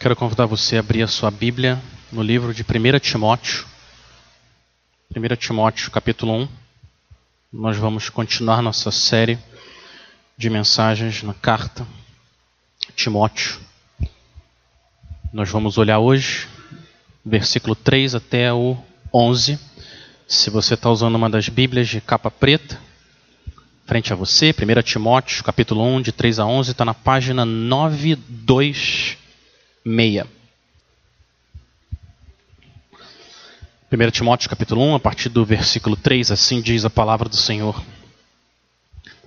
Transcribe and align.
Quero 0.00 0.16
convidar 0.16 0.46
você 0.46 0.78
a 0.78 0.80
abrir 0.80 1.02
a 1.02 1.06
sua 1.06 1.30
Bíblia 1.30 1.78
no 2.10 2.22
livro 2.22 2.54
de 2.54 2.62
1 2.62 2.98
Timóteo. 3.00 3.66
1 5.14 5.36
Timóteo, 5.36 5.90
capítulo 5.90 6.32
1. 6.32 6.48
Nós 7.52 7.76
vamos 7.76 8.08
continuar 8.08 8.62
nossa 8.62 8.90
série 8.90 9.38
de 10.38 10.48
mensagens 10.48 11.22
na 11.22 11.34
carta 11.34 11.86
Timóteo. 12.96 13.60
Nós 15.34 15.50
vamos 15.50 15.76
olhar 15.76 15.98
hoje, 15.98 16.48
versículo 17.22 17.74
3 17.74 18.14
até 18.14 18.50
o 18.50 18.78
11. 19.12 19.60
Se 20.26 20.48
você 20.48 20.72
está 20.72 20.88
usando 20.88 21.16
uma 21.16 21.28
das 21.28 21.50
Bíblias 21.50 21.90
de 21.90 22.00
capa 22.00 22.30
preta, 22.30 22.80
frente 23.84 24.14
a 24.14 24.16
você, 24.16 24.48
1 24.48 24.82
Timóteo, 24.82 25.44
capítulo 25.44 25.84
1, 25.84 26.00
de 26.00 26.12
3 26.12 26.38
a 26.38 26.46
11, 26.46 26.70
está 26.70 26.86
na 26.86 26.94
página 26.94 27.44
926. 29.84 30.40
1 33.92 34.10
Timóteo, 34.12 34.48
capítulo 34.48 34.82
1, 34.82 34.94
a 34.94 35.00
partir 35.00 35.28
do 35.28 35.44
versículo 35.44 35.96
3, 35.96 36.30
assim 36.30 36.60
diz 36.60 36.84
a 36.84 36.90
palavra 36.90 37.28
do 37.28 37.36
Senhor. 37.36 37.82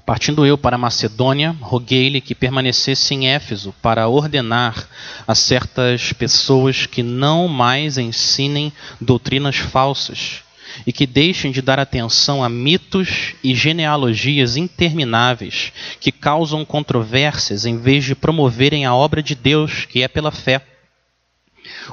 Partindo 0.06 0.46
eu 0.46 0.58
para 0.58 0.78
Macedônia, 0.78 1.56
roguei-lhe 1.62 2.22
que 2.22 2.36
permanecesse 2.36 3.14
em 3.14 3.30
Éfeso 3.30 3.74
para 3.82 4.08
ordenar 4.08 4.88
a 5.28 5.34
certas 5.34 6.14
pessoas 6.14 6.86
que 6.86 7.02
não 7.02 7.48
mais 7.48 7.98
ensinem 7.98 8.72
doutrinas 9.02 9.58
falsas 9.58 10.43
e 10.86 10.94
que 10.94 11.06
deixem 11.06 11.52
de 11.52 11.62
dar 11.62 11.80
atenção 11.80 12.44
a 12.44 12.50
mitos 12.50 13.36
e 13.44 13.54
genealogias 13.56 14.58
intermináveis 14.58 15.72
que 16.00 16.12
causam 16.12 16.66
controvérsias 16.66 17.66
em 17.66 17.78
vez 17.78 18.04
de 18.04 18.16
promoverem 18.16 18.86
a 18.86 18.94
obra 18.94 19.22
de 19.22 19.36
Deus, 19.36 19.86
que 19.86 20.02
é 20.02 20.08
pela 20.08 20.32
fé. 20.32 20.62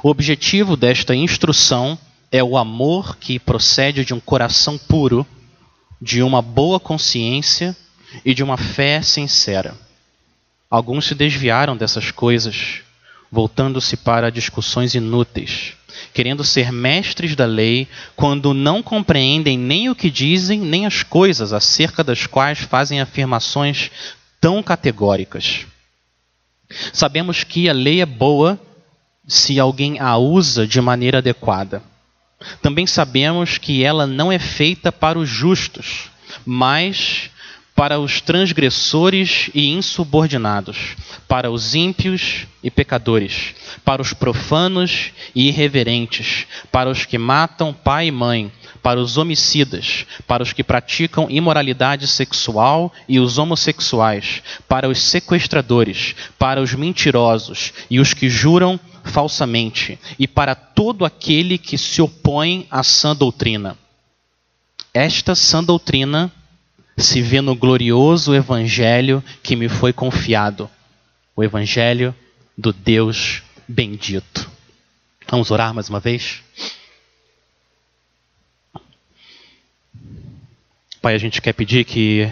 O 0.03 0.09
objetivo 0.09 0.75
desta 0.75 1.15
instrução 1.15 1.97
é 2.31 2.43
o 2.43 2.57
amor 2.57 3.17
que 3.17 3.39
procede 3.39 4.05
de 4.05 4.13
um 4.13 4.19
coração 4.19 4.77
puro, 4.77 5.25
de 6.01 6.23
uma 6.23 6.41
boa 6.41 6.79
consciência 6.79 7.75
e 8.25 8.33
de 8.33 8.43
uma 8.43 8.57
fé 8.57 9.01
sincera. 9.01 9.75
Alguns 10.69 11.05
se 11.05 11.15
desviaram 11.15 11.75
dessas 11.75 12.11
coisas, 12.11 12.81
voltando-se 13.31 13.97
para 13.97 14.31
discussões 14.31 14.95
inúteis 14.95 15.75
querendo 16.13 16.43
ser 16.43 16.71
mestres 16.71 17.35
da 17.35 17.45
lei, 17.45 17.87
quando 18.15 18.53
não 18.53 18.83
compreendem 18.83 19.57
nem 19.57 19.89
o 19.89 19.95
que 19.95 20.09
dizem, 20.09 20.59
nem 20.59 20.85
as 20.85 21.03
coisas 21.03 21.53
acerca 21.53 22.03
das 22.03 22.27
quais 22.27 22.59
fazem 22.59 23.01
afirmações 23.01 23.89
tão 24.39 24.61
categóricas. 24.61 25.65
Sabemos 26.93 27.43
que 27.43 27.69
a 27.69 27.73
lei 27.73 28.01
é 28.01 28.05
boa 28.05 28.59
se 29.27 29.59
alguém 29.59 29.99
a 29.99 30.17
usa 30.17 30.67
de 30.67 30.79
maneira 30.81 31.19
adequada. 31.19 31.81
Também 32.61 32.87
sabemos 32.87 33.57
que 33.57 33.83
ela 33.83 34.07
não 34.07 34.31
é 34.31 34.39
feita 34.39 34.91
para 34.91 35.17
os 35.17 35.29
justos, 35.29 36.09
mas 36.45 37.30
para 37.81 37.99
os 37.99 38.21
transgressores 38.21 39.49
e 39.55 39.69
insubordinados, 39.69 40.95
para 41.27 41.49
os 41.49 41.73
ímpios 41.73 42.45
e 42.61 42.69
pecadores, 42.69 43.55
para 43.83 44.03
os 44.03 44.13
profanos 44.13 45.09
e 45.33 45.47
irreverentes, 45.47 46.45
para 46.71 46.91
os 46.91 47.05
que 47.05 47.17
matam 47.17 47.73
pai 47.73 48.05
e 48.05 48.11
mãe, 48.11 48.51
para 48.83 48.99
os 48.99 49.17
homicidas, 49.17 50.05
para 50.27 50.43
os 50.43 50.53
que 50.53 50.63
praticam 50.63 51.25
imoralidade 51.27 52.05
sexual 52.05 52.93
e 53.09 53.19
os 53.19 53.39
homossexuais, 53.39 54.43
para 54.67 54.87
os 54.87 55.01
sequestradores, 55.01 56.13
para 56.37 56.61
os 56.61 56.75
mentirosos 56.75 57.73
e 57.89 57.99
os 57.99 58.13
que 58.13 58.29
juram 58.29 58.79
falsamente, 59.05 59.97
e 60.19 60.27
para 60.27 60.53
todo 60.53 61.03
aquele 61.03 61.57
que 61.57 61.79
se 61.79 61.99
opõe 61.99 62.67
à 62.69 62.83
sã 62.83 63.15
doutrina. 63.15 63.75
Esta 64.93 65.33
sã 65.33 65.63
doutrina 65.63 66.31
se 66.97 67.21
vê 67.21 67.41
no 67.41 67.55
glorioso 67.55 68.33
evangelho 68.33 69.23
que 69.41 69.55
me 69.55 69.67
foi 69.69 69.93
confiado, 69.93 70.69
o 71.35 71.43
evangelho 71.43 72.13
do 72.57 72.71
Deus 72.71 73.41
bendito. 73.67 74.49
Vamos 75.29 75.49
orar 75.51 75.73
mais 75.73 75.89
uma 75.89 75.99
vez? 75.99 76.41
Pai, 81.01 81.15
a 81.15 81.17
gente 81.17 81.41
quer 81.41 81.53
pedir 81.53 81.83
que 81.85 82.31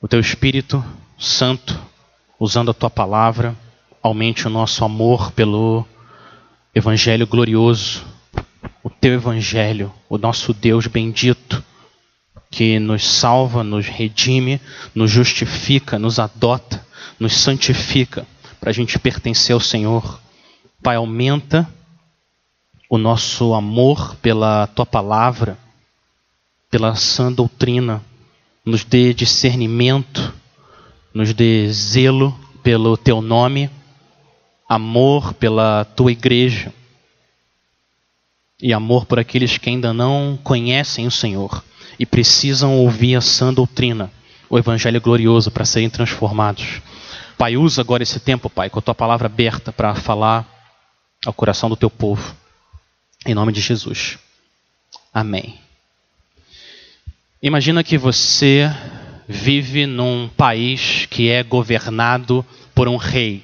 o 0.00 0.06
teu 0.06 0.20
Espírito 0.20 0.84
Santo, 1.18 1.80
usando 2.38 2.70
a 2.70 2.74
tua 2.74 2.90
palavra, 2.90 3.56
aumente 4.02 4.46
o 4.46 4.50
nosso 4.50 4.84
amor 4.84 5.32
pelo 5.32 5.86
evangelho 6.74 7.26
glorioso, 7.26 8.04
o 8.82 8.90
teu 8.90 9.14
evangelho, 9.14 9.90
o 10.10 10.18
nosso 10.18 10.52
Deus 10.52 10.86
bendito 10.86 11.64
que 12.54 12.78
nos 12.78 13.04
salva, 13.04 13.64
nos 13.64 13.88
redime, 13.88 14.60
nos 14.94 15.10
justifica, 15.10 15.98
nos 15.98 16.20
adota, 16.20 16.86
nos 17.18 17.34
santifica 17.34 18.24
para 18.60 18.70
a 18.70 18.72
gente 18.72 18.96
pertencer 18.96 19.54
ao 19.54 19.60
Senhor. 19.60 20.20
Pai, 20.80 20.94
aumenta 20.94 21.68
o 22.88 22.96
nosso 22.96 23.54
amor 23.54 24.14
pela 24.22 24.68
tua 24.68 24.86
palavra, 24.86 25.58
pela 26.70 26.94
sã 26.94 27.32
doutrina, 27.32 28.00
nos 28.64 28.84
dê 28.84 29.12
discernimento, 29.12 30.32
nos 31.12 31.34
dê 31.34 31.68
zelo 31.72 32.38
pelo 32.62 32.96
teu 32.96 33.20
nome, 33.20 33.68
amor 34.68 35.34
pela 35.34 35.84
tua 35.84 36.12
igreja 36.12 36.72
e 38.62 38.72
amor 38.72 39.06
por 39.06 39.18
aqueles 39.18 39.58
que 39.58 39.70
ainda 39.70 39.92
não 39.92 40.38
conhecem 40.40 41.04
o 41.04 41.10
Senhor 41.10 41.64
e 41.98 42.06
precisam 42.06 42.76
ouvir 42.76 43.16
a 43.16 43.20
sã 43.20 43.52
doutrina, 43.52 44.10
o 44.48 44.58
evangelho 44.58 45.00
glorioso 45.00 45.50
para 45.50 45.64
serem 45.64 45.90
transformados. 45.90 46.80
Pai, 47.36 47.56
usa 47.56 47.80
agora 47.80 48.02
esse 48.02 48.20
tempo, 48.20 48.48
Pai, 48.48 48.70
com 48.70 48.78
a 48.78 48.82
tua 48.82 48.94
palavra 48.94 49.26
aberta 49.26 49.72
para 49.72 49.94
falar 49.94 50.46
ao 51.26 51.32
coração 51.32 51.68
do 51.68 51.76
teu 51.76 51.90
povo. 51.90 52.34
Em 53.26 53.34
nome 53.34 53.52
de 53.52 53.60
Jesus. 53.60 54.18
Amém. 55.12 55.58
Imagina 57.42 57.84
que 57.84 57.98
você 57.98 58.70
vive 59.28 59.86
num 59.86 60.28
país 60.36 61.06
que 61.06 61.28
é 61.28 61.42
governado 61.42 62.44
por 62.74 62.88
um 62.88 62.96
rei. 62.96 63.42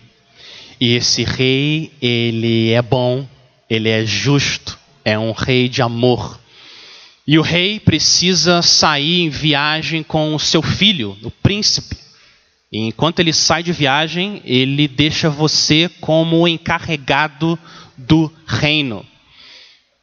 E 0.80 0.94
esse 0.94 1.24
rei, 1.24 1.92
ele 2.00 2.70
é 2.70 2.80
bom, 2.80 3.28
ele 3.68 3.88
é 3.88 4.04
justo, 4.04 4.78
é 5.04 5.18
um 5.18 5.32
rei 5.32 5.68
de 5.68 5.82
amor. 5.82 6.39
E 7.30 7.38
o 7.38 7.42
rei 7.42 7.78
precisa 7.78 8.60
sair 8.60 9.20
em 9.20 9.30
viagem 9.30 10.02
com 10.02 10.34
o 10.34 10.40
seu 10.40 10.60
filho, 10.60 11.16
o 11.22 11.30
príncipe. 11.30 11.96
E 12.72 12.80
enquanto 12.80 13.20
ele 13.20 13.32
sai 13.32 13.62
de 13.62 13.72
viagem, 13.72 14.42
ele 14.44 14.88
deixa 14.88 15.30
você 15.30 15.88
como 16.00 16.48
encarregado 16.48 17.56
do 17.96 18.32
reino. 18.44 19.06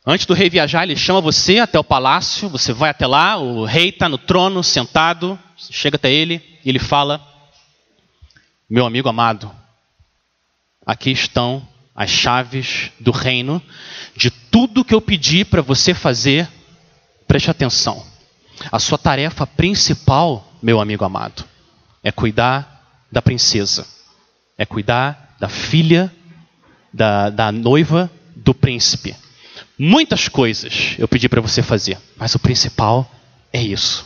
Antes 0.05 0.25
do 0.25 0.33
rei 0.33 0.49
viajar, 0.49 0.83
ele 0.83 0.95
chama 0.95 1.19
você 1.19 1.59
até 1.59 1.77
o 1.77 1.83
palácio, 1.83 2.47
você 2.47 2.71
vai 2.71 2.91
até 2.91 3.05
lá, 3.05 3.35
o 3.35 3.65
rei 3.65 3.89
está 3.89 4.07
no 4.07 4.17
trono, 4.17 4.63
sentado, 4.63 5.37
chega 5.57 5.97
até 5.97 6.09
ele 6.09 6.41
e 6.63 6.69
ele 6.69 6.79
fala: 6.79 7.21
Meu 8.69 8.85
amigo 8.85 9.09
amado, 9.09 9.51
aqui 10.85 11.11
estão 11.11 11.67
as 11.93 12.09
chaves 12.09 12.89
do 13.01 13.11
reino, 13.11 13.61
de 14.15 14.31
tudo 14.31 14.85
que 14.85 14.95
eu 14.95 15.01
pedi 15.01 15.43
para 15.43 15.61
você 15.61 15.93
fazer 15.93 16.47
Preste 17.27 17.51
atenção. 17.51 18.03
A 18.71 18.79
sua 18.79 18.97
tarefa 18.97 19.45
principal, 19.45 20.53
meu 20.61 20.79
amigo 20.79 21.03
amado, 21.03 21.43
é 22.03 22.11
cuidar 22.11 23.05
da 23.11 23.21
princesa, 23.21 23.85
é 24.57 24.65
cuidar 24.65 25.35
da 25.39 25.49
filha, 25.49 26.11
da, 26.91 27.29
da 27.29 27.51
noiva 27.51 28.09
do 28.35 28.53
príncipe. 28.53 29.15
Muitas 29.77 30.27
coisas 30.27 30.95
eu 30.97 31.07
pedi 31.07 31.29
para 31.29 31.41
você 31.41 31.61
fazer, 31.61 31.97
mas 32.15 32.33
o 32.33 32.39
principal 32.39 33.09
é 33.53 33.61
isso. 33.61 34.05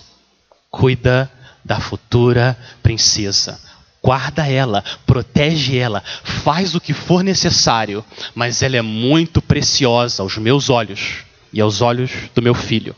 Cuida 0.70 1.32
da 1.64 1.80
futura 1.80 2.58
princesa. 2.82 3.60
Guarda 4.04 4.48
ela, 4.48 4.84
protege 5.06 5.78
ela, 5.78 6.04
faz 6.24 6.74
o 6.74 6.82
que 6.82 6.92
for 6.92 7.24
necessário, 7.24 8.04
mas 8.34 8.64
ela 8.64 8.76
é 8.76 8.82
muito 8.82 9.42
preciosa 9.42 10.24
aos 10.24 10.38
meus 10.38 10.70
olhos 10.70 11.18
e 11.54 11.62
aos 11.62 11.82
olhos 11.82 12.12
do 12.34 12.42
meu 12.42 12.56
filho. 12.56 12.96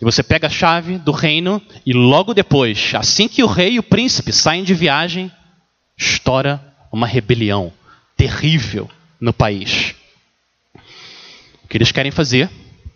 E 0.00 0.04
você 0.04 0.22
pega 0.22 0.46
a 0.46 0.50
chave 0.50 0.98
do 0.98 1.12
reino 1.12 1.60
e 1.84 1.92
logo 1.92 2.34
depois, 2.34 2.92
assim 2.94 3.28
que 3.28 3.42
o 3.42 3.46
rei 3.46 3.74
e 3.74 3.78
o 3.78 3.82
príncipe 3.82 4.32
saem 4.32 4.62
de 4.62 4.74
viagem, 4.74 5.30
estoura 5.96 6.62
uma 6.92 7.06
rebelião 7.06 7.72
terrível 8.16 8.90
no 9.20 9.32
país. 9.32 9.94
O 11.64 11.68
que 11.68 11.76
eles 11.76 11.92
querem 11.92 12.12
fazer 12.12 12.50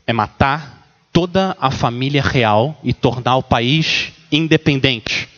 é 0.07 0.13
matar 0.13 0.87
toda 1.13 1.57
a 1.61 1.71
família 1.71 2.23
real 2.23 2.79
e 2.85 2.93
tornar 2.93 3.37
o 3.37 3.43
país 3.43 4.13
independente. 4.31 5.29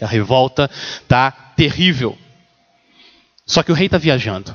A 0.00 0.06
revolta 0.06 0.70
está 1.02 1.30
terrível. 1.30 2.16
Só 3.44 3.62
que 3.62 3.72
o 3.72 3.74
rei 3.74 3.86
está 3.86 3.98
viajando. 3.98 4.54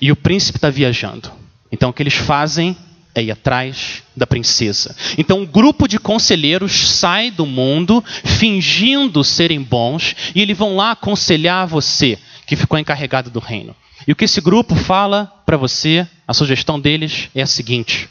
E 0.00 0.12
o 0.12 0.16
príncipe 0.16 0.58
está 0.58 0.70
viajando. 0.70 1.30
Então 1.72 1.90
o 1.90 1.92
que 1.92 2.02
eles 2.02 2.14
fazem 2.14 2.76
é 3.14 3.22
ir 3.22 3.30
atrás 3.30 4.02
da 4.16 4.26
princesa. 4.26 4.94
Então 5.18 5.40
um 5.40 5.46
grupo 5.46 5.88
de 5.88 5.98
conselheiros 5.98 6.88
sai 6.90 7.30
do 7.30 7.44
mundo 7.46 8.02
fingindo 8.24 9.24
serem 9.24 9.62
bons 9.62 10.14
e 10.34 10.40
eles 10.40 10.56
vão 10.56 10.76
lá 10.76 10.92
aconselhar 10.92 11.66
você 11.66 12.18
que 12.46 12.56
ficou 12.56 12.78
encarregado 12.78 13.30
do 13.30 13.40
reino. 13.40 13.74
E 14.06 14.12
o 14.12 14.16
que 14.16 14.24
esse 14.24 14.40
grupo 14.40 14.74
fala 14.74 15.26
para 15.44 15.56
você, 15.56 16.06
a 16.26 16.32
sugestão 16.32 16.80
deles 16.80 17.28
é 17.34 17.42
a 17.42 17.46
seguinte: 17.46 18.08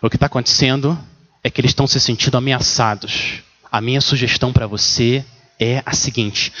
o 0.00 0.08
que 0.08 0.16
está 0.16 0.26
acontecendo 0.26 0.98
é 1.42 1.50
que 1.50 1.60
eles 1.60 1.72
estão 1.72 1.86
se 1.86 2.00
sentindo 2.00 2.36
ameaçados. 2.36 3.42
A 3.70 3.80
minha 3.80 4.00
sugestão 4.00 4.52
para 4.52 4.66
você 4.66 5.24
é 5.60 5.82
a 5.84 5.92
seguinte: 5.92 6.52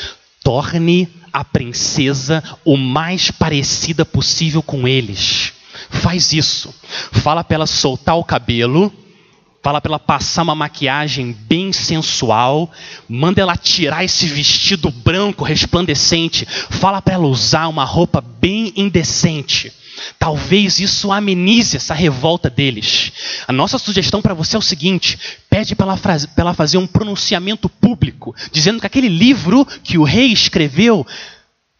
torne 0.42 1.08
a 1.32 1.42
princesa 1.42 2.44
o 2.64 2.76
mais 2.76 3.30
parecida 3.30 4.04
possível 4.04 4.62
com 4.62 4.86
eles. 4.86 5.53
Faz 5.94 6.32
isso. 6.32 6.74
Fala 7.12 7.44
para 7.44 7.54
ela 7.54 7.66
soltar 7.66 8.16
o 8.16 8.24
cabelo. 8.24 8.92
Fala 9.62 9.80
para 9.80 9.92
ela 9.92 9.98
passar 9.98 10.42
uma 10.42 10.54
maquiagem 10.54 11.32
bem 11.32 11.72
sensual. 11.72 12.70
Manda 13.08 13.40
ela 13.40 13.56
tirar 13.56 14.04
esse 14.04 14.26
vestido 14.26 14.90
branco 14.90 15.44
resplandecente. 15.44 16.44
Fala 16.46 17.00
para 17.00 17.14
ela 17.14 17.26
usar 17.26 17.68
uma 17.68 17.84
roupa 17.84 18.20
bem 18.20 18.72
indecente. 18.76 19.72
Talvez 20.18 20.80
isso 20.80 21.12
amenize 21.12 21.76
essa 21.76 21.94
revolta 21.94 22.50
deles. 22.50 23.12
A 23.46 23.52
nossa 23.52 23.78
sugestão 23.78 24.20
para 24.20 24.34
você 24.34 24.56
é 24.56 24.58
o 24.58 24.62
seguinte: 24.62 25.18
pede 25.48 25.74
para 25.74 25.96
ela, 26.36 26.54
fazer 26.54 26.76
um 26.76 26.86
pronunciamento 26.86 27.68
público, 27.68 28.34
dizendo 28.52 28.80
que 28.80 28.86
aquele 28.86 29.08
livro 29.08 29.64
que 29.82 29.96
o 29.96 30.02
rei 30.02 30.32
escreveu, 30.32 31.06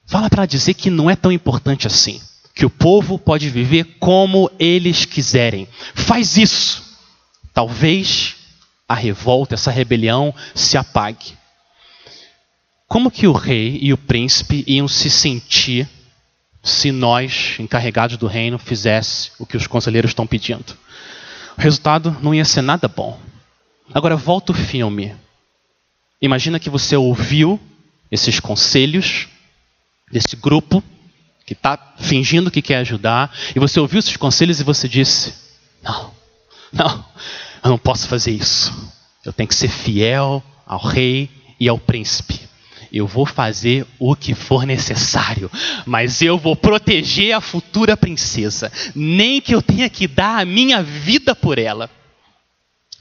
fala 0.07 0.31
para 0.31 0.43
ela 0.43 0.47
dizer 0.47 0.75
que 0.75 0.89
não 0.89 1.11
é 1.11 1.17
tão 1.17 1.33
importante 1.33 1.87
assim 1.87 2.21
que 2.55 2.65
o 2.65 2.71
povo 2.71 3.19
pode 3.19 3.51
viver 3.51 3.97
como 3.99 4.51
eles 4.59 5.05
quiserem. 5.05 5.67
Faz 5.95 6.37
isso. 6.37 6.85
Talvez 7.53 8.37
a 8.89 8.95
revolta, 8.95 9.55
essa 9.55 9.71
rebelião 9.71 10.33
se 10.55 10.77
apague. 10.77 11.37
Como 12.87 13.11
que 13.11 13.27
o 13.27 13.33
rei 13.33 13.79
e 13.83 13.93
o 13.93 13.99
príncipe 13.99 14.63
iam 14.67 14.87
se 14.87 15.11
sentir 15.11 15.89
se 16.63 16.93
nós, 16.93 17.57
encarregados 17.59 18.17
do 18.17 18.27
reino, 18.27 18.59
fizesse 18.59 19.33
o 19.39 19.45
que 19.45 19.57
os 19.57 19.67
conselheiros 19.67 20.13
estão 20.13 20.27
pedindo? 20.27 20.77
O 21.59 21.61
resultado 21.61 22.17
não 22.23 22.35
ia 22.35 22.45
ser 22.45 22.63
nada 22.63 22.87
bom. 22.87 23.19
Agora 23.93 24.17
volta 24.17 24.53
o 24.53 24.55
filme. 24.55 25.15
Imagina 26.23 26.61
que 26.61 26.71
você 26.71 26.97
ouviu 26.97 27.61
esses 28.11 28.39
conselhos 28.39 29.29
desse 30.11 30.37
grupo 30.37 30.83
que 31.47 31.53
está 31.53 31.95
fingindo 31.99 32.51
que 32.51 32.63
quer 32.63 32.77
ajudar, 32.77 33.35
e 33.55 33.59
você 33.59 33.79
ouviu 33.79 33.99
esses 33.99 34.17
conselhos 34.17 34.61
e 34.61 34.65
você 34.65 34.89
disse: 34.89 35.35
Não, 35.83 36.11
não, 36.73 37.05
eu 37.63 37.71
não 37.71 37.79
posso 37.79 38.09
fazer 38.09 38.33
isso. 38.33 38.73
Eu 39.25 39.33
tenho 39.33 39.49
que 39.49 39.55
ser 39.55 39.69
fiel 39.69 40.43
ao 40.67 40.81
rei 40.81 41.31
e 41.59 41.69
ao 41.69 41.79
príncipe. 41.79 42.41
Eu 42.93 43.07
vou 43.07 43.27
fazer 43.27 43.87
o 43.99 44.15
que 44.15 44.35
for 44.35 44.65
necessário, 44.65 45.51
mas 45.85 46.23
eu 46.23 46.39
vou 46.39 46.55
proteger 46.55 47.35
a 47.35 47.41
futura 47.41 47.97
princesa, 47.97 48.71
nem 48.95 49.41
que 49.41 49.55
eu 49.55 49.61
tenha 49.61 49.91
que 49.91 50.07
dar 50.07 50.41
a 50.41 50.45
minha 50.45 50.83
vida 50.83 51.35
por 51.35 51.59
ela. 51.59 51.91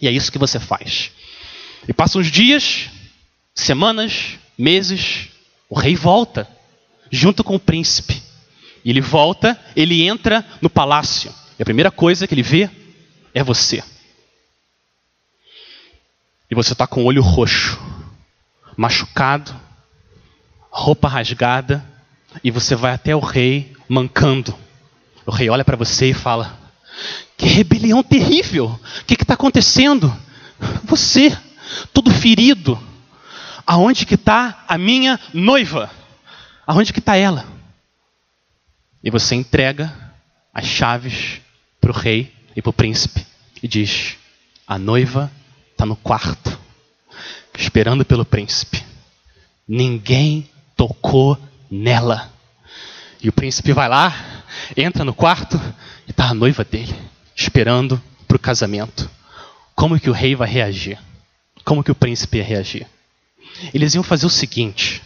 E 0.01 0.07
é 0.07 0.12
isso 0.12 0.31
que 0.31 0.39
você 0.39 0.60
faz. 0.60 1.12
E 1.88 1.94
passam 1.94 2.22
os 2.22 2.31
dias, 2.31 2.89
semanas, 3.54 4.39
meses, 4.57 5.28
o 5.69 5.78
rei 5.78 5.96
volta, 5.96 6.48
junto 7.12 7.44
com 7.44 7.56
o 7.56 7.60
príncipe. 7.60 8.22
E 8.83 8.89
ele 8.89 9.01
volta, 9.01 9.59
ele 9.75 10.03
entra 10.03 10.45
no 10.62 10.69
palácio. 10.69 11.33
E 11.57 11.62
a 11.62 11.65
primeira 11.65 11.91
coisa 11.91 12.27
que 12.27 12.33
ele 12.33 12.44
vê 12.44 12.69
é 13.33 13.44
você. 13.44 13.83
E 16.50 16.56
você 16.56 16.74
está 16.74 16.85
com 16.85 17.01
o 17.01 17.06
olho 17.06 17.21
roxo, 17.21 17.80
machucado, 18.77 19.56
roupa 20.69 21.07
rasgada, 21.07 21.83
e 22.44 22.51
você 22.51 22.75
vai 22.75 22.94
até 22.94 23.15
o 23.15 23.19
rei 23.19 23.74
mancando. 23.88 24.56
O 25.25 25.31
rei 25.31 25.50
olha 25.50 25.63
para 25.63 25.77
você 25.77 26.09
e 26.09 26.13
fala: 26.13 26.57
Que 27.38 27.47
rebelião 27.47 28.03
terrível! 28.03 28.79
O 29.01 29.06
que 29.06 29.13
está 29.13 29.36
acontecendo? 29.36 30.13
Você, 30.83 31.36
todo 31.94 32.12
ferido. 32.12 32.79
Aonde 33.65 34.06
que 34.06 34.15
está 34.15 34.63
a 34.68 34.77
minha 34.77 35.19
noiva? 35.33 35.89
Aonde 36.68 36.91
que 36.91 37.00
está 37.00 37.15
ela? 37.15 37.52
E 39.03 39.11
você 39.11 39.35
entrega 39.35 39.94
as 40.53 40.65
chaves 40.65 41.41
para 41.81 41.91
o 41.91 41.94
rei 41.94 42.33
e 42.55 42.61
para 42.61 42.69
o 42.69 42.73
príncipe 42.73 43.25
e 43.61 43.67
diz: 43.67 44.15
A 44.65 44.77
noiva 44.77 45.29
está 45.71 45.85
no 45.85 45.95
quarto, 45.95 46.57
esperando 47.57 48.05
pelo 48.05 48.23
príncipe. 48.23 48.81
Ninguém 49.67 50.50
tocou 50.75 51.38
nela. 51.69 52.31
E 53.21 53.27
o 53.27 53.33
príncipe 53.33 53.73
vai 53.73 53.89
lá, 53.89 54.44
entra 54.75 55.03
no 55.03 55.13
quarto 55.13 55.59
e 56.07 56.11
está 56.11 56.29
a 56.29 56.33
noiva 56.33 56.63
dele, 56.63 56.95
esperando 57.35 58.01
para 58.27 58.35
o 58.38 58.39
casamento. 58.39 59.09
Como 59.75 60.00
que 60.00 60.09
o 60.09 60.13
rei 60.13 60.35
vai 60.35 60.47
reagir? 60.47 61.00
Como 61.65 61.83
que 61.83 61.91
o 61.91 61.95
príncipe 61.95 62.38
ia 62.38 62.44
reagir? 62.44 62.88
Eles 63.73 63.95
iam 63.95 64.03
fazer 64.03 64.25
o 64.25 64.29
seguinte: 64.29 65.01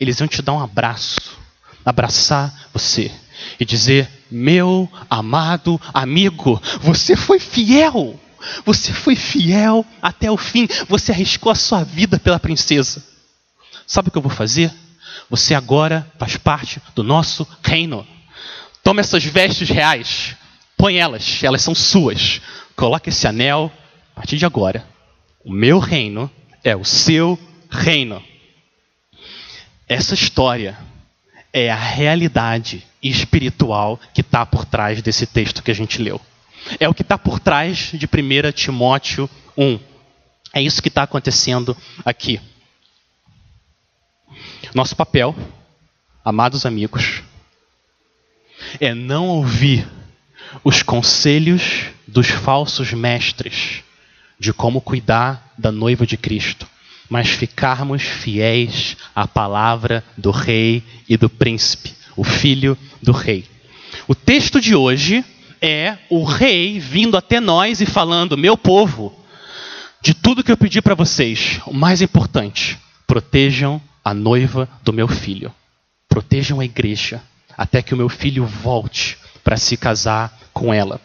eles 0.00 0.20
iam 0.20 0.28
te 0.28 0.40
dar 0.40 0.52
um 0.52 0.60
abraço, 0.60 1.41
abraçar 1.84 2.68
você 2.72 3.10
e 3.58 3.64
dizer: 3.64 4.08
Meu 4.30 4.90
amado 5.08 5.80
amigo, 5.92 6.60
você 6.80 7.16
foi 7.16 7.38
fiel. 7.38 8.18
Você 8.64 8.92
foi 8.92 9.14
fiel 9.14 9.86
até 10.00 10.30
o 10.30 10.36
fim. 10.36 10.66
Você 10.88 11.12
arriscou 11.12 11.52
a 11.52 11.54
sua 11.54 11.84
vida 11.84 12.18
pela 12.18 12.40
princesa. 12.40 13.04
Sabe 13.86 14.08
o 14.08 14.10
que 14.10 14.18
eu 14.18 14.22
vou 14.22 14.32
fazer? 14.32 14.72
Você 15.30 15.54
agora 15.54 16.10
faz 16.18 16.36
parte 16.36 16.80
do 16.94 17.02
nosso 17.02 17.46
reino. 17.62 18.06
Toma 18.82 19.00
essas 19.00 19.24
vestes 19.24 19.68
reais, 19.68 20.36
põe 20.76 20.96
elas, 20.96 21.42
elas 21.42 21.62
são 21.62 21.74
suas. 21.74 22.40
Coloque 22.74 23.10
esse 23.10 23.26
anel 23.26 23.72
a 24.12 24.16
partir 24.16 24.36
de 24.36 24.44
agora. 24.44 24.84
O 25.44 25.52
meu 25.52 25.78
reino 25.78 26.30
é 26.64 26.74
o 26.74 26.84
seu 26.84 27.38
reino. 27.70 28.22
Essa 29.88 30.14
história 30.14 30.76
é 31.52 31.70
a 31.70 31.76
realidade 31.76 32.86
espiritual 33.02 34.00
que 34.14 34.22
está 34.22 34.46
por 34.46 34.64
trás 34.64 35.02
desse 35.02 35.26
texto 35.26 35.62
que 35.62 35.70
a 35.70 35.74
gente 35.74 36.00
leu. 36.00 36.20
É 36.80 36.88
o 36.88 36.94
que 36.94 37.02
está 37.02 37.18
por 37.18 37.38
trás 37.38 37.90
de 37.92 38.06
1 38.06 38.52
Timóteo 38.52 39.28
1. 39.56 39.78
É 40.54 40.62
isso 40.62 40.80
que 40.80 40.88
está 40.88 41.02
acontecendo 41.02 41.76
aqui. 42.04 42.40
Nosso 44.74 44.96
papel, 44.96 45.34
amados 46.24 46.64
amigos, 46.64 47.22
é 48.80 48.94
não 48.94 49.28
ouvir 49.28 49.86
os 50.64 50.82
conselhos 50.82 51.86
dos 52.06 52.28
falsos 52.28 52.92
mestres 52.92 53.82
de 54.38 54.52
como 54.52 54.80
cuidar 54.80 55.52
da 55.58 55.70
noiva 55.70 56.06
de 56.06 56.16
Cristo 56.16 56.66
mas 57.12 57.28
ficarmos 57.28 58.00
fiéis 58.00 58.96
à 59.14 59.28
palavra 59.28 60.02
do 60.16 60.30
rei 60.30 60.82
e 61.06 61.14
do 61.14 61.28
príncipe, 61.28 61.92
o 62.16 62.24
filho 62.24 62.74
do 63.02 63.12
rei. 63.12 63.44
O 64.08 64.14
texto 64.14 64.58
de 64.58 64.74
hoje 64.74 65.22
é 65.60 65.98
o 66.08 66.24
rei 66.24 66.80
vindo 66.80 67.14
até 67.14 67.38
nós 67.38 67.82
e 67.82 67.84
falando: 67.84 68.38
Meu 68.38 68.56
povo, 68.56 69.14
de 70.00 70.14
tudo 70.14 70.42
que 70.42 70.50
eu 70.50 70.56
pedi 70.56 70.80
para 70.80 70.94
vocês, 70.94 71.60
o 71.66 71.74
mais 71.74 72.00
importante, 72.00 72.78
protejam 73.06 73.78
a 74.02 74.14
noiva 74.14 74.66
do 74.82 74.90
meu 74.90 75.06
filho, 75.06 75.52
protejam 76.08 76.60
a 76.60 76.64
igreja, 76.64 77.20
até 77.58 77.82
que 77.82 77.92
o 77.92 77.96
meu 77.98 78.08
filho 78.08 78.46
volte 78.46 79.18
para 79.44 79.58
se 79.58 79.76
casar 79.76 80.34
com 80.50 80.72
ela. 80.72 80.98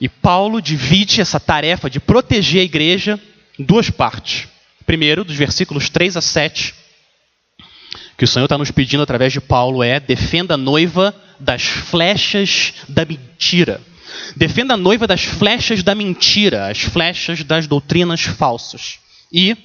E 0.00 0.08
Paulo 0.08 0.62
divide 0.62 1.20
essa 1.20 1.40
tarefa 1.40 1.90
de 1.90 1.98
proteger 1.98 2.60
a 2.60 2.64
igreja 2.64 3.18
em 3.58 3.64
duas 3.64 3.90
partes. 3.90 4.48
Primeiro, 4.90 5.22
dos 5.22 5.36
versículos 5.36 5.88
3 5.88 6.16
a 6.16 6.20
7, 6.20 6.74
que 8.18 8.24
o 8.24 8.26
Senhor 8.26 8.46
está 8.46 8.58
nos 8.58 8.72
pedindo 8.72 9.04
através 9.04 9.32
de 9.32 9.40
Paulo 9.40 9.84
é: 9.84 10.00
defenda 10.00 10.54
a 10.54 10.56
noiva 10.56 11.14
das 11.38 11.62
flechas 11.62 12.74
da 12.88 13.04
mentira. 13.04 13.80
Defenda 14.34 14.74
a 14.74 14.76
noiva 14.76 15.06
das 15.06 15.22
flechas 15.22 15.84
da 15.84 15.94
mentira, 15.94 16.68
as 16.68 16.80
flechas 16.80 17.44
das 17.44 17.68
doutrinas 17.68 18.22
falsas. 18.22 18.98
E, 19.32 19.56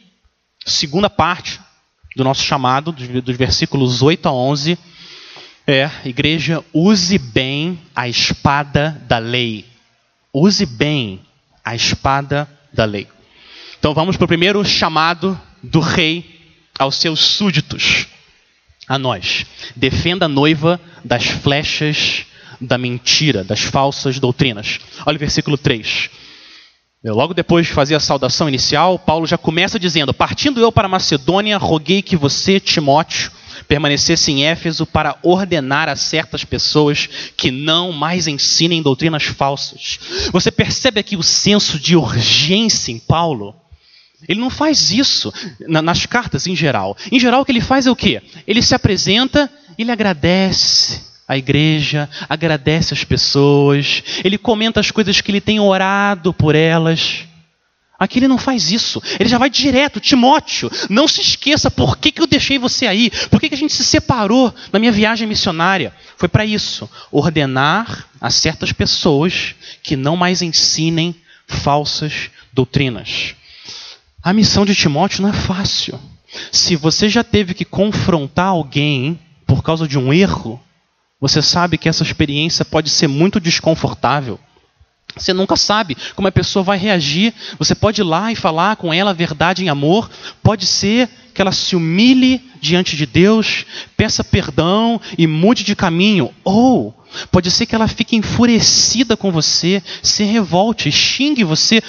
segunda 0.63 1.10
parte 1.10 1.60
do 2.15 2.24
nosso 2.24 2.44
chamado, 2.44 2.91
dos 2.91 3.36
versículos 3.36 4.03
8 4.03 4.27
a 4.27 4.32
11, 4.32 4.77
é: 5.65 5.89
igreja, 6.05 6.63
use 6.72 7.17
bem 7.17 7.79
a 7.96 8.08
espada 8.08 9.03
da 9.08 9.17
lei. 9.17 9.65
Use 10.32 10.67
bem 10.67 11.20
a 11.63 11.75
espada 11.75 12.48
da 12.72 12.86
lei. 12.86 13.14
Então 13.86 13.94
vamos 13.94 14.18
para 14.18 14.25
o 14.25 14.27
primeiro 14.27 14.65
chamado 14.65 15.39
do 15.62 15.80
rei 15.80 16.42
aos 16.80 16.96
seus 16.96 17.20
súditos. 17.20 18.08
a 18.88 18.98
nós: 18.98 19.46
defenda 19.75 20.25
a 20.25 20.27
noiva 20.27 20.82
das 21.04 21.27
flechas 21.27 22.25
da 22.60 22.80
mentira, 22.80 23.44
das 23.44 23.62
falsas 23.62 24.20
doutrinas. 24.20 24.80
Olha 25.06 25.18
o 25.18 25.20
versículo 25.20 25.56
3. 25.56 26.10
Logo 27.04 27.36
depois 27.36 27.68
de 27.68 27.74
fazer 27.74 27.94
a 27.94 28.00
saudação 28.00 28.50
inicial, 28.50 28.98
Paulo 28.98 29.27
já 29.27 29.38
começa 29.38 29.77
dizendo: 29.77 30.15
Partindo 30.15 30.60
eu 30.60 30.72
para 30.72 30.88
Macedônia, 30.88 31.60
roguei 31.60 32.01
que 32.01 32.18
você, 32.18 32.60
Timóteo, 32.60 33.32
permanecesse 33.68 34.32
em 34.32 34.46
Éfeso 34.46 34.88
para 34.88 35.15
ordenar 35.22 35.89
a 35.89 35.96
certas 35.96 36.44
pessoas 36.44 37.08
que 37.38 37.51
não 37.51 37.92
mais 37.92 38.25
ensinem 38.27 38.82
doutrinas 38.82 39.25
falsas. 39.25 40.00
Você 40.32 40.50
percebe 40.50 41.00
aqui 41.00 41.15
o 41.15 41.22
senso 41.22 41.77
de 41.77 41.96
urgência 41.96 42.92
em 42.92 42.98
Paulo? 42.98 43.63
Ele 44.27 44.39
não 44.39 44.50
faz 44.50 44.91
isso 44.91 45.34
nas 45.67 46.05
cartas 46.05 46.48
em 46.48 46.55
geral. 46.55 46.98
Em 47.12 47.20
geral, 47.20 47.41
o 47.41 47.46
que 47.46 47.51
ele 47.51 47.62
faz 47.62 47.88
é 47.88 47.91
o 47.91 47.96
quê? 47.96 48.22
Ele 48.48 48.62
se 48.62 48.75
apresenta, 48.75 49.50
ele 49.77 49.91
agradece 49.91 51.01
a 51.27 51.38
igreja, 51.38 52.08
agradece 52.29 52.94
as 52.94 53.03
pessoas, 53.03 54.03
ele 54.24 54.38
comenta 54.38 54.79
as 54.79 54.91
coisas 54.91 55.22
que 55.22 55.32
ele 55.32 55.41
tem 55.41 55.60
orado 55.60 56.34
por 56.34 56.55
elas. 56.55 57.25
Aqui 57.98 58.20
ele 58.20 58.27
não 58.27 58.38
faz 58.38 58.72
isso. 58.72 59.01
Ele 59.20 59.29
já 59.29 59.38
vai 59.38 59.50
direto. 59.50 60.00
Timóteo, 60.00 60.70
não 60.89 61.08
se 61.08 61.22
esqueça 61.22 61.72
por 61.72 61.98
que, 61.98 62.12
que 62.12 62.22
eu 62.22 62.27
deixei 62.27 62.58
você 62.58 62.86
aí. 62.86 63.10
Por 63.32 63.39
que, 63.39 63.48
que 63.50 63.55
a 63.55 63.58
gente 63.58 63.74
se 63.74 63.86
separou 63.86 64.53
na 64.72 64.79
minha 64.79 64.91
viagem 64.91 65.27
missionária. 65.27 65.94
Foi 66.17 66.27
para 66.27 66.46
isso. 66.46 66.89
Ordenar 67.12 68.05
a 68.20 68.29
certas 68.29 68.72
pessoas 68.72 69.55
que 69.82 69.96
não 69.96 70.17
mais 70.17 70.41
ensinem 70.41 71.15
falsas 71.48 72.29
doutrinas. 72.51 73.36
A 74.25 74.34
missão 74.34 74.65
de 74.65 74.74
Timóteo 74.74 75.22
não 75.22 75.29
é 75.29 75.34
fácil. 75.34 76.00
Se 76.51 76.75
você 76.75 77.08
já 77.08 77.24
teve 77.24 77.53
que 77.53 77.63
confrontar 77.63 78.48
alguém 78.48 79.20
por 79.46 79.62
causa 79.62 79.88
de 79.88 80.00
um 80.00 80.12
erro, 80.12 80.60
você 81.22 81.44
sabe 81.44 81.77
que 81.77 81.88
essa 81.88 82.01
experiência 82.01 82.65
pode 82.65 82.89
ser 82.89 83.08
muito 83.08 83.39
desconfortável. 83.39 84.39
Você 85.15 85.32
nunca 85.32 85.55
sabe 85.55 85.96
como 86.15 86.27
a 86.27 86.32
pessoa 86.32 86.63
vai 86.63 86.75
reagir. 86.75 87.36
Você 87.60 87.75
pode 87.75 88.01
ir 88.01 88.03
lá 88.03 88.32
e 88.32 88.36
falar 88.36 88.77
com 88.77 88.91
ela 88.91 89.12
a 89.12 89.13
verdade 89.13 89.63
em 89.63 89.70
amor. 89.70 90.10
Pode 90.41 90.65
ser 90.65 91.08
que 91.32 91.39
ela 91.39 91.51
se 91.51 91.75
humilhe 91.75 92.41
diante 92.60 92.96
de 92.96 93.05
Deus, 93.05 93.63
peça 93.96 94.24
perdão 94.24 95.00
e 95.17 95.27
mude 95.27 95.63
de 95.63 95.75
caminho. 95.75 96.34
Ou 96.44 96.96
pode 97.32 97.51
ser 97.51 97.65
que 97.65 97.75
ela 97.75 97.88
fique 97.88 98.15
enfurecida 98.15 99.15
com 99.15 99.32
você, 99.32 99.84
se 100.01 100.24
revolte, 100.24 100.91
xingue 100.91 101.44
você. 101.44 101.82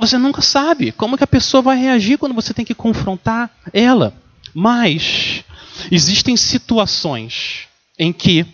Você 0.00 0.16
nunca 0.16 0.40
sabe 0.40 0.92
como 0.92 1.18
que 1.18 1.24
a 1.24 1.26
pessoa 1.26 1.62
vai 1.62 1.76
reagir 1.78 2.16
quando 2.16 2.34
você 2.34 2.54
tem 2.54 2.64
que 2.64 2.74
confrontar 2.74 3.50
ela. 3.70 4.14
Mas 4.54 5.44
existem 5.92 6.38
situações 6.38 7.68
em 7.98 8.10
que 8.10 8.46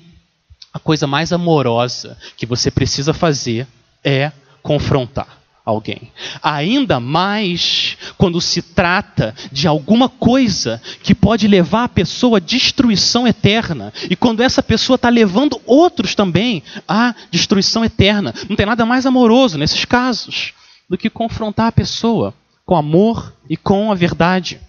a 0.74 0.78
coisa 0.80 1.06
mais 1.06 1.32
amorosa 1.32 2.18
que 2.36 2.44
você 2.44 2.68
precisa 2.68 3.14
fazer 3.14 3.66
é 4.04 4.32
confrontar 4.60 5.38
alguém. 5.64 6.10
Ainda 6.42 6.98
mais 6.98 7.96
quando 8.18 8.40
se 8.40 8.60
trata 8.60 9.32
de 9.52 9.68
alguma 9.68 10.08
coisa 10.08 10.82
que 11.00 11.14
pode 11.14 11.46
levar 11.46 11.84
a 11.84 11.88
pessoa 11.88 12.38
à 12.38 12.40
destruição 12.40 13.26
eterna. 13.26 13.92
E 14.10 14.16
quando 14.16 14.42
essa 14.42 14.64
pessoa 14.64 14.96
está 14.96 15.08
levando 15.08 15.60
outros 15.64 16.16
também 16.16 16.64
à 16.88 17.14
destruição 17.30 17.84
eterna. 17.84 18.34
Não 18.48 18.56
tem 18.56 18.66
nada 18.66 18.84
mais 18.84 19.06
amoroso 19.06 19.56
nesses 19.56 19.84
casos 19.84 20.52
do 20.88 20.98
que 20.98 21.10
confrontar 21.10 21.68
a 21.68 21.72
pessoa 21.72 22.34
com 22.64 22.76
amor 22.76 23.32
e 23.48 23.56
com 23.56 23.90
a 23.90 23.94
verdade. 23.94 24.60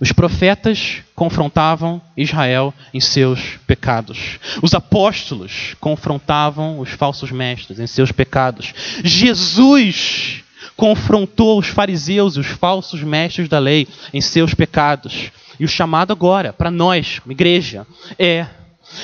Os 0.00 0.12
profetas 0.12 1.02
confrontavam 1.14 2.00
Israel 2.16 2.74
em 2.92 3.00
seus 3.00 3.56
pecados. 3.66 4.38
Os 4.62 4.74
apóstolos 4.74 5.76
confrontavam 5.80 6.80
os 6.80 6.90
falsos 6.90 7.30
mestres 7.30 7.78
em 7.78 7.86
seus 7.86 8.10
pecados. 8.10 8.72
Jesus 9.04 10.42
confrontou 10.76 11.58
os 11.58 11.68
fariseus 11.68 12.36
e 12.36 12.40
os 12.40 12.46
falsos 12.46 13.02
mestres 13.02 13.48
da 13.48 13.58
lei 13.58 13.86
em 14.12 14.20
seus 14.20 14.54
pecados. 14.54 15.30
E 15.58 15.64
o 15.64 15.68
chamado 15.68 16.12
agora, 16.12 16.52
para 16.52 16.70
nós, 16.70 17.20
igreja, 17.28 17.86
é: 18.18 18.46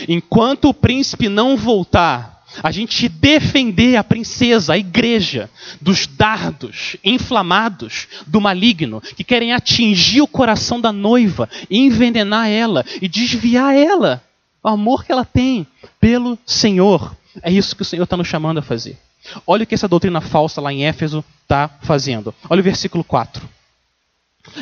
enquanto 0.08 0.68
o 0.68 0.74
príncipe 0.74 1.28
não 1.28 1.56
voltar, 1.56 2.33
a 2.62 2.70
gente 2.70 3.08
defender 3.08 3.96
a 3.96 4.04
princesa, 4.04 4.74
a 4.74 4.78
igreja, 4.78 5.50
dos 5.80 6.06
dardos 6.06 6.96
inflamados 7.04 8.06
do 8.26 8.40
maligno 8.40 9.00
que 9.00 9.24
querem 9.24 9.52
atingir 9.52 10.22
o 10.22 10.26
coração 10.26 10.80
da 10.80 10.92
noiva, 10.92 11.48
envenenar 11.70 12.48
ela 12.48 12.84
e 13.00 13.08
desviar 13.08 13.74
ela, 13.74 14.22
o 14.62 14.68
amor 14.68 15.04
que 15.04 15.12
ela 15.12 15.24
tem 15.24 15.66
pelo 16.00 16.38
Senhor. 16.46 17.16
É 17.42 17.50
isso 17.50 17.74
que 17.74 17.82
o 17.82 17.84
Senhor 17.84 18.04
está 18.04 18.16
nos 18.16 18.28
chamando 18.28 18.58
a 18.58 18.62
fazer. 18.62 18.98
Olha 19.46 19.64
o 19.64 19.66
que 19.66 19.74
essa 19.74 19.88
doutrina 19.88 20.20
falsa 20.20 20.60
lá 20.60 20.72
em 20.72 20.84
Éfeso 20.84 21.24
está 21.42 21.68
fazendo. 21.82 22.34
Olha 22.48 22.60
o 22.60 22.64
versículo 22.64 23.02
4. 23.02 23.48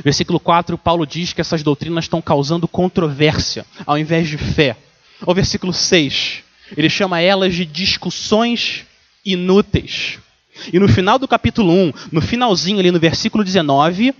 Versículo 0.04 0.38
4, 0.38 0.78
Paulo 0.78 1.06
diz 1.06 1.32
que 1.32 1.40
essas 1.40 1.62
doutrinas 1.62 2.04
estão 2.04 2.22
causando 2.22 2.68
controvérsia 2.68 3.66
ao 3.84 3.98
invés 3.98 4.28
de 4.28 4.38
fé. 4.38 4.76
O 5.26 5.34
versículo 5.34 5.72
6. 5.72 6.44
Ele 6.76 6.88
chama 6.88 7.20
elas 7.20 7.54
de 7.54 7.64
discussões 7.64 8.84
inúteis. 9.24 10.18
E 10.72 10.78
no 10.78 10.88
final 10.88 11.18
do 11.18 11.28
capítulo 11.28 11.72
1, 11.72 11.92
no 12.12 12.20
finalzinho 12.20 12.78
ali 12.78 12.90
no 12.90 13.00
versículo 13.00 13.42
19, 13.42 14.14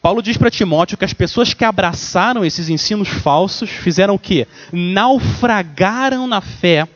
Paulo 0.00 0.22
diz 0.22 0.36
para 0.36 0.50
Timóteo 0.50 0.98
que 0.98 1.04
as 1.04 1.12
pessoas 1.14 1.54
que 1.54 1.64
abraçaram 1.64 2.44
esses 2.44 2.68
ensinos 2.68 3.08
falsos 3.08 3.70
fizeram 3.70 4.14
o 4.14 4.18
quê? 4.18 4.48
Naufragaram 4.72 6.26
na 6.26 6.40
fé 6.40 6.88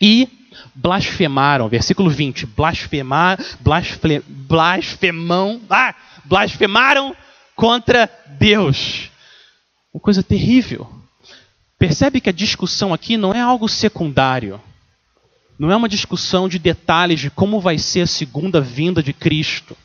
e 0.00 0.28
blasfemaram. 0.74 1.68
Versículo 1.68 2.08
20. 2.08 2.46
Blasfemar, 2.46 3.38
blasfe, 3.60 4.22
blasfemão, 4.26 5.60
ah, 5.68 5.94
blasfemaram 6.24 7.14
contra 7.54 8.08
Deus. 8.38 9.10
Uma 9.92 10.00
coisa 10.00 10.22
terrível. 10.22 11.01
Percebe 11.82 12.20
que 12.20 12.28
a 12.28 12.32
discussão 12.32 12.94
aqui 12.94 13.16
não 13.16 13.34
é 13.34 13.40
algo 13.40 13.68
secundário. 13.68 14.60
Não 15.58 15.68
é 15.68 15.74
uma 15.74 15.88
discussão 15.88 16.48
de 16.48 16.56
detalhes 16.56 17.18
de 17.18 17.28
como 17.28 17.60
vai 17.60 17.76
ser 17.76 18.02
a 18.02 18.06
segunda 18.06 18.60
vinda 18.60 19.02
de 19.02 19.12
Cristo. 19.12 19.76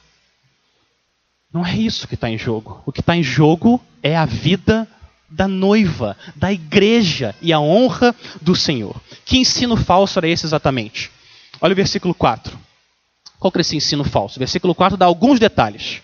Não 1.52 1.66
é 1.66 1.76
isso 1.76 2.08
que 2.08 2.14
está 2.14 2.30
em 2.30 2.38
jogo. 2.38 2.84
O 2.86 2.92
que 2.92 3.00
está 3.00 3.18
em 3.18 3.24
jogo 3.24 3.84
é 4.04 4.16
a 4.16 4.28
vida 4.28 4.88
da 5.28 5.48
noiva, 5.48 6.16
da 6.36 6.54
igreja 6.54 7.34
e 7.42 7.52
a 7.52 7.60
honra 7.60 8.16
do 8.40 8.56
Senhor. 8.56 9.02
Que 9.26 9.40
ensino 9.40 9.76
falso 9.76 10.20
era 10.20 10.28
esse 10.28 10.46
exatamente? 10.46 11.10
Olha 11.60 11.74
o 11.74 11.76
versículo 11.76 12.14
4. 12.14 12.56
Qual 13.40 13.52
que 13.52 13.58
é 13.58 13.62
esse 13.62 13.76
ensino 13.76 14.04
falso? 14.04 14.38
Versículo 14.38 14.76
4 14.76 14.98
dá 14.98 15.08
alguns 15.08 15.40
detalhes. 15.40 16.04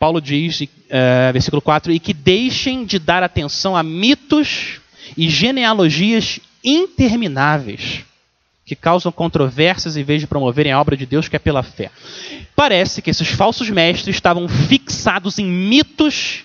Paulo 0.00 0.20
diz, 0.20 0.62
uh, 0.62 1.32
versículo 1.32 1.62
4, 1.62 1.92
e 1.92 2.00
que 2.00 2.12
deixem 2.12 2.84
de 2.84 2.98
dar 2.98 3.22
atenção 3.22 3.76
a 3.76 3.84
mitos 3.84 4.80
e 5.16 5.28
genealogias 5.28 6.40
intermináveis 6.64 8.04
que 8.64 8.74
causam 8.74 9.12
controvérsias 9.12 9.96
em 9.96 10.02
vez 10.02 10.20
de 10.20 10.26
promoverem 10.26 10.72
a 10.72 10.80
obra 10.80 10.96
de 10.96 11.06
Deus 11.06 11.28
que 11.28 11.36
é 11.36 11.38
pela 11.38 11.62
fé. 11.62 11.90
Parece 12.56 13.00
que 13.00 13.10
esses 13.10 13.28
falsos 13.28 13.70
mestres 13.70 14.16
estavam 14.16 14.48
fixados 14.48 15.38
em 15.38 15.46
mitos 15.46 16.44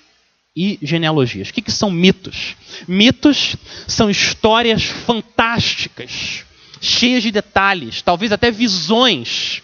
e 0.56 0.78
genealogias. 0.84 1.50
O 1.50 1.54
que, 1.54 1.62
que 1.62 1.72
são 1.72 1.90
mitos? 1.90 2.56
Mitos 2.88 3.56
são 3.88 4.10
histórias 4.10 4.84
fantásticas, 4.84 6.46
cheias 6.80 7.24
de 7.24 7.32
detalhes, 7.32 8.02
talvez 8.02 8.32
até 8.32 8.52
visões, 8.52 9.64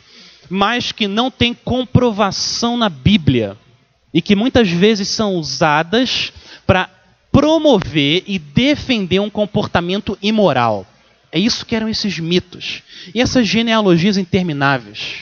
mas 0.50 0.92
que 0.92 1.08
não 1.08 1.30
têm 1.30 1.54
comprovação 1.54 2.76
na 2.78 2.90
Bíblia 2.90 3.58
e 4.14 4.22
que 4.22 4.36
muitas 4.36 4.70
vezes 4.70 5.10
são 5.10 5.36
usadas 5.36 6.32
para 6.66 6.90
promover 7.38 8.24
e 8.26 8.40
defender 8.40 9.20
um 9.20 9.30
comportamento 9.30 10.18
imoral. 10.24 10.88
É 11.32 11.38
isso 11.38 11.64
que 11.68 11.76
eram 11.76 11.88
esses 11.88 12.18
mitos. 12.18 12.82
E 13.14 13.22
essas 13.22 13.48
genealogias 13.48 14.18
intermináveis. 14.18 15.18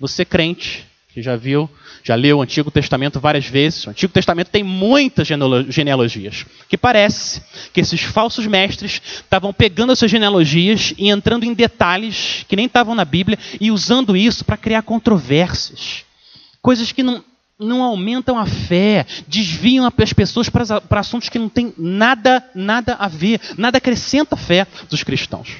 Você 0.00 0.24
crente, 0.24 0.84
que 1.14 1.22
já 1.22 1.36
viu, 1.36 1.70
já 2.02 2.16
leu 2.16 2.38
o 2.38 2.42
Antigo 2.42 2.72
Testamento 2.72 3.20
várias 3.20 3.46
vezes. 3.46 3.86
O 3.86 3.90
Antigo 3.90 4.12
Testamento 4.12 4.48
tem 4.48 4.64
muitas 4.64 5.28
genealogias. 5.68 6.44
Que 6.68 6.76
parece 6.76 7.40
que 7.72 7.80
esses 7.80 8.00
falsos 8.00 8.48
mestres 8.48 9.00
estavam 9.22 9.52
pegando 9.52 9.92
essas 9.92 10.10
genealogias 10.10 10.92
e 10.98 11.08
entrando 11.08 11.44
em 11.44 11.54
detalhes 11.54 12.44
que 12.48 12.56
nem 12.56 12.66
estavam 12.66 12.96
na 12.96 13.04
Bíblia 13.04 13.38
e 13.60 13.70
usando 13.70 14.16
isso 14.16 14.44
para 14.44 14.56
criar 14.56 14.82
controvérsias. 14.82 16.04
Coisas 16.60 16.90
que 16.90 17.04
não, 17.04 17.24
não 17.60 17.82
aumentam 17.82 18.38
a 18.38 18.46
fé, 18.46 19.06
desviam 19.28 19.86
as 19.86 20.12
pessoas 20.12 20.48
para, 20.48 20.82
assuntos 20.98 21.28
que 21.28 21.38
não 21.38 21.48
têm 21.48 21.74
nada, 21.76 22.42
nada 22.54 22.94
a 22.94 23.06
ver, 23.06 23.40
nada 23.58 23.78
acrescenta 23.78 24.34
a 24.34 24.38
fé 24.38 24.66
dos 24.88 25.02
cristãos. 25.02 25.56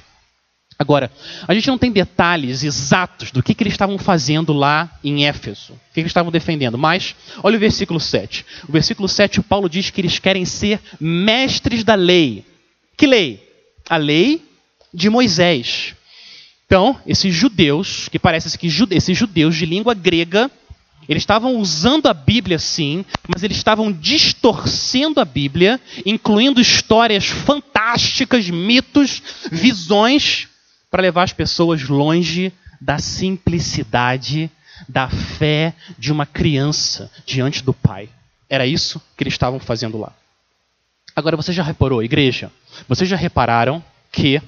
Agora, 0.79 1.13
a 1.47 1.53
gente 1.53 1.69
não 1.69 1.77
tem 1.77 1.93
detalhes 1.93 2.65
exatos 2.65 3.31
do 3.31 3.43
que, 3.43 3.55
que 3.55 3.63
eles 3.63 3.75
estavam 3.75 3.99
fazendo 3.99 4.55
lá 4.55 4.91
em 5.05 5.27
Éfeso, 5.27 5.75
o 5.75 5.77
que, 5.77 5.95
que 5.95 6.01
eles 6.01 6.11
estavam 6.11 6.33
defendendo, 6.33 6.79
mas 6.79 7.15
olha 7.43 7.59
o 7.59 7.61
versículo 7.61 8.01
7. 8.01 8.47
O 8.67 8.73
versículo 8.73 9.07
7, 9.07 9.43
Paulo 9.43 9.69
diz 9.69 9.91
que 9.91 10.01
eles 10.01 10.19
querem 10.19 10.47
ser 10.47 10.81
mestres 10.99 11.85
da 11.85 11.95
lei. 11.95 12.47
Que 12.97 13.07
lei? 13.07 13.47
A 13.91 13.99
lei 13.99 14.43
de 14.93 15.11
Moisés. 15.11 15.95
Então, 16.65 16.99
esses 17.07 17.35
judeus, 17.35 18.09
que 18.09 18.19
parece 18.19 18.57
que 18.57 18.69
esses 18.93 19.19
judeus 19.19 19.57
de 19.57 19.67
língua 19.67 19.93
grega, 19.93 20.51
eles 21.11 21.25
estavam 21.25 21.57
usando 21.57 22.07
a 22.07 22.15
Bíblia 22.15 22.57
sim, 22.57 23.05
mas 23.27 23.43
eles 23.43 23.57
estavam 23.57 23.91
distorcendo 23.91 25.21
a 25.21 25.25
Bíblia, 25.25 25.81
incluindo 26.07 26.61
histórias 26.61 27.27
fantásticas, 27.27 28.49
mitos, 28.49 29.21
visões 29.51 30.47
para 30.89 31.03
levar 31.03 31.25
as 31.25 31.33
pessoas 31.33 31.89
longe 31.89 32.53
da 32.81 33.01
simplicidade 33.01 34.49
da 34.89 35.09
fé 35.09 35.75
de 35.99 36.13
uma 36.13 36.25
criança 36.25 37.11
diante 37.27 37.65
do 37.65 37.75
Pai. 37.75 38.09
Era 38.49 38.65
isso 38.65 39.03
que 39.17 39.25
eles 39.25 39.35
estavam 39.35 39.59
fazendo 39.59 39.99
lá. 39.99 40.13
Agora 41.17 41.37
você 41.37 41.53
já 41.53 41.65
reparou, 41.65 42.05
igreja? 42.05 42.53
Vocês 42.87 43.11
já 43.11 43.17
repararam 43.17 43.83
que 44.13 44.41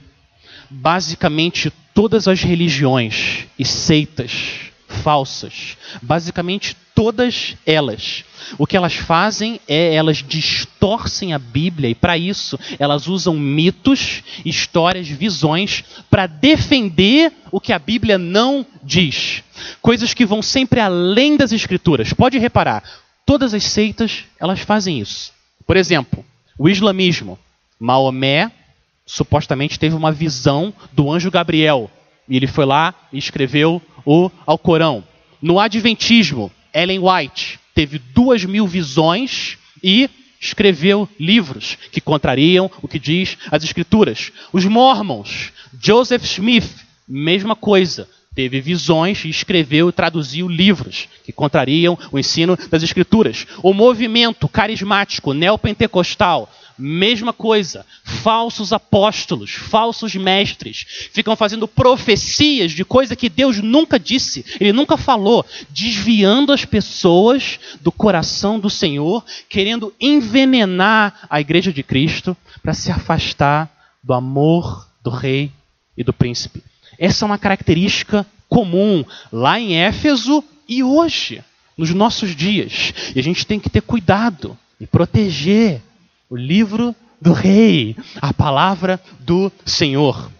basicamente 0.71 1.73
todas 1.92 2.28
as 2.28 2.40
religiões 2.40 3.49
e 3.59 3.64
seitas 3.64 4.72
falsas. 4.93 5.77
Basicamente, 6.01 6.77
todas 6.95 7.57
elas. 7.67 8.25
O 8.59 8.67
que 8.67 8.77
elas 8.77 8.95
fazem 8.95 9.61
é 9.67 9.95
elas 9.95 10.19
distorcem 10.19 11.33
a 11.33 11.39
Bíblia 11.39 11.91
e, 11.91 11.95
para 11.95 12.19
isso, 12.19 12.59
elas 12.79 13.07
usam 13.07 13.35
mitos, 13.35 14.23
histórias, 14.45 15.09
visões 15.09 15.85
para 16.11 16.27
defender 16.27 17.33
o 17.51 17.61
que 17.61 17.73
a 17.73 17.79
Bíblia 17.79 18.19
não 18.19 18.67
diz. 18.83 19.43
Coisas 19.81 20.15
que 20.15 20.27
vão 20.27 20.43
sempre 20.43 20.81
além 20.81 21.37
das 21.37 21.53
Escrituras. 21.53 22.13
Pode 22.13 22.39
reparar, 22.39 22.83
todas 23.25 23.55
as 23.55 23.65
seitas 23.65 24.25
elas 24.39 24.61
fazem 24.61 25.01
isso. 25.01 25.33
Por 25.67 25.77
exemplo, 25.77 26.25
o 26.59 26.69
islamismo. 26.69 27.39
Maomé 27.79 28.53
supostamente 29.05 29.77
teve 29.77 29.97
uma 29.97 30.13
visão 30.13 30.73
do 30.93 31.11
anjo 31.11 31.33
Gabriel 31.33 31.91
e 32.29 32.37
ele 32.37 32.47
foi 32.47 32.65
lá 32.65 32.95
e 33.13 33.19
escreveu 33.19 33.83
o 34.04 34.30
Alcorão. 34.47 35.04
No 35.40 35.59
Adventismo, 35.59 36.50
Ellen 36.73 37.00
White 37.00 37.59
teve 37.75 37.99
duas 37.99 38.44
mil 38.44 38.66
visões 38.66 39.59
e 39.82 40.09
escreveu 40.40 41.09
livros 41.18 41.78
que 41.90 42.00
contrariam 42.00 42.71
o 42.82 42.88
que 42.88 42.99
diz 42.99 43.38
as 43.50 43.62
Escrituras. 43.62 44.32
Os 44.52 44.64
Mormons, 44.64 45.52
Joseph 45.80 46.25
Smith, 46.25 46.68
mesma 47.09 47.54
coisa. 47.54 48.09
Teve 48.35 48.62
visões 48.62 49.26
e 49.26 49.28
escreveu 49.28 49.90
e 49.90 49.92
traduziu 49.92 50.49
livros 50.49 51.06
que 51.23 51.32
contrariam 51.32 51.99
o 52.11 52.18
ensino 52.18 52.59
das 52.71 52.82
Escrituras. 52.82 53.47
O 53.62 53.75
movimento 53.75 54.49
carismático 54.49 55.35
neopentecostal 55.35 56.50
Mesma 56.79 57.33
coisa, 57.33 57.87
falsos 58.05 58.73
apóstolos, 58.73 59.52
falsos 59.52 60.14
mestres, 60.14 61.09
ficam 61.12 61.37
fazendo 61.37 61.69
profecias 61.69 62.73
de 62.73 62.85
coisa 62.85 63.17
que 63.17 63.29
Deus 63.29 63.59
nunca 63.59 63.99
disse, 63.99 64.45
Ele 64.61 64.73
nunca 64.73 64.97
falou, 64.97 65.45
desviando 65.71 66.52
as 66.52 66.64
pessoas 66.64 67.59
do 67.81 67.93
coração 67.93 68.59
do 68.59 68.71
Senhor, 68.71 69.25
querendo 69.49 69.95
envenenar 70.00 71.26
a 71.29 71.41
igreja 71.41 71.73
de 71.73 71.83
Cristo 71.83 72.37
para 72.62 72.75
se 72.75 72.91
afastar 72.91 73.71
do 74.02 74.12
amor 74.12 74.88
do 75.02 75.11
rei 75.11 75.52
e 75.97 76.02
do 76.02 76.12
príncipe. 76.12 76.62
Essa 76.99 77.25
é 77.25 77.26
uma 77.26 77.38
característica 77.38 78.26
comum 78.49 79.05
lá 79.33 79.59
em 79.59 79.76
Éfeso 79.76 80.45
e 80.69 80.83
hoje, 80.83 81.43
nos 81.76 81.91
nossos 81.91 82.35
dias. 82.35 82.93
E 83.14 83.19
a 83.19 83.23
gente 83.23 83.47
tem 83.47 83.59
que 83.59 83.71
ter 83.71 83.83
cuidado 83.83 84.57
e 84.81 84.87
proteger 84.87 85.81
o 86.33 86.37
livro 86.37 86.97
do 87.21 87.35
rei, 87.35 87.95
a 88.19 88.33
palavra 88.33 88.99
do 89.21 89.53
Senhor. 89.67 90.33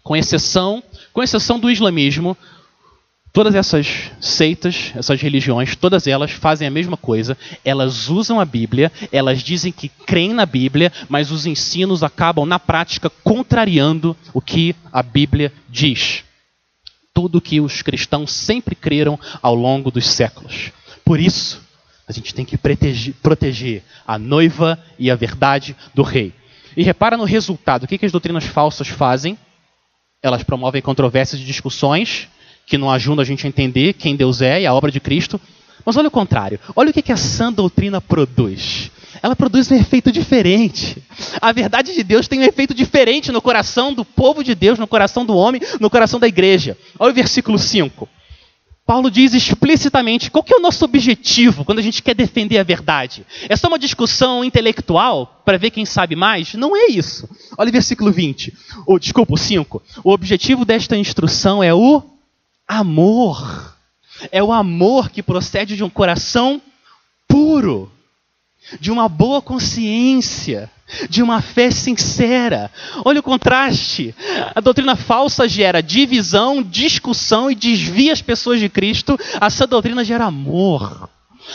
Com 0.00 0.16
exceção, 0.16 0.80
com 1.12 1.20
exceção 1.20 1.58
do 1.58 1.68
islamismo, 1.68 2.36
todas 3.32 3.56
essas 3.56 4.12
seitas, 4.20 4.92
essas 4.94 5.20
religiões, 5.20 5.74
todas 5.74 6.06
elas 6.06 6.30
fazem 6.30 6.68
a 6.68 6.70
mesma 6.70 6.96
coisa. 6.96 7.36
Elas 7.64 8.08
usam 8.08 8.38
a 8.38 8.44
Bíblia, 8.44 8.92
elas 9.10 9.42
dizem 9.42 9.72
que 9.72 9.88
creem 9.88 10.32
na 10.32 10.46
Bíblia, 10.46 10.92
mas 11.08 11.32
os 11.32 11.46
ensinos 11.46 12.04
acabam 12.04 12.46
na 12.46 12.60
prática 12.60 13.10
contrariando 13.10 14.16
o 14.32 14.40
que 14.40 14.72
a 14.92 15.02
Bíblia 15.02 15.52
diz. 15.68 16.22
Tudo 17.12 17.40
que 17.40 17.60
os 17.60 17.82
cristãos 17.82 18.30
sempre 18.30 18.76
creram 18.76 19.18
ao 19.42 19.56
longo 19.56 19.90
dos 19.90 20.06
séculos. 20.06 20.70
Por 21.04 21.18
isso, 21.18 21.60
a 22.08 22.12
gente 22.12 22.34
tem 22.34 22.44
que 22.44 22.56
proteger, 22.56 23.14
proteger, 23.22 23.82
a 24.06 24.18
noiva 24.18 24.82
e 24.98 25.10
a 25.10 25.14
verdade 25.14 25.76
do 25.94 26.02
rei. 26.02 26.32
E 26.74 26.82
repara 26.82 27.16
no 27.16 27.24
resultado. 27.24 27.84
O 27.84 27.86
que, 27.86 27.98
que 27.98 28.06
as 28.06 28.12
doutrinas 28.12 28.44
falsas 28.44 28.88
fazem? 28.88 29.36
Elas 30.22 30.42
promovem 30.42 30.80
controvérsias 30.80 31.40
e 31.40 31.44
discussões 31.44 32.28
que 32.66 32.78
não 32.78 32.90
ajudam 32.90 33.22
a 33.22 33.24
gente 33.24 33.46
a 33.46 33.48
entender 33.48 33.92
quem 33.92 34.16
Deus 34.16 34.40
é 34.40 34.62
e 34.62 34.66
a 34.66 34.72
obra 34.72 34.90
de 34.90 35.00
Cristo. 35.00 35.40
Mas 35.84 35.96
olha 35.96 36.08
o 36.08 36.10
contrário. 36.10 36.58
Olha 36.74 36.90
o 36.90 36.92
que, 36.92 37.02
que 37.02 37.12
a 37.12 37.16
sã 37.16 37.52
doutrina 37.52 38.00
produz. 38.00 38.90
Ela 39.22 39.36
produz 39.36 39.70
um 39.70 39.74
efeito 39.74 40.10
diferente. 40.10 41.02
A 41.40 41.52
verdade 41.52 41.94
de 41.94 42.02
Deus 42.02 42.28
tem 42.28 42.40
um 42.40 42.44
efeito 42.44 42.72
diferente 42.72 43.32
no 43.32 43.42
coração 43.42 43.92
do 43.92 44.04
povo 44.04 44.42
de 44.42 44.54
Deus, 44.54 44.78
no 44.78 44.86
coração 44.86 45.26
do 45.26 45.36
homem, 45.36 45.60
no 45.80 45.90
coração 45.90 46.18
da 46.18 46.28
igreja. 46.28 46.76
Olha 46.98 47.10
o 47.10 47.14
versículo 47.14 47.58
5. 47.58 48.08
Paulo 48.88 49.10
diz 49.10 49.34
explicitamente 49.34 50.30
qual 50.30 50.42
que 50.42 50.54
é 50.54 50.56
o 50.56 50.62
nosso 50.62 50.82
objetivo 50.82 51.62
quando 51.62 51.78
a 51.78 51.82
gente 51.82 52.02
quer 52.02 52.14
defender 52.14 52.56
a 52.56 52.62
verdade. 52.62 53.26
É 53.46 53.54
só 53.54 53.68
uma 53.68 53.78
discussão 53.78 54.42
intelectual 54.42 55.42
para 55.44 55.58
ver 55.58 55.70
quem 55.70 55.84
sabe 55.84 56.16
mais? 56.16 56.54
Não 56.54 56.74
é 56.74 56.86
isso. 56.88 57.28
Olha 57.58 57.68
o 57.68 57.72
versículo 57.72 58.10
20. 58.10 58.56
Ou, 58.86 58.98
desculpa, 58.98 59.34
o 59.34 59.36
5. 59.36 59.82
O 60.02 60.10
objetivo 60.10 60.64
desta 60.64 60.96
instrução 60.96 61.62
é 61.62 61.74
o 61.74 62.02
amor. 62.66 63.76
É 64.32 64.42
o 64.42 64.50
amor 64.50 65.10
que 65.10 65.22
procede 65.22 65.76
de 65.76 65.84
um 65.84 65.90
coração 65.90 66.58
puro, 67.28 67.92
de 68.80 68.90
uma 68.90 69.08
boa 69.08 69.40
consciência 69.40 70.70
de 71.08 71.22
uma 71.22 71.42
fé 71.42 71.70
sincera. 71.70 72.70
Olha 73.04 73.20
o 73.20 73.22
contraste. 73.22 74.14
A 74.54 74.60
doutrina 74.60 74.96
falsa 74.96 75.48
gera 75.48 75.82
divisão, 75.82 76.62
discussão 76.62 77.50
e 77.50 77.54
desvia 77.54 78.12
as 78.12 78.22
pessoas 78.22 78.60
de 78.60 78.68
Cristo. 78.68 79.18
Essa 79.40 79.66
doutrina 79.66 80.04
gera 80.04 80.24
amor, 80.24 81.08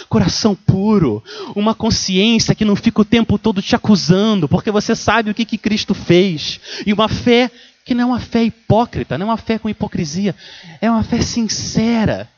coração 0.07 0.55
puro, 0.55 1.23
uma 1.55 1.73
consciência 1.73 2.55
que 2.55 2.65
não 2.65 2.75
fica 2.75 3.01
o 3.01 3.05
tempo 3.05 3.37
todo 3.37 3.61
te 3.61 3.75
acusando, 3.75 4.47
porque 4.47 4.71
você 4.71 4.95
sabe 4.95 5.31
o 5.31 5.33
que, 5.33 5.45
que 5.45 5.57
Cristo 5.57 5.93
fez. 5.93 6.59
E 6.85 6.93
uma 6.93 7.09
fé 7.09 7.49
que 7.85 7.93
não 7.93 8.03
é 8.03 8.05
uma 8.05 8.19
fé 8.19 8.43
hipócrita, 8.43 9.17
não 9.17 9.27
é 9.27 9.29
uma 9.31 9.37
fé 9.37 9.57
com 9.59 9.69
hipocrisia, 9.69 10.35
é 10.79 10.89
uma 10.89 11.03
fé 11.03 11.21
sincera. 11.21 12.29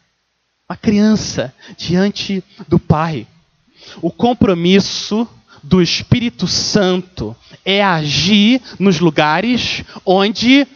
Uma 0.68 0.76
criança 0.76 1.54
diante 1.78 2.44
do 2.68 2.80
Pai. 2.80 3.28
O 4.02 4.12
compromisso 4.12 5.28
do 5.64 5.82
Espírito 5.82 6.48
Santo 6.48 7.36
é 7.64 7.84
agir 7.84 8.62
nos 8.80 9.00
lugares 9.00 9.84
onde 10.06 10.68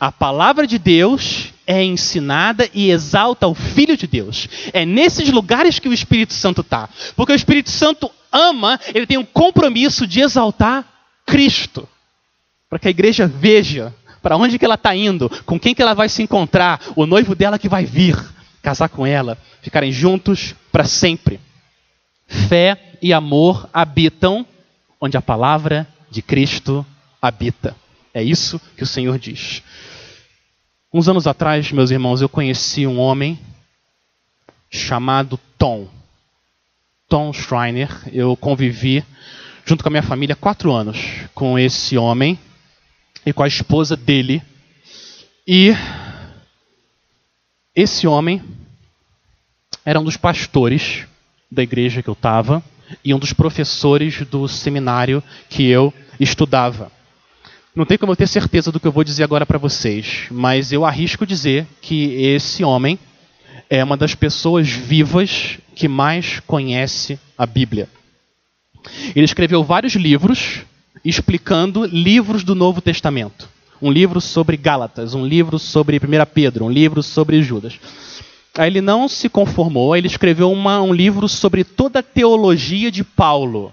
a 0.00 0.10
palavra 0.12 0.66
de 0.66 0.78
Deus 0.78 1.52
é 1.66 1.84
ensinada 1.84 2.68
e 2.72 2.90
exalta 2.90 3.46
o 3.46 3.54
Filho 3.54 3.96
de 3.96 4.06
Deus. 4.06 4.48
É 4.72 4.86
nesses 4.86 5.28
lugares 5.30 5.78
que 5.78 5.88
o 5.88 5.92
Espírito 5.92 6.32
Santo 6.32 6.62
está. 6.62 6.88
Porque 7.14 7.32
o 7.32 7.36
Espírito 7.36 7.70
Santo 7.70 8.10
ama, 8.32 8.80
ele 8.94 9.06
tem 9.06 9.18
um 9.18 9.24
compromisso 9.24 10.06
de 10.06 10.20
exaltar 10.20 10.84
Cristo. 11.26 11.86
Para 12.70 12.78
que 12.78 12.88
a 12.88 12.90
igreja 12.90 13.26
veja 13.26 13.94
para 14.22 14.36
onde 14.36 14.58
que 14.58 14.64
ela 14.64 14.74
está 14.74 14.94
indo, 14.94 15.30
com 15.44 15.58
quem 15.58 15.74
que 15.74 15.82
ela 15.82 15.94
vai 15.94 16.08
se 16.08 16.22
encontrar, 16.22 16.80
o 16.96 17.06
noivo 17.06 17.34
dela 17.34 17.58
que 17.58 17.68
vai 17.68 17.84
vir, 17.84 18.16
casar 18.62 18.88
com 18.88 19.06
ela, 19.06 19.38
ficarem 19.62 19.92
juntos 19.92 20.54
para 20.72 20.84
sempre. 20.84 21.40
Fé 22.28 22.78
e 23.00 23.12
amor 23.12 23.68
habitam 23.72 24.46
onde 25.00 25.16
a 25.16 25.22
palavra 25.22 25.88
de 26.10 26.20
Cristo 26.20 26.84
habita. 27.20 27.74
É 28.12 28.22
isso 28.22 28.60
que 28.76 28.82
o 28.82 28.86
Senhor 28.86 29.18
diz. 29.18 29.62
Uns 30.92 31.08
anos 31.08 31.26
atrás, 31.26 31.72
meus 31.72 31.90
irmãos, 31.90 32.20
eu 32.20 32.28
conheci 32.28 32.86
um 32.86 32.98
homem 32.98 33.38
chamado 34.70 35.40
Tom. 35.56 35.88
Tom 37.08 37.32
Schreiner. 37.32 37.88
Eu 38.12 38.36
convivi 38.36 39.02
junto 39.64 39.82
com 39.82 39.88
a 39.88 39.90
minha 39.90 40.02
família 40.02 40.36
quatro 40.36 40.72
anos 40.72 40.98
com 41.34 41.58
esse 41.58 41.96
homem 41.96 42.38
e 43.24 43.32
com 43.32 43.42
a 43.42 43.48
esposa 43.48 43.96
dele. 43.96 44.42
E 45.46 45.72
esse 47.74 48.06
homem 48.06 48.42
era 49.84 49.98
um 49.98 50.04
dos 50.04 50.16
pastores 50.16 51.06
da 51.50 51.62
igreja 51.62 52.02
que 52.02 52.08
eu 52.08 52.14
estava 52.14 52.62
e 53.04 53.14
um 53.14 53.18
dos 53.18 53.32
professores 53.32 54.24
do 54.26 54.48
seminário 54.48 55.22
que 55.48 55.66
eu 55.66 55.92
estudava. 56.18 56.90
Não 57.74 57.84
tem 57.84 57.98
como 57.98 58.12
eu 58.12 58.16
ter 58.16 58.26
certeza 58.26 58.72
do 58.72 58.80
que 58.80 58.86
eu 58.86 58.92
vou 58.92 59.04
dizer 59.04 59.22
agora 59.22 59.46
para 59.46 59.58
vocês, 59.58 60.26
mas 60.30 60.72
eu 60.72 60.84
arrisco 60.84 61.26
dizer 61.26 61.66
que 61.80 62.14
esse 62.14 62.64
homem 62.64 62.98
é 63.70 63.84
uma 63.84 63.96
das 63.96 64.14
pessoas 64.14 64.68
vivas 64.68 65.58
que 65.74 65.86
mais 65.86 66.40
conhece 66.40 67.18
a 67.36 67.46
Bíblia. 67.46 67.88
Ele 69.14 69.24
escreveu 69.24 69.62
vários 69.62 69.94
livros 69.94 70.62
explicando 71.04 71.84
livros 71.84 72.42
do 72.42 72.54
Novo 72.54 72.80
Testamento. 72.80 73.48
Um 73.80 73.92
livro 73.92 74.20
sobre 74.20 74.56
Gálatas, 74.56 75.14
um 75.14 75.24
livro 75.24 75.58
sobre 75.58 75.98
1 75.98 76.00
Pedro, 76.34 76.64
um 76.64 76.70
livro 76.70 77.02
sobre 77.02 77.42
Judas. 77.42 77.78
Aí 78.58 78.68
ele 78.68 78.80
não 78.80 79.06
se 79.06 79.28
conformou, 79.28 79.96
ele 79.96 80.08
escreveu 80.08 80.50
uma, 80.50 80.82
um 80.82 80.92
livro 80.92 81.28
sobre 81.28 81.62
toda 81.62 82.00
a 82.00 82.02
teologia 82.02 82.90
de 82.90 83.04
Paulo. 83.04 83.72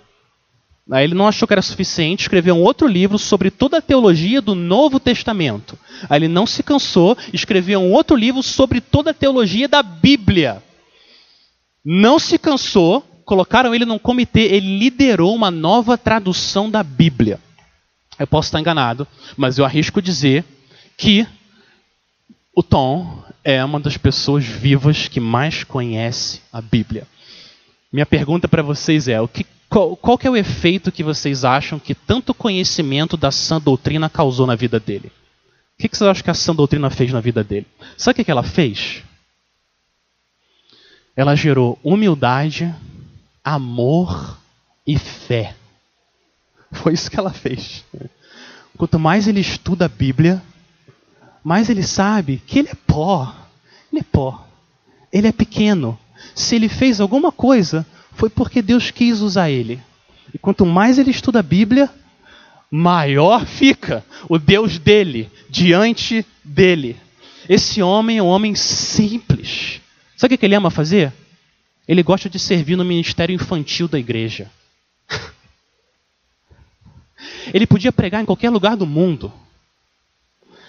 Aí 0.91 1.03
ele 1.03 1.15
não 1.15 1.27
achou 1.27 1.47
que 1.47 1.55
era 1.55 1.61
suficiente, 1.63 2.21
escreveu 2.21 2.53
um 2.53 2.61
outro 2.61 2.85
livro 2.87 3.17
sobre 3.17 3.49
toda 3.49 3.79
a 3.79 3.81
teologia 3.81 4.39
do 4.43 4.53
Novo 4.53 4.99
Testamento. 4.99 5.75
Aí 6.07 6.19
ele 6.19 6.27
não 6.27 6.45
se 6.45 6.61
cansou, 6.61 7.17
escreveu 7.33 7.79
um 7.79 7.91
outro 7.91 8.15
livro 8.15 8.43
sobre 8.43 8.79
toda 8.79 9.09
a 9.09 9.13
teologia 9.13 9.67
da 9.67 9.81
Bíblia. 9.81 10.61
Não 11.83 12.19
se 12.19 12.37
cansou, 12.37 13.01
colocaram 13.25 13.73
ele 13.73 13.85
num 13.85 13.97
comitê, 13.97 14.41
ele 14.41 14.77
liderou 14.77 15.33
uma 15.33 15.49
nova 15.49 15.97
tradução 15.97 16.69
da 16.69 16.83
Bíblia. 16.83 17.39
Eu 18.19 18.27
posso 18.27 18.49
estar 18.49 18.59
enganado, 18.59 19.07
mas 19.35 19.57
eu 19.57 19.65
arrisco 19.65 19.99
dizer 19.99 20.45
que 20.95 21.25
o 22.55 22.61
Tom 22.61 23.24
é 23.45 23.63
uma 23.63 23.79
das 23.79 23.95
pessoas 23.95 24.43
vivas 24.43 25.07
que 25.07 25.19
mais 25.19 25.63
conhece 25.63 26.41
a 26.51 26.59
Bíblia. 26.59 27.07
Minha 27.93 28.05
pergunta 28.05 28.47
para 28.47 28.63
vocês 28.63 29.07
é: 29.07 29.21
o 29.21 29.27
que, 29.27 29.45
qual, 29.69 29.95
qual 29.95 30.17
que 30.17 30.25
é 30.25 30.31
o 30.31 30.35
efeito 30.35 30.91
que 30.91 31.03
vocês 31.03 31.45
acham 31.45 31.77
que 31.77 31.93
tanto 31.93 32.33
conhecimento 32.33 33.15
da 33.15 33.29
sã 33.29 33.61
doutrina 33.61 34.09
causou 34.09 34.47
na 34.47 34.55
vida 34.55 34.79
dele? 34.79 35.11
O 35.77 35.81
que, 35.81 35.87
que 35.87 35.95
vocês 35.95 36.09
acham 36.09 36.23
que 36.23 36.31
a 36.31 36.33
sã 36.33 36.55
doutrina 36.55 36.89
fez 36.89 37.13
na 37.13 37.21
vida 37.21 37.43
dele? 37.43 37.67
Sabe 37.95 38.13
o 38.13 38.15
que, 38.15 38.23
que 38.23 38.31
ela 38.31 38.43
fez? 38.43 39.03
Ela 41.15 41.35
gerou 41.35 41.79
humildade, 41.83 42.73
amor 43.43 44.39
e 44.87 44.97
fé. 44.97 45.55
Foi 46.71 46.93
isso 46.93 47.11
que 47.11 47.19
ela 47.19 47.31
fez. 47.31 47.85
Quanto 48.75 48.99
mais 48.99 49.27
ele 49.27 49.39
estuda 49.39 49.85
a 49.85 49.89
Bíblia, 49.89 50.41
mais 51.45 51.69
ele 51.69 51.83
sabe 51.83 52.41
que 52.47 52.57
ele 52.57 52.69
é 52.69 52.75
pó. 52.87 53.31
Ele 53.93 54.01
é 54.01 54.03
pó. 54.03 54.43
Ele 55.13 55.27
é 55.27 55.31
pequeno. 55.31 55.95
Se 56.33 56.55
ele 56.55 56.67
fez 56.67 56.99
alguma 56.99 57.31
coisa, 57.31 57.85
foi 58.13 58.31
porque 58.31 58.63
Deus 58.63 58.89
quis 58.89 59.21
usar 59.21 59.51
ele. 59.51 59.79
E 60.33 60.39
quanto 60.39 60.65
mais 60.65 60.97
ele 60.97 61.11
estuda 61.11 61.41
a 61.41 61.43
Bíblia, 61.43 61.87
maior 62.71 63.45
fica 63.45 64.03
o 64.27 64.39
Deus 64.39 64.79
dele 64.79 65.29
diante 65.47 66.25
dele. 66.43 66.97
Esse 67.47 67.79
homem 67.79 68.17
é 68.17 68.23
um 68.23 68.27
homem 68.27 68.55
simples. 68.55 69.79
Sabe 70.17 70.33
o 70.33 70.37
que 70.39 70.47
ele 70.47 70.55
ama 70.55 70.71
fazer? 70.71 71.13
Ele 71.87 72.01
gosta 72.01 72.27
de 72.27 72.39
servir 72.39 72.75
no 72.75 72.83
ministério 72.83 73.35
infantil 73.35 73.87
da 73.87 73.99
igreja. 73.99 74.49
Ele 77.53 77.67
podia 77.67 77.91
pregar 77.91 78.23
em 78.23 78.25
qualquer 78.25 78.49
lugar 78.49 78.75
do 78.75 78.87
mundo. 78.87 79.31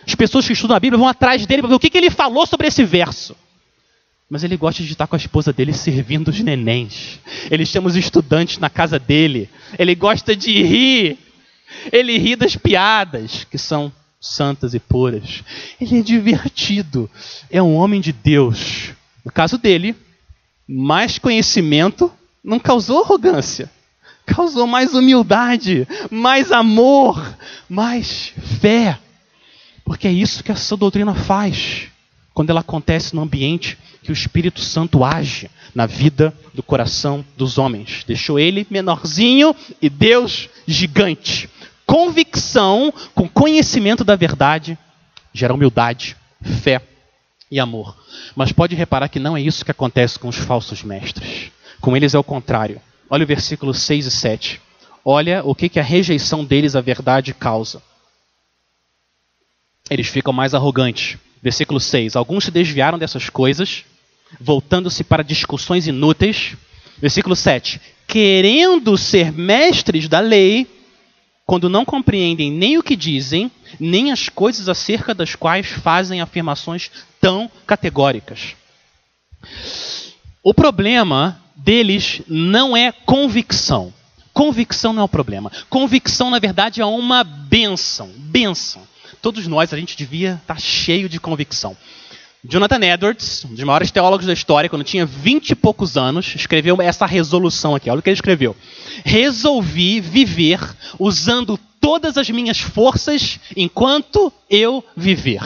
As 0.07 0.15
pessoas 0.15 0.47
que 0.47 0.53
estudam 0.53 0.77
a 0.77 0.81
Bíblia 0.81 0.99
vão 0.99 1.09
atrás 1.09 1.45
dele 1.47 1.63
para 1.63 1.71
ver 1.71 1.75
o 1.75 1.81
que, 1.81 1.91
que 1.91 1.99
ele 1.99 2.11
falou 2.11 2.47
sobre 2.47 2.69
esse 2.69 2.85
verso. 2.85 3.37
Mas 4.29 4.43
ele 4.43 4.57
gosta 4.57 4.83
de 4.83 4.91
estar 4.91 5.07
com 5.07 5.17
a 5.17 5.19
esposa 5.19 5.53
dele 5.53 5.73
servindo 5.73 6.29
os 6.29 6.41
nenéns. 6.41 7.21
Ele 7.51 7.65
chama 7.65 7.89
os 7.89 7.97
estudantes 7.97 8.59
na 8.59 8.69
casa 8.69 8.99
dele. 8.99 9.49
Ele 9.79 9.95
gosta 9.95 10.35
de 10.35 10.63
rir. 10.63 11.19
Ele 11.93 12.19
ri 12.19 12.37
das 12.37 12.57
piadas, 12.57 13.45
que 13.45 13.59
são 13.59 13.93
santas 14.21 14.75
e 14.75 14.81
puras. 14.81 15.45
Ele 15.81 16.01
é 16.01 16.03
divertido. 16.03 17.09
É 17.51 17.63
um 17.63 17.75
homem 17.77 18.01
de 18.01 18.13
Deus. 18.13 18.91
No 19.25 19.31
caso 19.31 19.59
dele, 19.59 19.95
mais 20.69 21.19
conhecimento 21.19 22.13
não 22.43 22.59
causou 22.59 23.03
arrogância, 23.03 23.71
causou 24.25 24.67
mais 24.67 24.95
humildade, 24.95 25.87
mais 26.11 26.53
amor, 26.53 27.37
mais 27.69 28.33
fé. 28.61 28.99
Porque 29.87 30.09
é 30.09 30.13
isso 30.13 30.43
que 30.43 30.51
essa 30.51 30.77
doutrina 30.77 31.15
faz 31.15 31.87
quando 32.35 32.51
ela 32.51 32.61
acontece 32.61 33.15
no 33.15 33.23
ambiente 33.23 33.79
que 34.03 34.11
o 34.11 34.13
Espírito 34.13 34.61
Santo 34.61 35.05
age 35.05 35.49
na 35.75 35.87
vida 35.87 36.35
do 36.53 36.63
coração 36.63 37.25
dos 37.37 37.57
homens. 37.57 38.03
Deixou 38.05 38.37
ele 38.37 38.67
menorzinho 38.69 39.55
e 39.81 39.89
Deus 39.89 40.49
gigante. 40.67 41.49
Convicção 41.87 42.93
com 43.15 43.29
conhecimento 43.29 44.03
da 44.03 44.17
verdade 44.17 44.77
gera 45.33 45.55
humildade, 45.55 46.17
fé 46.43 46.83
e 47.49 47.61
amor. 47.61 47.97
Mas 48.35 48.51
pode 48.51 48.75
reparar 48.75 49.09
que 49.09 49.21
não 49.21 49.37
é 49.37 49.41
isso 49.41 49.65
que 49.65 49.71
acontece 49.71 50.19
com 50.19 50.29
os 50.29 50.37
falsos 50.37 50.83
mestres. 50.83 51.53
Com 51.81 51.97
eles 51.97 52.13
é 52.13 52.19
o 52.19 52.25
contrário. 52.25 52.81
Olha 53.09 53.23
o 53.23 53.27
versículo 53.27 53.73
6 53.73 54.07
e 54.07 54.11
7. 54.11 54.61
Olha 55.05 55.43
o 55.45 55.55
que, 55.55 55.69
que 55.69 55.79
a 55.79 55.85
rejeição 55.85 56.45
deles 56.45 56.75
à 56.75 56.81
verdade 56.81 57.33
causa. 57.33 57.81
Eles 59.91 60.09
ficam 60.09 60.33
mais 60.33 60.55
arrogantes. 60.55 61.19
Versículo 61.43 61.79
6. 61.79 62.17
Alguns 62.17 62.45
se 62.45 62.51
desviaram 62.51 62.99
dessas 62.99 63.31
coisas, 63.31 63.85
voltando-se 64.41 65.05
para 65.05 65.23
discussões 65.23 65.87
inúteis. 65.87 66.57
Versículo 66.99 67.37
7. 67.37 67.81
Querendo 68.07 68.97
ser 68.97 69.33
mestres 69.33 70.09
da 70.09 70.21
lei, 70.21 70.67
quando 71.45 71.69
não 71.69 71.85
compreendem 71.85 72.51
nem 72.51 72.77
o 72.77 72.83
que 72.83 72.97
dizem, 72.97 73.51
nem 73.79 74.11
as 74.11 74.29
coisas 74.29 74.69
acerca 74.69 75.15
das 75.15 75.37
quais 75.37 75.69
fazem 75.69 76.21
afirmações 76.21 76.91
tão 77.21 77.51
categóricas. 77.67 78.57
O 80.43 80.53
problema 80.53 81.41
deles 81.55 82.23
não 82.27 82.77
é 82.77 82.91
convicção. 82.91 83.93
Convicção 84.33 84.93
não 84.93 85.03
é 85.03 85.05
o 85.05 85.09
problema. 85.09 85.51
Convicção, 85.71 86.31
na 86.31 86.39
verdade, 86.39 86.81
é 86.81 86.85
uma 86.85 87.25
benção. 87.25 88.11
Benção. 88.17 88.83
Todos 89.21 89.47
nós, 89.47 89.73
a 89.73 89.77
gente 89.77 89.97
devia 89.97 90.41
estar 90.41 90.55
tá 90.55 90.61
cheio 90.61 91.09
de 91.09 91.19
convicção. 91.19 91.77
Jonathan 92.49 92.81
Edwards, 92.85 93.45
um 93.45 93.55
dos 93.55 93.65
maiores 93.65 93.91
teólogos 93.91 94.27
da 94.27 94.33
história, 94.33 94.71
quando 94.71 94.85
tinha 94.85 95.05
vinte 95.05 95.51
e 95.51 95.55
poucos 95.55 95.97
anos, 95.97 96.33
escreveu 96.37 96.81
essa 96.81 97.05
resolução 97.05 97.75
aqui. 97.75 97.91
Olha 97.91 97.99
o 97.99 98.03
que 98.03 98.09
ele 98.09 98.15
escreveu. 98.15 98.55
Resolvi 99.05 100.01
viver 100.01 100.61
usando 100.99 101.59
todas 101.81 102.17
as 102.17 102.31
minhas 102.31 102.59
forças 102.61 103.41
enquanto 103.57 104.33
eu 104.49 104.85
viver. 104.97 105.43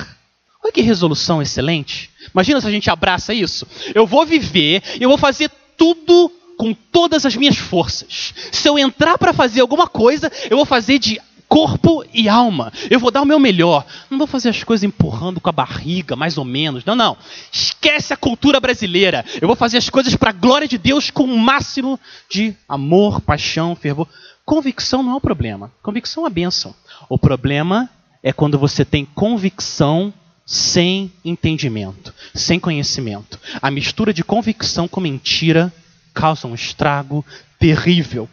Olha 0.63 0.73
que 0.73 0.83
resolução 0.83 1.41
excelente. 1.41 2.11
Imagina 2.35 2.61
se 2.61 2.67
a 2.67 2.71
gente 2.71 2.91
abraça 2.91 3.33
isso. 3.33 3.67
Eu 3.95 4.07
vou 4.07 4.27
viver, 4.27 4.83
eu 5.01 5.09
vou 5.09 5.17
fazer 5.17 5.51
tudo 5.77 6.31
com 6.59 6.75
todas 6.75 7.25
as 7.25 7.35
minhas 7.35 7.57
forças. 7.57 8.35
Se 8.53 8.69
eu 8.69 8.79
entrar 8.79 9.17
para 9.17 9.33
fazer 9.33 9.63
alguma 9.63 9.87
coisa, 9.87 10.31
eu 10.51 10.59
vou 10.59 10.67
fazer 10.67 10.99
de 10.99 11.19
corpo 11.51 12.05
e 12.15 12.29
alma. 12.29 12.73
Eu 12.89 13.01
vou 13.01 13.11
dar 13.11 13.21
o 13.21 13.27
meu 13.27 13.41
melhor. 13.41 13.85
Não 14.09 14.17
vou 14.17 14.27
fazer 14.29 14.51
as 14.51 14.63
coisas 14.63 14.85
empurrando 14.85 15.41
com 15.41 15.49
a 15.49 15.53
barriga, 15.53 16.15
mais 16.15 16.39
ou 16.39 16.45
menos. 16.45 16.85
Não, 16.85 16.95
não. 16.95 17.17
Esquece 17.53 18.13
a 18.15 18.17
cultura 18.17 18.61
brasileira. 18.61 19.25
Eu 19.41 19.49
vou 19.49 19.57
fazer 19.57 19.77
as 19.77 19.91
coisas 19.91 20.15
para 20.15 20.31
a 20.31 20.33
glória 20.33 20.69
de 20.69 20.79
Deus 20.79 21.11
com 21.11 21.25
o 21.25 21.37
máximo 21.37 21.99
de 22.31 22.55
amor, 22.69 23.21
paixão, 23.21 23.75
fervor. 23.75 24.07
Convicção 24.45 25.03
não 25.03 25.13
é 25.13 25.17
o 25.17 25.21
problema. 25.21 25.73
Convicção 25.83 26.25
é 26.25 26.31
bênção. 26.31 26.73
O 27.09 27.19
problema 27.19 27.91
é 28.23 28.33
quando 28.33 28.57
você 28.57 28.85
tem 28.85 29.05
convicção 29.05 30.15
sem 30.47 31.13
entendimento, 31.25 32.15
sem 32.33 32.61
conhecimento. 32.61 33.41
A 33.61 33.73
mistura 33.73 34.15
de 34.15 34.23
convicção 34.23 34.87
com 34.87 35.01
mentira 35.01 35.73
causa 36.15 36.47
um 36.47 36.55
estrago 36.55 37.25
terrível. 37.59 38.29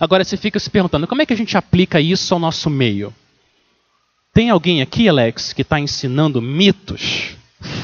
Agora 0.00 0.24
você 0.24 0.36
fica 0.36 0.58
se 0.58 0.70
perguntando, 0.70 1.06
como 1.06 1.22
é 1.22 1.26
que 1.26 1.32
a 1.32 1.36
gente 1.36 1.56
aplica 1.56 2.00
isso 2.00 2.32
ao 2.34 2.40
nosso 2.40 2.68
meio? 2.70 3.14
Tem 4.32 4.50
alguém 4.50 4.82
aqui, 4.82 5.08
Alex, 5.08 5.52
que 5.52 5.62
está 5.62 5.80
ensinando 5.80 6.42
mitos, 6.42 7.36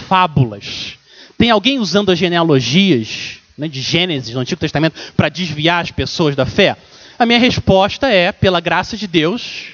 fábulas? 0.06 0.98
Tem 1.38 1.50
alguém 1.50 1.78
usando 1.78 2.10
as 2.10 2.18
genealogias 2.18 3.38
né, 3.56 3.68
de 3.68 3.80
Gênesis 3.80 4.34
no 4.34 4.40
Antigo 4.40 4.60
Testamento 4.60 5.00
para 5.16 5.28
desviar 5.28 5.82
as 5.82 5.90
pessoas 5.90 6.36
da 6.36 6.44
fé? 6.44 6.76
A 7.18 7.24
minha 7.24 7.38
resposta 7.38 8.08
é, 8.08 8.32
pela 8.32 8.60
graça 8.60 8.96
de 8.96 9.06
Deus, 9.06 9.68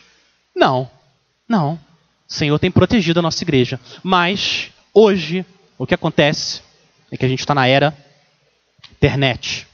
não. 0.54 0.88
Não. 1.48 1.74
O 2.28 2.32
Senhor 2.32 2.58
tem 2.58 2.70
protegido 2.70 3.20
a 3.20 3.22
nossa 3.22 3.42
igreja. 3.42 3.80
Mas, 4.02 4.70
hoje, 4.92 5.44
o 5.76 5.86
que 5.86 5.94
acontece 5.94 6.60
é 7.10 7.16
que 7.16 7.24
a 7.24 7.28
gente 7.28 7.40
está 7.40 7.54
na 7.54 7.66
era 7.66 7.96
internet, 8.92 9.66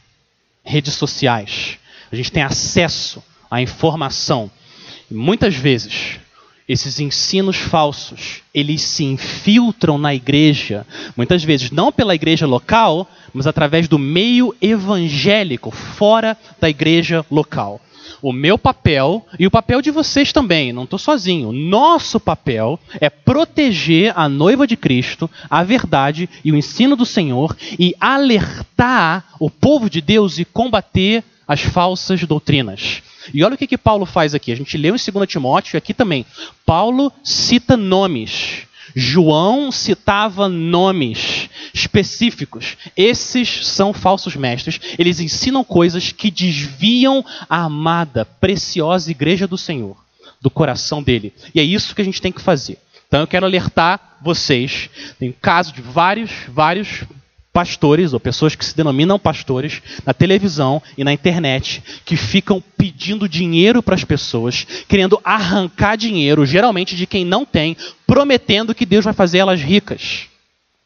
redes 0.62 0.94
sociais. 0.94 1.79
A 2.11 2.17
gente 2.17 2.33
tem 2.33 2.43
acesso 2.43 3.23
à 3.51 3.61
informação. 3.61 4.51
E 5.11 5.14
muitas 5.14 5.55
vezes, 5.55 6.19
esses 6.69 6.99
ensinos 6.99 7.57
falsos, 7.57 8.43
eles 8.55 8.81
se 8.83 9.05
infiltram 9.05 9.99
na 9.99 10.14
igreja, 10.14 10.87
muitas 11.17 11.45
vezes 11.45 11.71
não 11.71 11.93
pela 11.93 12.14
igreja 12.14 12.47
local, 12.47 13.09
mas 13.35 13.47
através 13.47 13.87
do 13.87 13.99
meio 13.99 14.55
evangélico, 14.62 15.71
fora 15.71 16.37
da 16.61 16.71
igreja 16.71 17.25
local. 17.31 17.81
O 18.23 18.33
meu 18.33 18.57
papel 18.57 19.27
e 19.38 19.47
o 19.47 19.51
papel 19.51 19.83
de 19.83 19.90
vocês 19.90 20.33
também, 20.33 20.73
não 20.73 20.85
estou 20.85 20.99
sozinho. 20.99 21.53
Nosso 21.53 22.19
papel 22.19 22.81
é 22.99 23.11
proteger 23.11 24.14
a 24.17 24.29
noiva 24.29 24.67
de 24.67 24.77
Cristo, 24.77 25.31
a 25.51 25.62
verdade 25.62 26.29
e 26.43 26.51
o 26.51 26.57
ensino 26.57 26.97
do 26.97 27.05
Senhor 27.05 27.55
e 27.79 27.95
alertar 28.01 29.27
o 29.38 29.51
povo 29.51 29.90
de 29.90 30.01
Deus 30.01 30.38
e 30.38 30.45
combater 30.47 31.23
as 31.46 31.61
falsas 31.61 32.22
doutrinas. 32.24 33.02
E 33.33 33.42
olha 33.42 33.54
o 33.54 33.59
que, 33.59 33.66
que 33.66 33.78
Paulo 33.78 34.04
faz 34.07 34.35
aqui. 34.35 34.52
A 34.52 34.57
gente 34.57 34.76
leu 34.76 34.94
em 34.94 35.12
2 35.12 35.28
Timóteo, 35.28 35.78
aqui 35.78 35.94
também. 35.94 36.26
Paulo 36.64 37.12
cita 37.22 37.76
nomes. 37.76 38.66
João 38.94 39.72
citava 39.72 40.48
nomes 40.48 41.48
específicos. 41.72 42.76
Esses 42.96 43.66
são 43.66 43.92
falsos 43.92 44.37
mestres. 44.37 44.80
Eles 44.98 45.20
ensinam 45.20 45.64
coisas 45.64 46.12
que 46.12 46.30
desviam 46.30 47.24
a 47.48 47.64
amada, 47.64 48.24
preciosa 48.24 49.11
igreja 49.11 49.46
do 49.46 49.59
Senhor, 49.59 49.96
do 50.40 50.50
coração 50.50 51.02
dele. 51.02 51.33
E 51.54 51.61
é 51.61 51.64
isso 51.64 51.94
que 51.94 52.02
a 52.02 52.04
gente 52.04 52.22
tem 52.22 52.30
que 52.30 52.40
fazer. 52.40 52.78
Então 53.09 53.20
eu 53.20 53.26
quero 53.26 53.46
alertar 53.46 54.18
vocês. 54.22 54.88
Tem 55.18 55.33
caso 55.33 55.72
de 55.72 55.83
vários, 55.83 56.30
vários 56.48 57.04
pastores 57.55 58.12
ou 58.12 58.19
pessoas 58.19 58.57
que 58.57 58.64
se 58.64 58.77
denominam 58.77 59.17
pastores 59.17 59.81
na 60.05 60.12
televisão 60.12 60.83
e 60.99 61.05
na 61.05 61.12
internet 61.12 61.81
que 62.05 62.17
ficam 62.17 62.61
pedindo 62.77 63.29
dinheiro 63.29 63.81
para 63.81 63.95
as 63.95 64.03
pessoas, 64.03 64.67
querendo 64.88 65.21
arrancar 65.23 65.97
dinheiro, 65.97 66.45
geralmente 66.45 66.97
de 66.97 67.07
quem 67.07 67.25
não 67.25 67.45
tem, 67.45 67.77
prometendo 68.09 68.75
que 68.75 68.85
Deus 68.85 69.05
vai 69.05 69.14
fazer 69.14 69.38
elas 69.38 69.61
ricas, 69.61 70.27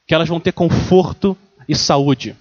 que 0.06 0.14
elas 0.14 0.28
vão 0.28 0.38
ter 0.38 0.52
conforto 0.52 1.34
e 1.66 1.74
saúde. 1.74 2.36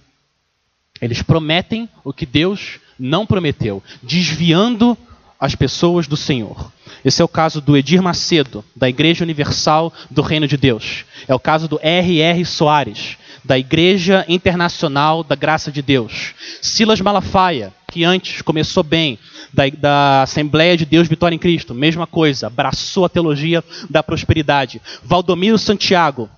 Eles 1.00 1.22
prometem 1.22 1.88
o 2.04 2.12
que 2.12 2.26
Deus 2.26 2.80
não 2.98 3.24
prometeu, 3.24 3.82
desviando 4.02 4.96
as 5.40 5.54
pessoas 5.54 6.06
do 6.06 6.18
Senhor. 6.18 6.70
Esse 7.02 7.22
é 7.22 7.24
o 7.24 7.28
caso 7.28 7.62
do 7.62 7.76
Edir 7.76 8.02
Macedo, 8.02 8.62
da 8.76 8.90
Igreja 8.90 9.24
Universal 9.24 9.90
do 10.10 10.20
Reino 10.20 10.46
de 10.46 10.58
Deus. 10.58 11.06
É 11.26 11.34
o 11.34 11.38
caso 11.38 11.66
do 11.66 11.78
R.R. 11.80 12.44
Soares, 12.44 13.16
da 13.48 13.58
Igreja 13.58 14.26
Internacional 14.28 15.24
da 15.24 15.34
Graça 15.34 15.72
de 15.72 15.80
Deus. 15.80 16.34
Silas 16.60 17.00
Malafaia, 17.00 17.72
que 17.90 18.04
antes 18.04 18.42
começou 18.42 18.82
bem, 18.82 19.18
da, 19.54 19.62
da, 19.70 20.22
Assembleia 20.22 20.76
de 20.76 20.84
Deus 20.84 21.08
Vitória 21.08 21.34
em 21.34 21.38
Cristo, 21.38 21.74
mesma 21.74 22.06
coisa, 22.06 22.48
abraçou 22.48 23.06
a 23.06 23.08
teologia 23.08 23.64
da 23.88 24.02
prosperidade. 24.02 24.82
Valdomiro 25.02 25.56
Santiago, 25.56 26.28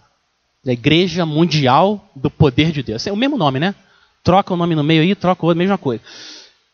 da 0.65 0.73
Igreja 0.73 1.27
Mundial 1.27 2.09
do 2.15 2.31
Poder 2.31 2.71
de 2.71 2.81
Deus. 2.81 3.05
É 3.05 3.13
o 3.13 3.17
mesmo 3.17 3.37
nome, 3.37 3.59
né? 3.59 3.75
Troca 4.23 4.55
o 4.55 4.57
nome 4.57 4.77
no 4.77 4.85
meio 4.85 5.03
aí, 5.03 5.13
troca 5.17 5.45
o 5.45 5.49
outro, 5.49 5.59
mesma 5.59 5.77
coisa. 5.77 6.01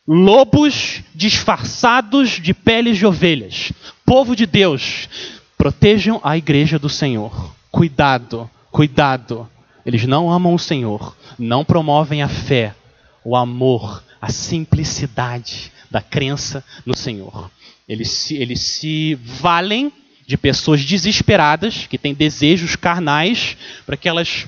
Lobos 0.07 1.01
disfarçados 1.15 2.39
de 2.39 2.53
peles 2.53 2.95
de 2.99 3.07
ovelhas. 3.07 3.73
Povo 4.05 4.35
de 4.35 4.45
Deus, 4.45 5.09
protejam 5.57 6.21
a 6.23 6.37
igreja 6.37 6.77
do 6.77 6.89
Senhor. 6.89 7.55
Cuidado, 7.71 8.47
cuidado. 8.69 9.49
Eles 9.87 10.05
não 10.05 10.29
amam 10.29 10.53
o 10.53 10.59
Senhor, 10.59 11.15
não 11.39 11.63
promovem 11.63 12.21
a 12.21 12.27
fé, 12.27 12.75
o 13.23 13.37
amor, 13.37 14.03
a 14.21 14.29
simplicidade 14.29 15.71
da 15.89 16.01
crença 16.01 16.61
no 16.85 16.93
Senhor. 16.93 17.49
Eles 17.87 18.11
se, 18.11 18.35
eles 18.35 18.59
se 18.59 19.15
valem 19.15 19.89
de 20.25 20.35
pessoas 20.35 20.83
desesperadas, 20.83 21.87
que 21.87 21.97
têm 21.97 22.13
desejos 22.13 22.75
carnais, 22.75 23.55
para 23.85 23.95
que 23.95 24.09
elas 24.09 24.45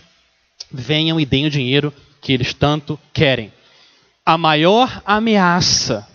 venham 0.70 1.18
e 1.18 1.26
deem 1.26 1.46
o 1.46 1.50
dinheiro 1.50 1.94
que 2.22 2.34
eles 2.34 2.54
tanto 2.54 3.00
querem. 3.14 3.50
A 4.26 4.38
maior 4.38 5.02
ameaça 5.06 6.06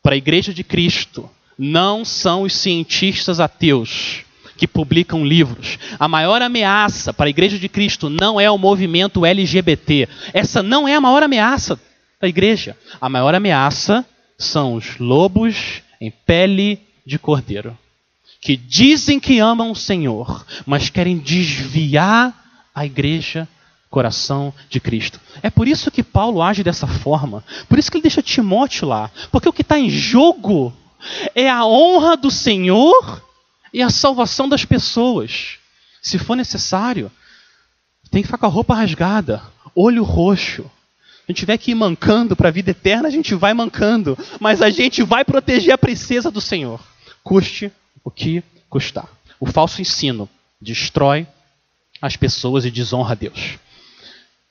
para 0.00 0.14
a 0.14 0.16
igreja 0.16 0.54
de 0.54 0.62
Cristo 0.62 1.28
não 1.58 2.04
são 2.04 2.42
os 2.42 2.54
cientistas 2.54 3.40
ateus 3.40 4.24
que 4.58 4.66
publicam 4.66 5.24
livros. 5.24 5.78
A 5.98 6.08
maior 6.08 6.42
ameaça 6.42 7.14
para 7.14 7.26
a 7.26 7.30
Igreja 7.30 7.58
de 7.58 7.68
Cristo 7.68 8.10
não 8.10 8.40
é 8.40 8.50
o 8.50 8.58
movimento 8.58 9.24
LGBT. 9.24 10.08
Essa 10.34 10.62
não 10.62 10.86
é 10.86 10.96
a 10.96 11.00
maior 11.00 11.22
ameaça 11.22 11.80
da 12.20 12.28
igreja. 12.28 12.76
A 13.00 13.08
maior 13.08 13.34
ameaça 13.34 14.04
são 14.36 14.74
os 14.74 14.98
lobos 14.98 15.80
em 16.00 16.10
pele 16.10 16.80
de 17.06 17.18
cordeiro, 17.18 17.78
que 18.40 18.56
dizem 18.56 19.20
que 19.20 19.38
amam 19.38 19.70
o 19.70 19.76
Senhor, 19.76 20.44
mas 20.66 20.90
querem 20.90 21.16
desviar 21.18 22.34
a 22.74 22.84
igreja 22.84 23.48
coração 23.88 24.52
de 24.68 24.80
Cristo. 24.80 25.20
É 25.42 25.48
por 25.48 25.66
isso 25.66 25.90
que 25.90 26.02
Paulo 26.02 26.42
age 26.42 26.62
dessa 26.62 26.86
forma. 26.86 27.42
Por 27.68 27.78
isso 27.78 27.90
que 27.90 27.96
ele 27.96 28.02
deixa 28.02 28.20
Timóteo 28.20 28.86
lá. 28.86 29.10
Porque 29.30 29.48
o 29.48 29.52
que 29.52 29.62
está 29.62 29.78
em 29.78 29.88
jogo 29.88 30.74
é 31.34 31.48
a 31.48 31.64
honra 31.64 32.16
do 32.16 32.30
Senhor 32.30 33.22
e 33.72 33.82
a 33.82 33.90
salvação 33.90 34.48
das 34.48 34.64
pessoas. 34.64 35.58
Se 36.02 36.18
for 36.18 36.36
necessário, 36.36 37.10
tem 38.10 38.22
que 38.22 38.28
ficar 38.28 38.38
com 38.38 38.46
a 38.46 38.50
roupa 38.50 38.74
rasgada, 38.74 39.42
olho 39.74 40.02
roxo. 40.02 40.70
A 41.28 41.32
gente 41.32 41.40
tiver 41.40 41.58
que 41.58 41.72
ir 41.72 41.74
mancando 41.74 42.34
para 42.34 42.48
a 42.48 42.52
vida 42.52 42.70
eterna, 42.70 43.08
a 43.08 43.10
gente 43.10 43.34
vai 43.34 43.52
mancando. 43.52 44.16
Mas 44.40 44.62
a 44.62 44.70
gente 44.70 45.02
vai 45.02 45.24
proteger 45.24 45.74
a 45.74 45.78
princesa 45.78 46.30
do 46.30 46.40
Senhor. 46.40 46.80
Custe 47.22 47.70
o 48.02 48.10
que 48.10 48.42
custar. 48.70 49.08
O 49.38 49.46
falso 49.46 49.82
ensino 49.82 50.28
destrói 50.60 51.26
as 52.00 52.16
pessoas 52.16 52.64
e 52.64 52.70
desonra 52.70 53.12
a 53.12 53.14
Deus. 53.14 53.58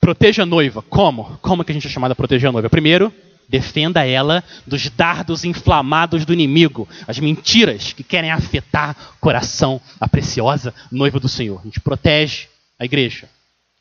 Proteja 0.00 0.44
a 0.44 0.46
noiva. 0.46 0.80
Como? 0.82 1.36
Como 1.42 1.64
que 1.64 1.72
a 1.72 1.74
gente 1.74 1.88
é 1.88 1.90
chamado 1.90 2.12
a 2.12 2.16
proteger 2.16 2.48
a 2.48 2.52
noiva? 2.52 2.70
Primeiro, 2.70 3.12
Defenda 3.48 4.06
ela 4.06 4.44
dos 4.66 4.90
dardos 4.90 5.44
inflamados 5.44 6.26
do 6.26 6.34
inimigo, 6.34 6.86
as 7.06 7.18
mentiras 7.18 7.94
que 7.94 8.02
querem 8.02 8.30
afetar 8.30 8.94
o 9.16 9.20
coração, 9.20 9.80
a 9.98 10.06
preciosa 10.06 10.74
noiva 10.92 11.18
do 11.18 11.28
Senhor. 11.28 11.60
A 11.60 11.64
gente 11.64 11.80
protege 11.80 12.46
a 12.78 12.84
igreja. 12.84 13.28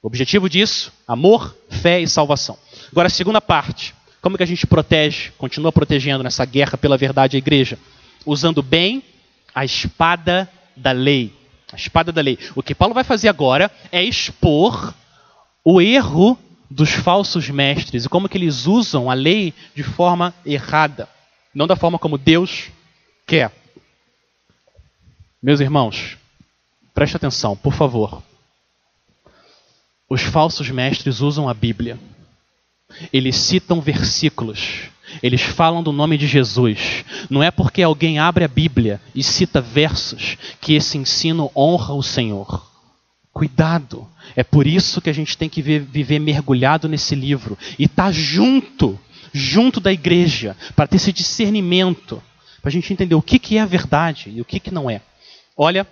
O 0.01 0.07
objetivo 0.07 0.49
disso, 0.49 0.93
amor, 1.05 1.55
fé 1.69 1.99
e 1.99 2.07
salvação. 2.07 2.57
Agora, 2.91 3.07
a 3.07 3.09
segunda 3.09 3.41
parte. 3.41 3.93
Como 4.21 4.37
que 4.37 4.43
a 4.43 4.47
gente 4.47 4.65
protege, 4.65 5.31
continua 5.37 5.71
protegendo 5.71 6.23
nessa 6.23 6.45
guerra 6.45 6.77
pela 6.77 6.97
verdade 6.97 7.35
a 7.35 7.39
igreja? 7.39 7.77
Usando 8.25 8.61
bem 8.61 9.03
a 9.53 9.65
espada 9.65 10.49
da 10.75 10.91
lei. 10.91 11.33
A 11.71 11.75
espada 11.75 12.11
da 12.11 12.21
lei. 12.21 12.39
O 12.55 12.63
que 12.63 12.73
Paulo 12.73 12.93
vai 12.93 13.03
fazer 13.03 13.27
agora 13.27 13.69
é 13.91 14.01
expor 14.01 14.93
o 15.63 15.81
erro 15.81 16.37
dos 16.69 16.91
falsos 16.91 17.49
mestres 17.49 18.05
e 18.05 18.09
como 18.09 18.27
que 18.27 18.37
eles 18.37 18.67
usam 18.67 19.09
a 19.09 19.13
lei 19.13 19.53
de 19.75 19.83
forma 19.83 20.33
errada, 20.45 21.07
não 21.53 21.67
da 21.67 21.75
forma 21.75 21.97
como 21.97 22.17
Deus 22.17 22.69
quer. 23.25 23.51
Meus 25.41 25.59
irmãos, 25.59 26.17
preste 26.93 27.15
atenção, 27.15 27.55
por 27.55 27.73
favor. 27.73 28.21
Os 30.09 30.21
falsos 30.21 30.69
mestres 30.69 31.19
usam 31.19 31.49
a 31.49 31.53
Bíblia. 31.53 31.99
Eles 33.11 33.35
citam 33.35 33.81
versículos. 33.81 34.89
Eles 35.21 35.41
falam 35.41 35.83
do 35.83 35.91
nome 35.91 36.17
de 36.17 36.27
Jesus. 36.27 37.05
Não 37.29 37.43
é 37.43 37.51
porque 37.51 37.81
alguém 37.81 38.19
abre 38.19 38.43
a 38.43 38.47
Bíblia 38.47 39.01
e 39.13 39.23
cita 39.23 39.61
versos 39.61 40.37
que 40.61 40.73
esse 40.73 40.97
ensino 40.97 41.51
honra 41.55 41.93
o 41.93 42.03
Senhor. 42.03 42.65
Cuidado. 43.37 44.09
É 44.35 44.43
por 44.43 44.65
isso 44.65 44.99
que 44.99 45.11
a 45.11 45.13
gente 45.13 45.37
tem 45.37 45.47
que 45.47 45.61
viver 45.61 46.17
mergulhado 46.17 46.89
nesse 46.89 47.13
livro 47.13 47.55
e 47.77 47.83
estar 47.83 48.05
tá 48.05 48.11
junto, 48.11 48.99
junto 49.31 49.79
da 49.79 49.93
igreja, 49.93 50.57
para 50.75 50.87
ter 50.87 50.95
esse 50.95 51.13
discernimento, 51.13 52.19
para 52.63 52.69
a 52.69 52.71
gente 52.71 52.91
entender 52.91 53.13
o 53.13 53.21
que, 53.21 53.37
que 53.37 53.59
é 53.59 53.61
a 53.61 53.65
verdade 53.67 54.31
e 54.35 54.41
o 54.41 54.45
que, 54.45 54.59
que 54.59 54.71
não 54.71 54.89
é. 54.89 55.01
Olha 55.55 55.85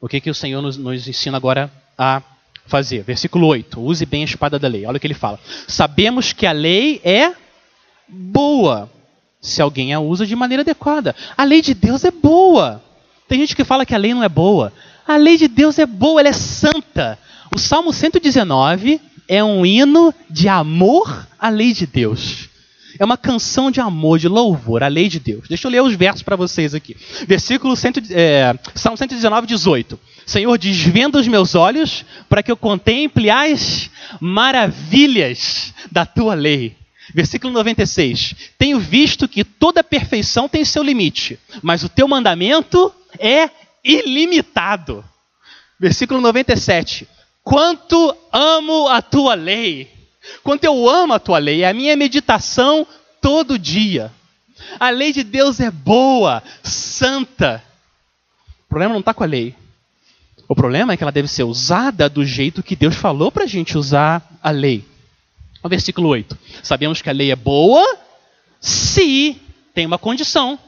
o 0.00 0.08
que, 0.08 0.18
que 0.18 0.30
o 0.30 0.34
Senhor 0.34 0.62
nos, 0.62 0.78
nos 0.78 1.06
ensina 1.06 1.36
agora 1.36 1.70
a 1.98 2.22
fazer. 2.64 3.02
Versículo 3.02 3.46
8. 3.46 3.78
Use 3.78 4.06
bem 4.06 4.22
a 4.22 4.24
espada 4.24 4.58
da 4.58 4.66
lei. 4.66 4.86
Olha 4.86 4.96
o 4.96 5.00
que 5.00 5.06
ele 5.06 5.12
fala. 5.12 5.38
Sabemos 5.68 6.32
que 6.32 6.46
a 6.46 6.52
lei 6.52 7.02
é 7.04 7.34
boa 8.08 8.90
se 9.42 9.60
alguém 9.60 9.92
a 9.92 10.00
usa 10.00 10.24
de 10.24 10.34
maneira 10.34 10.62
adequada. 10.62 11.14
A 11.36 11.44
lei 11.44 11.60
de 11.60 11.74
Deus 11.74 12.02
é 12.02 12.10
boa. 12.10 12.82
Tem 13.28 13.38
gente 13.40 13.54
que 13.54 13.62
fala 13.62 13.84
que 13.84 13.94
a 13.94 13.98
lei 13.98 14.14
não 14.14 14.24
é 14.24 14.28
boa. 14.28 14.72
A 15.06 15.16
lei 15.16 15.36
de 15.36 15.48
Deus 15.48 15.78
é 15.78 15.86
boa, 15.86 16.20
ela 16.20 16.28
é 16.28 16.32
santa. 16.32 17.18
O 17.54 17.58
Salmo 17.58 17.92
119 17.92 19.00
é 19.26 19.42
um 19.42 19.64
hino 19.64 20.14
de 20.28 20.48
amor 20.48 21.26
à 21.38 21.48
lei 21.48 21.72
de 21.72 21.86
Deus. 21.86 22.48
É 22.98 23.04
uma 23.04 23.16
canção 23.16 23.70
de 23.70 23.80
amor, 23.80 24.18
de 24.18 24.28
louvor 24.28 24.82
à 24.82 24.88
lei 24.88 25.08
de 25.08 25.18
Deus. 25.18 25.48
Deixa 25.48 25.66
eu 25.66 25.70
ler 25.70 25.82
os 25.82 25.94
versos 25.94 26.22
para 26.22 26.36
vocês 26.36 26.74
aqui. 26.74 26.96
Versículo 27.26 27.76
100, 27.76 27.92
é, 28.10 28.54
Salmo 28.74 28.98
119, 28.98 29.46
18. 29.46 29.98
Senhor, 30.26 30.58
desvenda 30.58 31.18
os 31.18 31.26
meus 31.26 31.54
olhos 31.54 32.04
para 32.28 32.42
que 32.42 32.50
eu 32.50 32.56
contemple 32.56 33.30
as 33.30 33.90
maravilhas 34.20 35.72
da 35.90 36.04
tua 36.04 36.34
lei. 36.34 36.76
Versículo 37.14 37.52
96. 37.52 38.34
Tenho 38.58 38.78
visto 38.78 39.26
que 39.26 39.44
toda 39.44 39.82
perfeição 39.82 40.48
tem 40.48 40.64
seu 40.64 40.82
limite, 40.82 41.38
mas 41.62 41.82
o 41.82 41.88
teu 41.88 42.06
mandamento 42.06 42.92
é 43.18 43.48
ilimitado. 43.84 45.04
Versículo 45.78 46.20
97. 46.20 47.08
Quanto 47.42 48.16
amo 48.32 48.88
a 48.88 49.00
tua 49.00 49.34
lei. 49.34 49.90
Quanto 50.42 50.64
eu 50.64 50.88
amo 50.88 51.14
a 51.14 51.18
tua 51.18 51.38
lei. 51.38 51.62
É 51.62 51.68
a 51.68 51.74
minha 51.74 51.96
meditação 51.96 52.86
todo 53.20 53.58
dia. 53.58 54.12
A 54.78 54.90
lei 54.90 55.12
de 55.12 55.24
Deus 55.24 55.58
é 55.60 55.70
boa, 55.70 56.42
santa. 56.62 57.62
O 58.66 58.68
problema 58.68 58.92
não 58.92 59.00
está 59.00 59.14
com 59.14 59.24
a 59.24 59.26
lei. 59.26 59.54
O 60.46 60.54
problema 60.54 60.92
é 60.92 60.96
que 60.96 61.04
ela 61.04 61.12
deve 61.12 61.28
ser 61.28 61.44
usada 61.44 62.08
do 62.08 62.24
jeito 62.24 62.62
que 62.62 62.76
Deus 62.76 62.96
falou 62.96 63.30
para 63.30 63.44
a 63.44 63.46
gente 63.46 63.78
usar 63.78 64.22
a 64.42 64.50
lei. 64.50 64.84
O 65.62 65.68
versículo 65.68 66.08
8. 66.08 66.36
Sabemos 66.62 67.00
que 67.00 67.08
a 67.08 67.12
lei 67.12 67.30
é 67.30 67.36
boa 67.36 67.84
se 68.60 69.40
tem 69.74 69.86
uma 69.86 69.98
condição. 69.98 70.58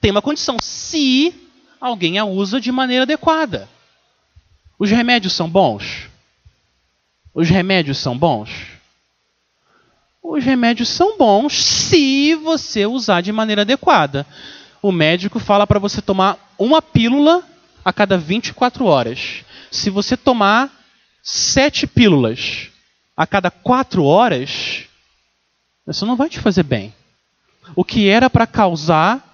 Tem 0.00 0.10
uma 0.10 0.22
condição. 0.22 0.56
Se 0.60 1.34
alguém 1.80 2.18
a 2.18 2.24
usa 2.24 2.60
de 2.60 2.72
maneira 2.72 3.04
adequada. 3.04 3.68
Os 4.78 4.90
remédios 4.90 5.32
são 5.32 5.48
bons? 5.48 6.08
Os 7.34 7.48
remédios 7.48 7.98
são 7.98 8.16
bons? 8.16 8.50
Os 10.22 10.44
remédios 10.44 10.88
são 10.88 11.16
bons 11.16 11.62
se 11.62 12.34
você 12.34 12.86
usar 12.86 13.20
de 13.20 13.32
maneira 13.32 13.62
adequada. 13.62 14.26
O 14.82 14.92
médico 14.92 15.38
fala 15.38 15.66
para 15.66 15.78
você 15.78 16.00
tomar 16.02 16.36
uma 16.58 16.80
pílula 16.82 17.42
a 17.84 17.92
cada 17.92 18.18
24 18.18 18.84
horas. 18.84 19.44
Se 19.70 19.90
você 19.90 20.16
tomar 20.16 20.70
sete 21.22 21.86
pílulas 21.86 22.68
a 23.16 23.26
cada 23.26 23.50
quatro 23.50 24.04
horas, 24.04 24.84
isso 25.86 26.06
não 26.06 26.16
vai 26.16 26.28
te 26.28 26.38
fazer 26.38 26.62
bem. 26.62 26.94
O 27.74 27.84
que 27.84 28.08
era 28.08 28.30
para 28.30 28.46
causar 28.46 29.24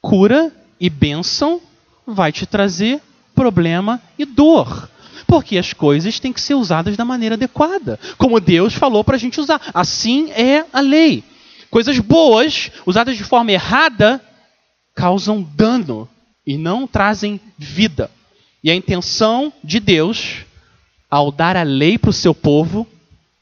cura 0.00 0.52
e 0.82 0.90
bênção 0.90 1.60
vai 2.04 2.32
te 2.32 2.44
trazer 2.44 3.00
problema 3.36 4.02
e 4.18 4.24
dor. 4.24 4.90
Porque 5.28 5.56
as 5.56 5.72
coisas 5.72 6.18
têm 6.18 6.32
que 6.32 6.40
ser 6.40 6.54
usadas 6.54 6.96
da 6.96 7.04
maneira 7.04 7.36
adequada, 7.36 8.00
como 8.18 8.40
Deus 8.40 8.74
falou 8.74 9.04
para 9.04 9.14
a 9.14 9.18
gente 9.18 9.40
usar. 9.40 9.62
Assim 9.72 10.32
é 10.32 10.66
a 10.72 10.80
lei. 10.80 11.22
Coisas 11.70 11.96
boas, 12.00 12.72
usadas 12.84 13.16
de 13.16 13.22
forma 13.22 13.52
errada, 13.52 14.20
causam 14.92 15.40
dano 15.40 16.08
e 16.44 16.58
não 16.58 16.84
trazem 16.84 17.40
vida. 17.56 18.10
E 18.62 18.68
a 18.68 18.74
intenção 18.74 19.52
de 19.62 19.78
Deus, 19.78 20.38
ao 21.08 21.30
dar 21.30 21.56
a 21.56 21.62
lei 21.62 21.96
para 21.96 22.10
o 22.10 22.12
seu 22.12 22.34
povo, 22.34 22.88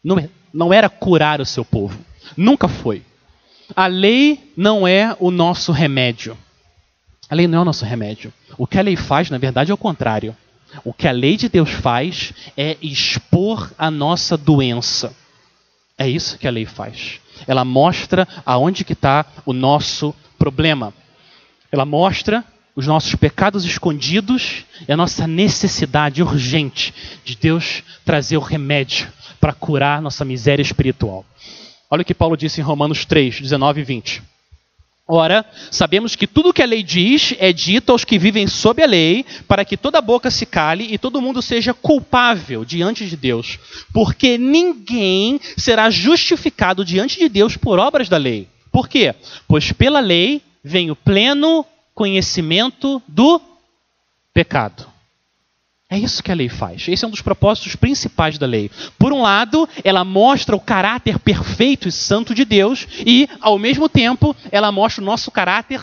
não, 0.04 0.28
não 0.52 0.72
era 0.74 0.90
curar 0.90 1.40
o 1.40 1.46
seu 1.46 1.64
povo. 1.64 1.98
Nunca 2.36 2.68
foi. 2.68 3.02
A 3.74 3.86
lei 3.86 4.52
não 4.54 4.86
é 4.86 5.16
o 5.18 5.30
nosso 5.30 5.72
remédio. 5.72 6.36
A 7.30 7.34
lei 7.34 7.46
não 7.46 7.58
é 7.58 7.62
o 7.62 7.64
nosso 7.64 7.84
remédio. 7.84 8.32
O 8.58 8.66
que 8.66 8.76
a 8.76 8.82
lei 8.82 8.96
faz, 8.96 9.30
na 9.30 9.38
verdade, 9.38 9.70
é 9.70 9.74
o 9.74 9.78
contrário. 9.78 10.36
O 10.84 10.92
que 10.92 11.06
a 11.06 11.12
lei 11.12 11.36
de 11.36 11.48
Deus 11.48 11.70
faz 11.70 12.32
é 12.56 12.76
expor 12.82 13.70
a 13.78 13.88
nossa 13.88 14.36
doença. 14.36 15.14
É 15.96 16.08
isso 16.08 16.36
que 16.38 16.48
a 16.48 16.50
lei 16.50 16.66
faz. 16.66 17.20
Ela 17.46 17.64
mostra 17.64 18.26
aonde 18.44 18.84
que 18.84 18.94
está 18.94 19.24
o 19.46 19.52
nosso 19.52 20.14
problema. 20.38 20.92
Ela 21.70 21.84
mostra 21.84 22.44
os 22.74 22.86
nossos 22.86 23.14
pecados 23.14 23.64
escondidos 23.64 24.64
e 24.88 24.92
a 24.92 24.96
nossa 24.96 25.26
necessidade 25.26 26.22
urgente 26.22 26.92
de 27.24 27.36
Deus 27.36 27.82
trazer 28.04 28.36
o 28.36 28.40
remédio 28.40 29.06
para 29.40 29.52
curar 29.52 30.02
nossa 30.02 30.24
miséria 30.24 30.62
espiritual. 30.62 31.24
Olha 31.88 32.02
o 32.02 32.04
que 32.04 32.14
Paulo 32.14 32.36
disse 32.36 32.60
em 32.60 32.64
Romanos 32.64 33.04
3, 33.04 33.40
19 33.40 33.80
e 33.80 33.84
20. 33.84 34.29
Ora, 35.12 35.44
sabemos 35.72 36.14
que 36.14 36.24
tudo 36.24 36.52
que 36.52 36.62
a 36.62 36.66
lei 36.66 36.84
diz 36.84 37.34
é 37.40 37.52
dito 37.52 37.90
aos 37.90 38.04
que 38.04 38.16
vivem 38.16 38.46
sob 38.46 38.80
a 38.80 38.86
lei, 38.86 39.26
para 39.48 39.64
que 39.64 39.76
toda 39.76 40.00
boca 40.00 40.30
se 40.30 40.46
cale 40.46 40.86
e 40.88 40.96
todo 40.96 41.20
mundo 41.20 41.42
seja 41.42 41.74
culpável 41.74 42.64
diante 42.64 43.04
de 43.04 43.16
Deus. 43.16 43.58
Porque 43.92 44.38
ninguém 44.38 45.40
será 45.56 45.90
justificado 45.90 46.84
diante 46.84 47.18
de 47.18 47.28
Deus 47.28 47.56
por 47.56 47.80
obras 47.80 48.08
da 48.08 48.16
lei. 48.16 48.46
Por 48.70 48.88
quê? 48.88 49.12
Pois 49.48 49.72
pela 49.72 49.98
lei 49.98 50.42
vem 50.62 50.92
o 50.92 50.96
pleno 50.96 51.66
conhecimento 51.92 53.02
do 53.08 53.40
pecado. 54.32 54.86
É 55.90 55.98
isso 55.98 56.22
que 56.22 56.30
a 56.30 56.34
lei 56.36 56.48
faz. 56.48 56.86
Esse 56.86 57.04
é 57.04 57.08
um 57.08 57.10
dos 57.10 57.20
propósitos 57.20 57.74
principais 57.74 58.38
da 58.38 58.46
lei. 58.46 58.70
Por 58.96 59.12
um 59.12 59.22
lado, 59.22 59.68
ela 59.82 60.04
mostra 60.04 60.54
o 60.54 60.60
caráter 60.60 61.18
perfeito 61.18 61.88
e 61.88 61.92
santo 61.92 62.32
de 62.32 62.44
Deus, 62.44 62.86
e, 63.04 63.28
ao 63.40 63.58
mesmo 63.58 63.88
tempo, 63.88 64.36
ela 64.52 64.70
mostra 64.70 65.02
o 65.02 65.04
nosso 65.04 65.32
caráter 65.32 65.82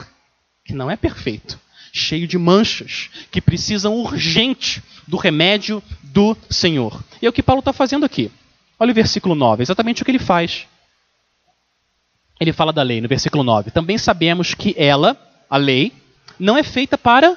que 0.63 0.74
não 0.74 0.89
é 0.89 0.96
perfeito, 0.96 1.60
cheio 1.91 2.26
de 2.26 2.38
manchas, 2.38 3.10
que 3.30 3.41
precisam 3.41 3.96
urgente 3.96 4.82
do 5.06 5.17
remédio 5.17 5.84
do 6.02 6.38
Senhor. 6.50 7.04
E 7.22 7.26
é 7.26 7.30
o 7.30 7.34
que 7.34 7.43
Paulo 7.43 7.60
está 7.60 7.74
fazendo 7.74 8.06
aqui. 8.06 8.32
Olha 8.80 8.91
o 8.91 8.96
versículo 8.96 9.36
9, 9.36 9.63
exatamente 9.63 10.02
o 10.02 10.06
que 10.06 10.12
ele 10.12 10.20
faz. 10.20 10.67
Ele 12.39 12.54
fala 12.54 12.72
da 12.72 12.84
lei 12.84 13.02
no 13.02 13.10
versículo 13.10 13.43
9. 13.43 13.72
Também 13.72 13.98
sabemos 13.98 14.54
que 14.54 14.74
ela, 14.78 15.17
a 15.50 15.58
lei, 15.58 15.91
não 16.39 16.58
é 16.58 16.63
feita 16.63 16.98
para 16.98 17.36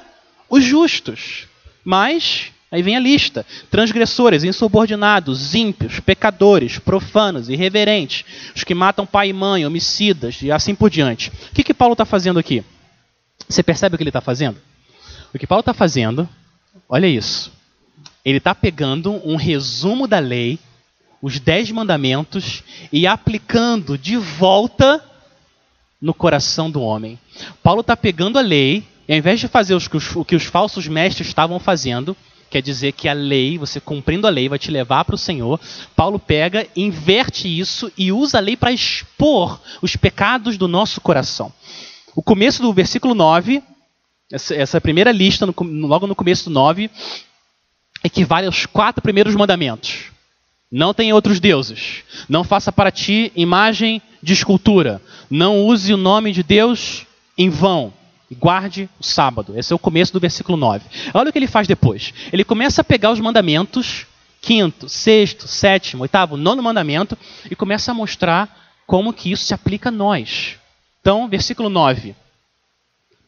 os 0.49 0.63
justos, 0.63 1.47
mas 1.83 2.51
Aí 2.71 2.81
vem 2.81 2.95
a 2.95 2.99
lista: 2.99 3.45
transgressores, 3.69 4.43
insubordinados, 4.43 5.53
ímpios, 5.53 5.99
pecadores, 5.99 6.79
profanos, 6.79 7.49
irreverentes, 7.49 8.23
os 8.55 8.63
que 8.63 8.73
matam 8.73 9.05
pai 9.05 9.29
e 9.29 9.33
mãe, 9.33 9.65
homicidas 9.65 10.41
e 10.41 10.51
assim 10.51 10.73
por 10.73 10.89
diante. 10.89 11.29
O 11.29 11.53
que, 11.53 11.63
que 11.63 11.73
Paulo 11.73 11.93
está 11.93 12.05
fazendo 12.05 12.39
aqui? 12.39 12.63
Você 13.47 13.61
percebe 13.61 13.95
o 13.95 13.97
que 13.97 14.03
ele 14.03 14.09
está 14.09 14.21
fazendo? 14.21 14.57
O 15.33 15.37
que 15.37 15.45
Paulo 15.47 15.59
está 15.59 15.73
fazendo, 15.73 16.27
olha 16.87 17.07
isso. 17.07 17.51
Ele 18.23 18.37
está 18.37 18.55
pegando 18.55 19.19
um 19.27 19.35
resumo 19.35 20.07
da 20.07 20.19
lei, 20.19 20.57
os 21.21 21.39
dez 21.39 21.69
mandamentos, 21.71 22.63
e 22.91 23.05
aplicando 23.05 23.97
de 23.97 24.15
volta 24.15 25.03
no 26.01 26.13
coração 26.13 26.69
do 26.69 26.81
homem. 26.81 27.19
Paulo 27.61 27.81
está 27.81 27.97
pegando 27.97 28.39
a 28.39 28.41
lei, 28.41 28.85
e 29.07 29.13
ao 29.13 29.17
invés 29.17 29.39
de 29.39 29.47
fazer 29.47 29.75
o 29.75 30.25
que 30.25 30.35
os 30.35 30.45
falsos 30.45 30.87
mestres 30.87 31.27
estavam 31.27 31.59
fazendo, 31.59 32.15
quer 32.51 32.61
dizer 32.61 32.91
que 32.91 33.07
a 33.07 33.13
lei, 33.13 33.57
você 33.57 33.79
cumprindo 33.79 34.27
a 34.27 34.29
lei, 34.29 34.49
vai 34.49 34.59
te 34.59 34.69
levar 34.69 35.05
para 35.05 35.15
o 35.15 35.17
Senhor. 35.17 35.57
Paulo 35.95 36.19
pega, 36.19 36.67
inverte 36.75 37.47
isso 37.47 37.89
e 37.97 38.11
usa 38.11 38.37
a 38.37 38.41
lei 38.41 38.57
para 38.57 38.73
expor 38.73 39.59
os 39.81 39.95
pecados 39.95 40.57
do 40.57 40.67
nosso 40.67 40.99
coração. 40.99 41.51
O 42.13 42.21
começo 42.21 42.61
do 42.61 42.73
versículo 42.73 43.15
9, 43.15 43.63
essa, 44.29 44.81
primeira 44.81 45.13
lista, 45.13 45.45
logo 45.45 46.05
no 46.05 46.13
começo 46.13 46.49
do 46.49 46.53
9, 46.53 46.91
equivale 48.03 48.47
aos 48.47 48.65
quatro 48.65 49.01
primeiros 49.01 49.33
mandamentos. 49.33 50.11
Não 50.69 50.93
tenha 50.93 51.15
outros 51.15 51.39
deuses. 51.39 52.03
Não 52.27 52.43
faça 52.43 52.69
para 52.69 52.91
ti 52.91 53.31
imagem 53.33 54.01
de 54.21 54.33
escultura. 54.33 55.01
Não 55.29 55.65
use 55.65 55.93
o 55.93 55.97
nome 55.97 56.33
de 56.33 56.43
Deus 56.43 57.05
em 57.37 57.49
vão 57.49 57.93
e 58.31 58.35
guarde 58.35 58.89
o 58.97 59.03
sábado. 59.03 59.59
Esse 59.59 59.73
é 59.73 59.75
o 59.75 59.79
começo 59.79 60.13
do 60.13 60.19
versículo 60.19 60.57
9. 60.57 60.85
Olha 61.13 61.29
o 61.29 61.33
que 61.33 61.37
ele 61.37 61.47
faz 61.47 61.67
depois. 61.67 62.13
Ele 62.31 62.45
começa 62.45 62.79
a 62.79 62.83
pegar 62.83 63.11
os 63.11 63.19
mandamentos, 63.19 64.07
quinto, 64.39 64.87
sexto, 64.87 65.49
sétimo, 65.49 66.03
oitavo, 66.03 66.37
nono 66.37 66.63
mandamento, 66.63 67.17
e 67.49 67.55
começa 67.57 67.91
a 67.91 67.93
mostrar 67.93 68.57
como 68.87 69.11
que 69.11 69.29
isso 69.33 69.43
se 69.43 69.53
aplica 69.53 69.89
a 69.89 69.91
nós. 69.91 70.55
Então, 71.01 71.27
versículo 71.27 71.69
9. 71.69 72.15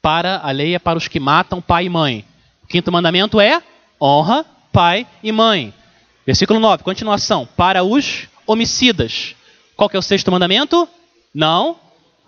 Para 0.02 0.38
a 0.38 0.52
lei 0.52 0.74
é 0.74 0.80
para 0.80 0.98
os 0.98 1.10
que 1.10 1.20
matam 1.20 1.62
pai 1.62 1.86
e 1.86 1.89
mãe. 1.89 2.26
O 2.63 2.68
quinto 2.68 2.89
mandamento 2.89 3.42
é 3.42 3.62
honra 4.02 4.46
pai 4.72 5.06
e 5.22 5.34
mãe. 5.34 5.74
Versículo 6.26 6.62
9, 6.62 6.82
continuação. 6.82 7.46
Para 7.58 7.84
os 7.84 8.30
homicidas. 8.48 9.36
Qual 9.76 9.89
que 9.89 9.98
é 9.98 10.00
o 10.00 10.04
sexto 10.04 10.32
mandamento? 10.32 10.88
Não 11.34 11.78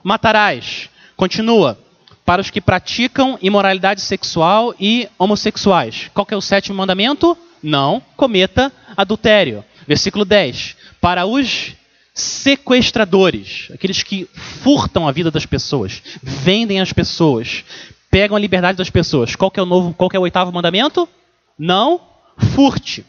matarás. 0.03 0.89
Continua 1.15 1.84
para 2.25 2.41
os 2.41 2.49
que 2.49 2.59
praticam 2.59 3.38
imoralidade 3.41 4.01
sexual 4.01 4.73
e 4.79 5.07
homossexuais. 5.17 6.09
Qual 6.13 6.25
é 6.29 6.35
o 6.35 6.41
sétimo 6.41 6.75
mandamento? 6.75 7.38
Não 7.61 8.01
cometa 8.17 8.71
adultério. 8.97 9.63
Versículo 9.88 10.25
10. 10.25 10.75
Para 10.99 11.25
os 11.25 11.73
sequestradores, 12.13 13.69
aqueles 13.73 14.01
que 14.01 14.27
furtam 14.33 15.07
a 15.07 15.11
vida 15.11 15.29
das 15.29 15.45
pessoas, 15.45 16.01
vendem 16.23 16.79
as 16.79 16.91
pessoas, 16.91 17.63
pegam 18.09 18.35
a 18.35 18.39
liberdade 18.39 18.77
das 18.77 18.89
pessoas. 18.89 19.35
Qual 19.35 19.51
é 19.53 19.61
o 19.61 19.65
novo, 19.65 19.93
qual 19.93 20.09
é 20.13 20.17
o 20.17 20.23
oitavo 20.23 20.51
mandamento? 20.51 21.07
Não 21.59 22.01
furte. 22.38 23.05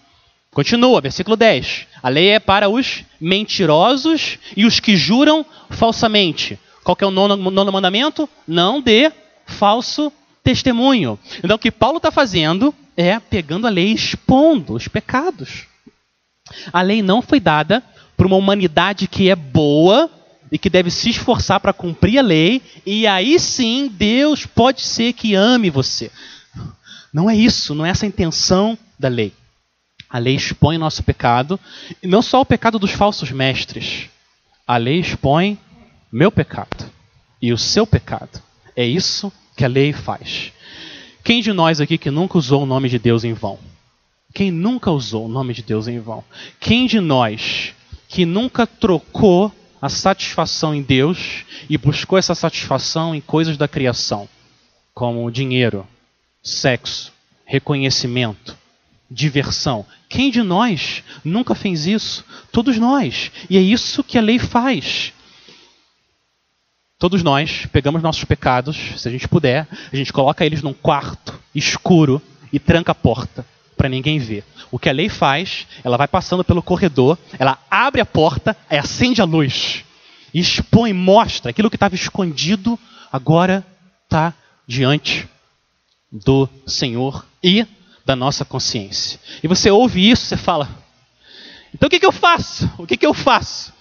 Continua, 0.50 1.00
versículo 1.00 1.36
10. 1.36 1.86
A 2.02 2.08
lei 2.08 2.30
é 2.30 2.40
para 2.40 2.68
os 2.68 3.04
mentirosos 3.20 4.38
e 4.56 4.66
os 4.66 4.80
que 4.80 4.96
juram 4.96 5.44
falsamente. 5.70 6.58
Qual 6.86 6.96
é 7.00 7.04
o 7.04 7.10
nono, 7.10 7.36
nono 7.50 7.72
mandamento? 7.72 8.28
Não 8.46 8.80
dê 8.80 9.10
falso 9.44 10.12
testemunho. 10.44 11.18
Então, 11.42 11.56
o 11.56 11.58
que 11.58 11.72
Paulo 11.72 11.96
está 11.96 12.12
fazendo 12.12 12.72
é 12.96 13.18
pegando 13.18 13.66
a 13.66 13.70
lei 13.70 13.88
e 13.88 13.94
expondo 13.94 14.74
os 14.74 14.86
pecados. 14.86 15.66
A 16.72 16.82
lei 16.82 17.02
não 17.02 17.20
foi 17.20 17.40
dada 17.40 17.82
para 18.16 18.28
uma 18.28 18.36
humanidade 18.36 19.08
que 19.08 19.28
é 19.28 19.34
boa 19.34 20.08
e 20.52 20.56
que 20.56 20.70
deve 20.70 20.88
se 20.92 21.10
esforçar 21.10 21.58
para 21.58 21.72
cumprir 21.72 22.20
a 22.20 22.22
lei, 22.22 22.62
e 22.86 23.04
aí 23.04 23.36
sim 23.40 23.90
Deus 23.92 24.46
pode 24.46 24.80
ser 24.82 25.12
que 25.12 25.34
ame 25.34 25.70
você. 25.70 26.08
Não 27.12 27.28
é 27.28 27.34
isso, 27.34 27.74
não 27.74 27.84
é 27.84 27.90
essa 27.90 28.06
a 28.06 28.08
intenção 28.08 28.78
da 28.96 29.08
lei. 29.08 29.32
A 30.08 30.20
lei 30.20 30.36
expõe 30.36 30.78
nosso 30.78 31.02
pecado, 31.02 31.58
e 32.00 32.06
não 32.06 32.22
só 32.22 32.42
o 32.42 32.46
pecado 32.46 32.78
dos 32.78 32.92
falsos 32.92 33.32
mestres. 33.32 34.08
A 34.64 34.76
lei 34.76 35.00
expõe 35.00 35.58
meu 36.10 36.30
pecado 36.30 36.90
e 37.40 37.52
o 37.52 37.58
seu 37.58 37.86
pecado. 37.86 38.42
É 38.74 38.84
isso 38.84 39.32
que 39.56 39.64
a 39.64 39.68
lei 39.68 39.92
faz. 39.92 40.52
Quem 41.24 41.40
de 41.40 41.52
nós 41.52 41.80
aqui 41.80 41.98
que 41.98 42.10
nunca 42.10 42.38
usou 42.38 42.62
o 42.62 42.66
nome 42.66 42.88
de 42.88 42.98
Deus 42.98 43.24
em 43.24 43.32
vão? 43.32 43.58
Quem 44.32 44.50
nunca 44.50 44.90
usou 44.90 45.26
o 45.26 45.28
nome 45.28 45.54
de 45.54 45.62
Deus 45.62 45.88
em 45.88 45.98
vão? 45.98 46.22
Quem 46.60 46.86
de 46.86 47.00
nós 47.00 47.74
que 48.08 48.24
nunca 48.24 48.66
trocou 48.66 49.52
a 49.80 49.88
satisfação 49.88 50.74
em 50.74 50.82
Deus 50.82 51.44
e 51.68 51.76
buscou 51.76 52.18
essa 52.18 52.34
satisfação 52.34 53.14
em 53.14 53.20
coisas 53.20 53.56
da 53.56 53.68
criação, 53.68 54.28
como 54.94 55.30
dinheiro, 55.30 55.86
sexo, 56.42 57.12
reconhecimento, 57.44 58.56
diversão. 59.10 59.86
Quem 60.08 60.30
de 60.30 60.42
nós 60.42 61.02
nunca 61.24 61.54
fez 61.54 61.86
isso? 61.86 62.24
Todos 62.50 62.78
nós. 62.78 63.30
E 63.48 63.56
é 63.56 63.60
isso 63.60 64.04
que 64.04 64.18
a 64.18 64.22
lei 64.22 64.38
faz. 64.38 65.12
Todos 66.98 67.22
nós 67.22 67.66
pegamos 67.66 68.02
nossos 68.02 68.24
pecados, 68.24 68.94
se 68.96 69.06
a 69.06 69.10
gente 69.10 69.28
puder, 69.28 69.68
a 69.92 69.96
gente 69.96 70.12
coloca 70.12 70.46
eles 70.46 70.62
num 70.62 70.72
quarto 70.72 71.38
escuro 71.54 72.22
e 72.50 72.58
tranca 72.58 72.92
a 72.92 72.94
porta 72.94 73.44
para 73.76 73.86
ninguém 73.86 74.18
ver. 74.18 74.42
O 74.70 74.78
que 74.78 74.88
a 74.88 74.92
lei 74.92 75.10
faz, 75.10 75.66
ela 75.84 75.98
vai 75.98 76.08
passando 76.08 76.42
pelo 76.42 76.62
corredor, 76.62 77.18
ela 77.38 77.58
abre 77.70 78.00
a 78.00 78.06
porta, 78.06 78.56
acende 78.70 79.20
a 79.20 79.26
luz, 79.26 79.84
expõe, 80.32 80.94
mostra 80.94 81.50
aquilo 81.50 81.68
que 81.68 81.76
estava 81.76 81.94
escondido, 81.94 82.78
agora 83.12 83.62
está 84.04 84.32
diante 84.66 85.28
do 86.10 86.48
Senhor 86.66 87.26
e 87.44 87.66
da 88.06 88.16
nossa 88.16 88.42
consciência. 88.42 89.20
E 89.42 89.48
você 89.48 89.70
ouve 89.70 90.10
isso, 90.10 90.24
você 90.24 90.36
fala: 90.38 90.66
então 91.74 91.88
o 91.88 91.90
que, 91.90 92.00
que 92.00 92.06
eu 92.06 92.12
faço? 92.12 92.70
O 92.78 92.86
que, 92.86 92.96
que 92.96 93.04
eu 93.04 93.12
faço? 93.12 93.75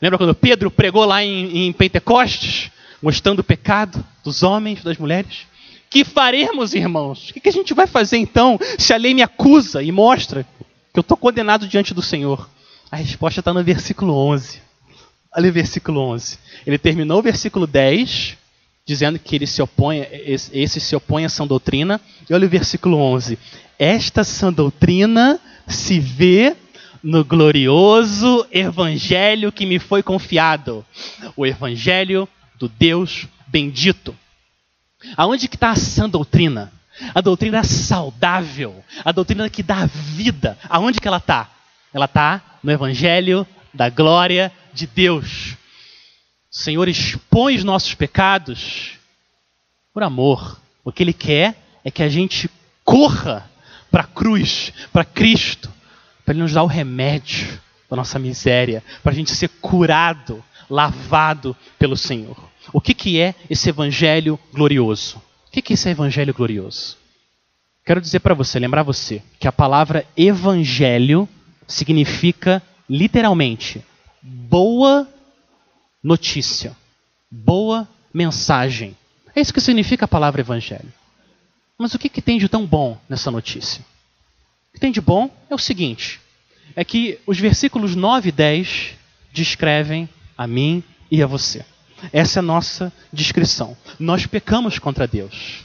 Lembra 0.00 0.18
quando 0.18 0.34
Pedro 0.34 0.70
pregou 0.70 1.04
lá 1.04 1.24
em, 1.24 1.66
em 1.66 1.72
Pentecostes, 1.72 2.70
mostrando 3.02 3.40
o 3.40 3.44
pecado 3.44 4.04
dos 4.22 4.42
homens, 4.42 4.82
das 4.82 4.96
mulheres? 4.96 5.46
Que 5.90 6.04
faremos, 6.04 6.74
irmãos? 6.74 7.30
O 7.30 7.34
que, 7.34 7.48
a 7.48 7.52
gente 7.52 7.74
vai 7.74 7.86
fazer 7.86 8.18
então, 8.18 8.58
se 8.78 8.92
a 8.92 8.96
lei 8.96 9.14
me 9.14 9.22
acusa 9.22 9.82
e 9.82 9.90
mostra 9.90 10.46
que 10.92 10.98
eu 10.98 11.00
estou 11.00 11.16
condenado 11.16 11.66
diante 11.66 11.94
do 11.94 12.02
Senhor? 12.02 12.48
A 12.90 12.96
resposta 12.96 13.40
está 13.40 13.52
no 13.52 13.64
versículo 13.64 14.14
11. 14.14 14.60
Olha 15.36 15.50
o 15.50 15.52
versículo 15.52 16.00
11. 16.00 16.38
Ele 16.66 16.78
terminou 16.78 17.18
o 17.18 17.22
versículo 17.22 17.66
10, 17.66 18.36
dizendo 18.86 19.18
que 19.18 19.34
ele 19.34 19.46
se 19.46 19.60
opõe, 19.60 20.06
esse 20.12 20.80
se 20.80 20.94
opõe 20.94 21.24
à 21.24 21.28
sã 21.28 21.46
doutrina. 21.46 22.00
E 22.28 22.34
olha 22.34 22.46
o 22.46 22.50
versículo 22.50 22.98
11. 22.98 23.38
Esta 23.78 24.24
sã 24.24 24.52
doutrina 24.52 25.40
se 25.66 25.98
vê 25.98 26.56
no 27.02 27.24
glorioso 27.24 28.46
evangelho 28.50 29.52
que 29.52 29.66
me 29.66 29.78
foi 29.78 30.02
confiado, 30.02 30.84
o 31.36 31.46
evangelho 31.46 32.28
do 32.58 32.68
Deus 32.68 33.26
bendito. 33.46 34.16
Aonde 35.16 35.48
que 35.48 35.56
está 35.56 35.70
a 35.70 35.76
sã 35.76 36.08
doutrina? 36.08 36.72
A 37.14 37.20
doutrina 37.20 37.62
saudável, 37.62 38.84
a 39.04 39.12
doutrina 39.12 39.48
que 39.48 39.62
dá 39.62 39.86
vida. 39.86 40.58
Aonde 40.68 41.00
que 41.00 41.06
ela 41.06 41.18
está? 41.18 41.48
Ela 41.94 42.06
está 42.06 42.42
no 42.62 42.72
evangelho 42.72 43.46
da 43.72 43.88
glória 43.88 44.52
de 44.74 44.86
Deus. 44.86 45.56
O 46.50 46.56
Senhor 46.56 46.88
expõe 46.88 47.54
os 47.54 47.64
nossos 47.64 47.94
pecados 47.94 48.98
por 49.94 50.02
amor. 50.02 50.60
O 50.84 50.90
que 50.90 51.02
Ele 51.02 51.12
quer 51.12 51.54
é 51.84 51.90
que 51.90 52.02
a 52.02 52.08
gente 52.08 52.50
corra 52.84 53.48
para 53.90 54.02
a 54.02 54.06
cruz, 54.06 54.72
para 54.92 55.04
Cristo, 55.04 55.70
para 56.28 56.34
Ele 56.34 56.42
nos 56.42 56.52
dar 56.52 56.62
o 56.62 56.66
remédio 56.66 57.58
da 57.88 57.96
nossa 57.96 58.18
miséria, 58.18 58.84
para 59.02 59.12
a 59.12 59.14
gente 59.14 59.34
ser 59.34 59.48
curado, 59.48 60.44
lavado 60.68 61.56
pelo 61.78 61.96
Senhor. 61.96 62.36
O 62.70 62.82
que, 62.82 62.92
que 62.92 63.18
é 63.18 63.34
esse 63.48 63.70
evangelho 63.70 64.38
glorioso? 64.52 65.22
O 65.46 65.50
que, 65.50 65.62
que 65.62 65.72
é 65.72 65.74
esse 65.74 65.88
evangelho 65.88 66.34
glorioso? 66.34 66.98
Quero 67.82 67.98
dizer 67.98 68.20
para 68.20 68.34
você, 68.34 68.58
lembrar 68.58 68.82
você, 68.82 69.22
que 69.40 69.48
a 69.48 69.52
palavra 69.52 70.06
evangelho 70.14 71.26
significa 71.66 72.62
literalmente 72.90 73.82
boa 74.22 75.08
notícia, 76.02 76.76
boa 77.30 77.88
mensagem. 78.12 78.94
É 79.34 79.40
isso 79.40 79.54
que 79.54 79.62
significa 79.62 80.04
a 80.04 80.08
palavra 80.08 80.42
evangelho. 80.42 80.92
Mas 81.78 81.94
o 81.94 81.98
que, 81.98 82.10
que 82.10 82.20
tem 82.20 82.38
de 82.38 82.50
tão 82.50 82.66
bom 82.66 82.98
nessa 83.08 83.30
notícia? 83.30 83.82
Que 84.78 84.82
tem 84.82 84.92
de 84.92 85.00
bom 85.00 85.28
é 85.50 85.54
o 85.56 85.58
seguinte: 85.58 86.20
é 86.76 86.84
que 86.84 87.18
os 87.26 87.36
versículos 87.36 87.96
9 87.96 88.28
e 88.28 88.32
10 88.32 88.90
descrevem 89.32 90.08
a 90.36 90.46
mim 90.46 90.84
e 91.10 91.20
a 91.20 91.26
você. 91.26 91.64
Essa 92.12 92.38
é 92.38 92.40
a 92.40 92.44
nossa 92.44 92.92
descrição. 93.12 93.76
Nós 93.98 94.24
pecamos 94.24 94.78
contra 94.78 95.04
Deus. 95.04 95.64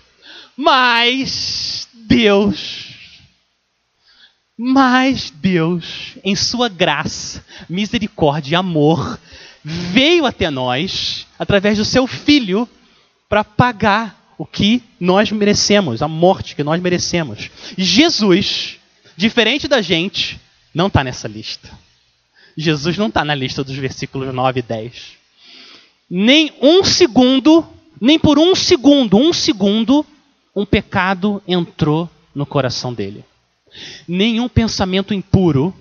Mas 0.57 1.87
Deus, 1.93 2.95
mas 4.57 5.29
Deus, 5.29 6.17
em 6.23 6.35
sua 6.35 6.67
graça, 6.67 7.45
misericórdia 7.69 8.53
e 8.53 8.55
amor, 8.55 9.19
veio 9.63 10.25
até 10.25 10.49
nós 10.49 11.27
através 11.37 11.77
do 11.77 11.85
seu 11.85 12.07
filho 12.07 12.67
para 13.29 13.43
pagar 13.43 14.33
o 14.39 14.45
que 14.45 14.81
nós 14.99 15.31
merecemos, 15.31 16.01
a 16.01 16.07
morte 16.07 16.55
que 16.55 16.63
nós 16.63 16.81
merecemos. 16.81 17.51
Jesus 17.77 18.79
diferente 19.15 19.67
da 19.67 19.81
gente, 19.81 20.39
não 20.73 20.87
está 20.87 21.03
nessa 21.03 21.27
lista. 21.27 21.69
Jesus 22.57 22.97
não 22.97 23.07
está 23.07 23.23
na 23.23 23.35
lista 23.35 23.63
dos 23.63 23.75
versículos 23.75 24.33
9 24.33 24.59
e 24.59 24.63
10. 24.63 25.17
Nem 26.09 26.53
um 26.61 26.83
segundo, 26.83 27.65
nem 27.99 28.19
por 28.19 28.37
um 28.37 28.55
segundo, 28.55 29.17
um 29.17 29.33
segundo, 29.33 30.05
um 30.55 30.65
pecado 30.65 31.41
entrou 31.47 32.09
no 32.33 32.45
coração 32.45 32.93
dele. 32.93 33.23
Nenhum 34.07 34.47
pensamento 34.47 35.13
impuro 35.13 35.73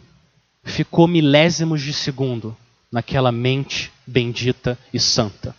ficou 0.64 1.06
milésimos 1.06 1.82
de 1.82 1.92
segundo 1.92 2.56
naquela 2.90 3.32
mente 3.32 3.90
bendita 4.06 4.78
e 4.92 5.00
santa. 5.00 5.54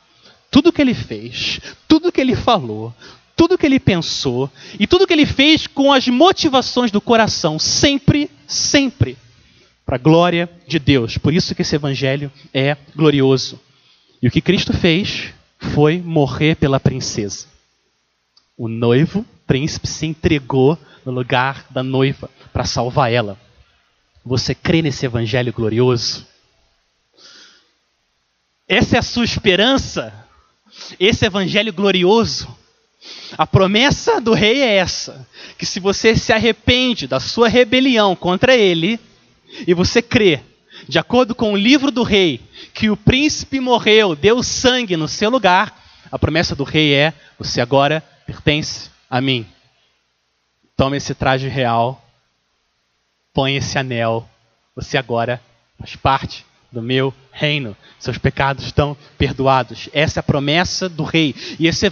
Tudo 0.49 0.71
que 0.71 0.82
ele 0.82 0.93
fez, 0.93 1.59
tudo 1.88 2.11
que 2.11 2.21
ele 2.21 2.36
falou, 2.36 2.93
tudo 3.36 3.57
que 3.57 3.65
ele 3.65 3.79
pensou 3.79 4.49
e 4.79 4.86
tudo 4.86 5.07
que 5.07 5.13
ele 5.13 5.25
fez 5.25 5.67
com 5.67 5.91
as 5.91 6.07
motivações 6.07 6.91
do 6.91 7.01
coração, 7.01 7.57
sempre, 7.57 8.29
sempre 8.47 9.17
para 9.86 9.95
a 9.95 9.99
glória 9.99 10.49
de 10.67 10.79
Deus. 10.79 11.17
Por 11.17 11.34
isso 11.34 11.53
que 11.53 11.61
esse 11.61 11.75
evangelho 11.75 12.31
é 12.53 12.77
glorioso. 12.95 13.59
E 14.21 14.27
o 14.27 14.31
que 14.31 14.41
Cristo 14.41 14.73
fez 14.73 15.34
foi 15.59 15.97
morrer 15.99 16.55
pela 16.55 16.79
princesa. 16.79 17.47
O 18.57 18.67
noivo, 18.67 19.25
príncipe, 19.45 19.88
se 19.88 20.05
entregou 20.05 20.77
no 21.05 21.11
lugar 21.11 21.65
da 21.69 21.84
noiva 21.84 22.29
para 22.51 22.65
salvar 22.65 23.11
ela. 23.11 23.38
Você 24.25 24.55
crê 24.55 24.81
nesse 24.81 25.05
evangelho 25.05 25.51
glorioso? 25.51 26.25
Essa 28.67 28.95
é 28.95 28.99
a 28.99 29.03
sua 29.03 29.25
esperança? 29.25 30.13
Esse 30.99 31.25
evangelho 31.25 31.73
glorioso? 31.73 32.62
A 33.37 33.45
promessa 33.45 34.21
do 34.21 34.33
rei 34.33 34.61
é 34.61 34.75
essa: 34.75 35.27
que 35.57 35.65
se 35.65 35.79
você 35.79 36.15
se 36.15 36.31
arrepende 36.31 37.07
da 37.07 37.19
sua 37.19 37.47
rebelião 37.47 38.15
contra 38.15 38.55
ele, 38.55 38.99
e 39.67 39.73
você 39.73 40.01
crê, 40.01 40.39
de 40.87 40.99
acordo 40.99 41.35
com 41.35 41.53
o 41.53 41.57
livro 41.57 41.91
do 41.91 42.03
rei, 42.03 42.39
que 42.73 42.89
o 42.89 42.97
príncipe 42.97 43.59
morreu, 43.59 44.15
deu 44.15 44.41
sangue 44.41 44.95
no 44.95 45.07
seu 45.07 45.29
lugar, 45.29 45.81
a 46.11 46.17
promessa 46.17 46.55
do 46.55 46.63
rei 46.63 46.93
é: 46.93 47.13
você 47.37 47.59
agora 47.59 48.01
pertence 48.25 48.89
a 49.09 49.19
mim. 49.19 49.45
Tome 50.75 50.97
esse 50.97 51.13
traje 51.13 51.47
real, 51.47 52.03
põe 53.33 53.55
esse 53.55 53.77
anel, 53.77 54.27
você 54.75 54.97
agora 54.97 55.41
faz 55.77 55.95
parte 55.95 56.45
do 56.74 56.82
meu 56.82 57.13
reino. 57.32 57.78
Seus 57.99 58.17
pecados 58.17 58.65
estão 58.65 58.97
perdoados. 59.17 59.88
Essa 59.93 60.19
é 60.19 60.21
a 60.21 60.24
promessa 60.24 60.89
do 60.89 61.03
rei. 61.03 61.36
E 61.59 61.67
esse, 61.67 61.86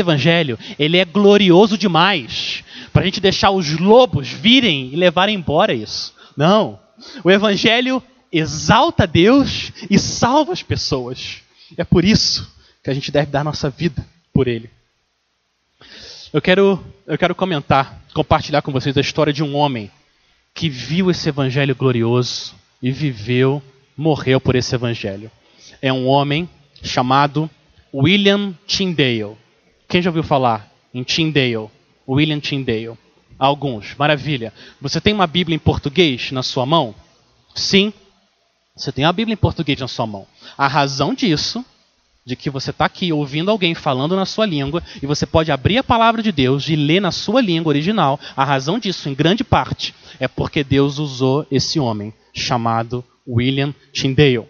evangelho, 0.00 0.56
ele 0.78 0.96
é 0.96 1.04
glorioso 1.04 1.76
demais 1.76 2.62
para 2.92 3.02
a 3.02 3.04
gente 3.04 3.20
deixar 3.20 3.50
os 3.50 3.78
lobos 3.78 4.28
virem 4.28 4.90
e 4.92 4.96
levarem 4.96 5.34
embora 5.34 5.74
isso. 5.74 6.14
Não. 6.36 6.78
O 7.24 7.30
evangelho 7.30 8.02
exalta 8.32 9.06
Deus 9.06 9.72
e 9.90 9.98
salva 9.98 10.52
as 10.52 10.62
pessoas. 10.62 11.38
É 11.76 11.82
por 11.82 12.04
isso 12.04 12.50
que 12.82 12.90
a 12.90 12.94
gente 12.94 13.10
deve 13.10 13.30
dar 13.30 13.44
nossa 13.44 13.68
vida 13.68 14.06
por 14.32 14.46
ele. 14.46 14.70
Eu 16.32 16.40
quero, 16.40 16.84
eu 17.06 17.18
quero 17.18 17.34
comentar, 17.34 18.00
compartilhar 18.14 18.62
com 18.62 18.70
vocês 18.70 18.96
a 18.96 19.00
história 19.00 19.32
de 19.32 19.42
um 19.42 19.56
homem 19.56 19.90
que 20.54 20.68
viu 20.68 21.10
esse 21.10 21.28
evangelho 21.28 21.74
glorioso 21.74 22.54
e 22.82 22.92
viveu 22.92 23.62
morreu 23.98 24.40
por 24.40 24.54
esse 24.54 24.72
evangelho. 24.72 25.28
É 25.82 25.92
um 25.92 26.06
homem 26.06 26.48
chamado 26.80 27.50
William 27.92 28.54
Tyndale. 28.64 29.36
Quem 29.88 30.00
já 30.00 30.08
ouviu 30.08 30.22
falar 30.22 30.70
em 30.94 31.02
Tyndale? 31.02 31.68
William 32.08 32.38
Tyndale. 32.38 32.96
Alguns. 33.36 33.96
Maravilha. 33.96 34.52
Você 34.80 35.00
tem 35.00 35.12
uma 35.12 35.26
Bíblia 35.26 35.56
em 35.56 35.58
português 35.58 36.30
na 36.30 36.44
sua 36.44 36.64
mão? 36.64 36.94
Sim. 37.56 37.92
Você 38.76 38.92
tem 38.92 39.04
a 39.04 39.12
Bíblia 39.12 39.34
em 39.34 39.36
português 39.36 39.80
na 39.80 39.88
sua 39.88 40.06
mão. 40.06 40.26
A 40.56 40.68
razão 40.68 41.12
disso, 41.12 41.64
de 42.24 42.36
que 42.36 42.50
você 42.50 42.70
está 42.70 42.84
aqui 42.84 43.12
ouvindo 43.12 43.50
alguém 43.50 43.74
falando 43.74 44.14
na 44.14 44.24
sua 44.24 44.46
língua 44.46 44.80
e 45.02 45.06
você 45.06 45.26
pode 45.26 45.50
abrir 45.50 45.78
a 45.78 45.84
palavra 45.84 46.22
de 46.22 46.30
Deus 46.30 46.68
e 46.68 46.76
ler 46.76 47.00
na 47.00 47.10
sua 47.10 47.40
língua 47.40 47.70
original. 47.70 48.20
A 48.36 48.44
razão 48.44 48.78
disso, 48.78 49.08
em 49.08 49.14
grande 49.14 49.42
parte, 49.42 49.92
é 50.20 50.28
porque 50.28 50.62
Deus 50.62 50.98
usou 50.98 51.44
esse 51.50 51.80
homem 51.80 52.14
chamado 52.32 53.04
William 53.28 53.74
Tyndale. 53.92 54.48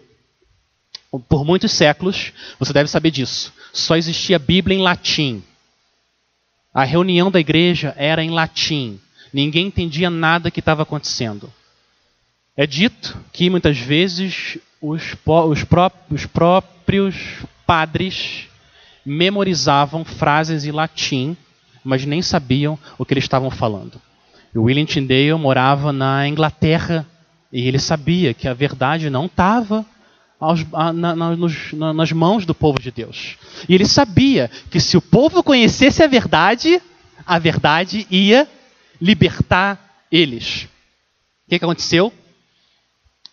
Por 1.27 1.43
muitos 1.43 1.71
séculos, 1.71 2.31
você 2.57 2.71
deve 2.71 2.89
saber 2.89 3.11
disso, 3.11 3.51
só 3.73 3.97
existia 3.97 4.39
Bíblia 4.39 4.77
em 4.77 4.81
latim. 4.81 5.43
A 6.73 6.83
reunião 6.83 7.29
da 7.29 7.39
igreja 7.39 7.93
era 7.97 8.23
em 8.23 8.29
latim. 8.29 8.99
Ninguém 9.33 9.67
entendia 9.67 10.09
nada 10.09 10.51
que 10.51 10.59
estava 10.59 10.83
acontecendo. 10.83 11.51
É 12.55 12.65
dito 12.65 13.17
que 13.33 13.49
muitas 13.49 13.77
vezes 13.77 14.57
os, 14.81 15.15
os, 15.25 15.63
pró 15.65 15.91
os 16.09 16.25
próprios 16.25 17.15
padres 17.65 18.47
memorizavam 19.05 20.05
frases 20.05 20.65
em 20.65 20.71
latim, 20.71 21.35
mas 21.83 22.05
nem 22.05 22.21
sabiam 22.21 22.77
o 22.97 23.05
que 23.05 23.13
eles 23.13 23.23
estavam 23.23 23.49
falando. 23.49 23.99
William 24.55 24.85
Tyndale 24.85 25.33
morava 25.35 25.93
na 25.93 26.27
Inglaterra 26.27 27.05
e 27.51 27.67
ele 27.67 27.79
sabia 27.79 28.33
que 28.33 28.47
a 28.47 28.53
verdade 28.53 29.09
não 29.09 29.25
estava 29.25 29.85
na, 30.71 30.93
na, 30.93 31.15
na, 31.15 31.93
nas 31.93 32.11
mãos 32.11 32.45
do 32.45 32.55
povo 32.55 32.79
de 32.79 32.91
Deus. 32.91 33.37
E 33.67 33.75
ele 33.75 33.85
sabia 33.85 34.49
que 34.69 34.79
se 34.79 34.95
o 34.95 35.01
povo 35.01 35.43
conhecesse 35.43 36.01
a 36.03 36.07
verdade, 36.07 36.81
a 37.25 37.37
verdade 37.39 38.07
ia 38.09 38.47
libertar 39.01 40.05
eles. 40.11 40.63
O 40.63 41.49
que, 41.49 41.59
que 41.59 41.65
aconteceu? 41.65 42.13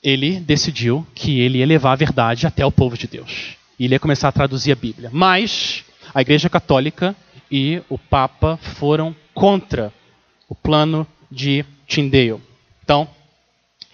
Ele 0.02 0.40
decidiu 0.40 1.06
que 1.14 1.40
ele 1.40 1.58
ia 1.58 1.66
levar 1.66 1.92
a 1.92 1.96
verdade 1.96 2.46
até 2.46 2.64
o 2.64 2.72
povo 2.72 2.96
de 2.96 3.06
Deus. 3.06 3.56
E 3.78 3.84
ele 3.84 3.94
ia 3.94 4.00
começar 4.00 4.28
a 4.28 4.32
traduzir 4.32 4.72
a 4.72 4.76
Bíblia. 4.76 5.10
Mas 5.12 5.84
a 6.14 6.22
Igreja 6.22 6.48
Católica 6.48 7.14
e 7.50 7.82
o 7.88 7.98
Papa 7.98 8.56
foram 8.56 9.14
contra 9.34 9.92
o 10.48 10.54
plano 10.54 11.06
de 11.30 11.64
Tyndale. 11.86 12.40
Então, 12.82 13.08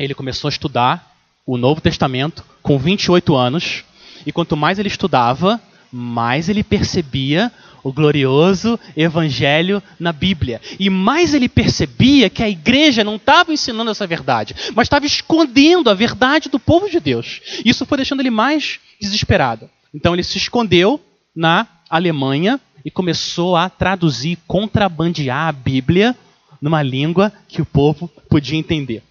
ele 0.05 0.15
começou 0.15 0.49
a 0.49 0.51
estudar 0.51 1.15
o 1.47 1.57
Novo 1.57 1.81
Testamento 1.81 2.45
com 2.61 2.77
28 2.77 3.37
anos, 3.37 3.85
e 4.27 4.33
quanto 4.33 4.57
mais 4.57 4.79
ele 4.79 4.89
estudava, 4.89 5.61
mais 5.93 6.49
ele 6.49 6.65
percebia 6.65 7.53
o 7.85 7.93
glorioso 7.93 8.79
evangelho 8.97 9.83
na 9.99 10.13
Bíblia. 10.13 10.61
E 10.79 10.91
mais 10.91 11.35
ele 11.35 11.49
percebia 11.49 12.29
que 12.29 12.43
a 12.43 12.49
igreja 12.49 13.05
não 13.05 13.17
estava 13.17 13.53
ensinando 13.53 13.91
essa 13.91 14.07
verdade, 14.07 14.55
mas 14.75 14.87
estava 14.87 15.07
escondendo 15.07 15.89
a 15.89 15.95
verdade 15.95 16.49
do 16.49 16.59
povo 16.59 16.91
de 16.91 16.99
Deus. 16.99 17.41
Isso 17.65 17.87
foi 17.87 17.99
deixando 17.99 18.21
ele 18.21 18.31
mais 18.31 18.81
desesperado. 19.01 19.71
Então 19.95 20.15
ele 20.15 20.23
se 20.25 20.39
escondeu 20.39 21.01
na 21.35 21.67
Alemanha 21.89 22.61
e 22.85 22.91
começou 22.91 23.57
a 23.57 23.69
traduzir, 23.69 24.39
contrabandear 24.49 25.49
a 25.49 25.53
Bíblia 25.53 26.17
numa 26.61 26.83
língua 26.83 27.33
que 27.49 27.63
o 27.63 27.67
povo 27.67 28.09
podia 28.29 28.59
entender. 28.59 29.03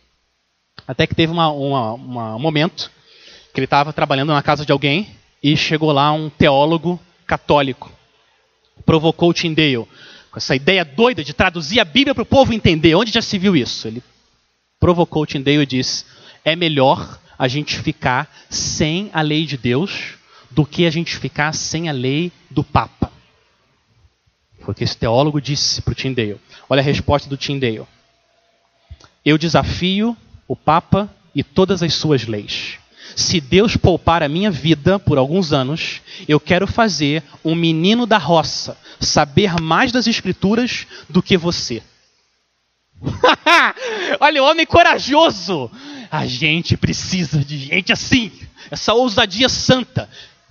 Até 0.87 1.07
que 1.07 1.15
teve 1.15 1.31
uma, 1.31 1.49
uma, 1.49 1.93
uma, 1.93 2.35
um 2.35 2.39
momento 2.39 2.91
que 3.53 3.59
ele 3.59 3.65
estava 3.65 3.93
trabalhando 3.93 4.33
na 4.33 4.41
casa 4.41 4.65
de 4.65 4.71
alguém 4.71 5.15
e 5.43 5.55
chegou 5.57 5.91
lá 5.91 6.11
um 6.11 6.29
teólogo 6.29 6.99
católico. 7.25 7.91
Provocou 8.85 9.29
o 9.29 9.33
Tyndale 9.33 9.87
com 10.31 10.37
essa 10.37 10.55
ideia 10.55 10.85
doida 10.85 11.23
de 11.23 11.33
traduzir 11.33 11.79
a 11.79 11.85
Bíblia 11.85 12.15
para 12.15 12.23
o 12.23 12.25
povo 12.25 12.53
entender. 12.53 12.95
Onde 12.95 13.11
já 13.11 13.21
se 13.21 13.37
viu 13.37 13.55
isso? 13.55 13.87
Ele 13.87 14.01
provocou 14.79 15.23
o 15.23 15.25
Tyndale 15.25 15.63
e 15.63 15.65
disse: 15.65 16.05
é 16.43 16.55
melhor 16.55 17.19
a 17.37 17.47
gente 17.47 17.79
ficar 17.79 18.31
sem 18.49 19.09
a 19.13 19.21
lei 19.21 19.45
de 19.45 19.57
Deus 19.57 20.15
do 20.49 20.65
que 20.65 20.85
a 20.85 20.89
gente 20.89 21.17
ficar 21.17 21.53
sem 21.53 21.89
a 21.89 21.91
lei 21.91 22.31
do 22.49 22.63
Papa. 22.63 23.11
Foi 24.59 24.73
o 24.73 24.75
que 24.75 24.83
esse 24.83 24.95
teólogo 24.95 25.41
disse 25.41 25.81
para 25.81 25.91
o 25.91 25.95
Tyndale. 25.95 26.39
Olha 26.69 26.81
a 26.81 26.83
resposta 26.83 27.27
do 27.27 27.37
Tyndale. 27.37 27.85
Eu 29.25 29.37
desafio 29.37 30.15
o 30.51 30.55
Papa 30.55 31.09
e 31.33 31.45
todas 31.45 31.81
as 31.81 31.93
suas 31.93 32.27
leis. 32.27 32.77
Se 33.15 33.39
Deus 33.39 33.77
poupar 33.77 34.21
a 34.21 34.27
minha 34.27 34.51
vida 34.51 34.99
por 34.99 35.17
alguns 35.17 35.53
anos, 35.53 36.01
eu 36.27 36.41
quero 36.41 36.67
fazer 36.67 37.23
um 37.43 37.55
menino 37.55 38.05
da 38.05 38.17
roça 38.17 38.77
saber 38.99 39.61
mais 39.61 39.93
das 39.93 40.07
Escrituras 40.07 40.85
do 41.09 41.23
que 41.23 41.37
você. 41.37 41.81
Olha 44.19 44.43
o 44.43 44.45
homem 44.45 44.65
corajoso. 44.65 45.71
A 46.11 46.25
gente 46.25 46.75
precisa 46.75 47.45
de 47.45 47.57
gente 47.57 47.93
assim, 47.93 48.29
essa 48.69 48.93
ousadia 48.93 49.47
santa. 49.47 50.09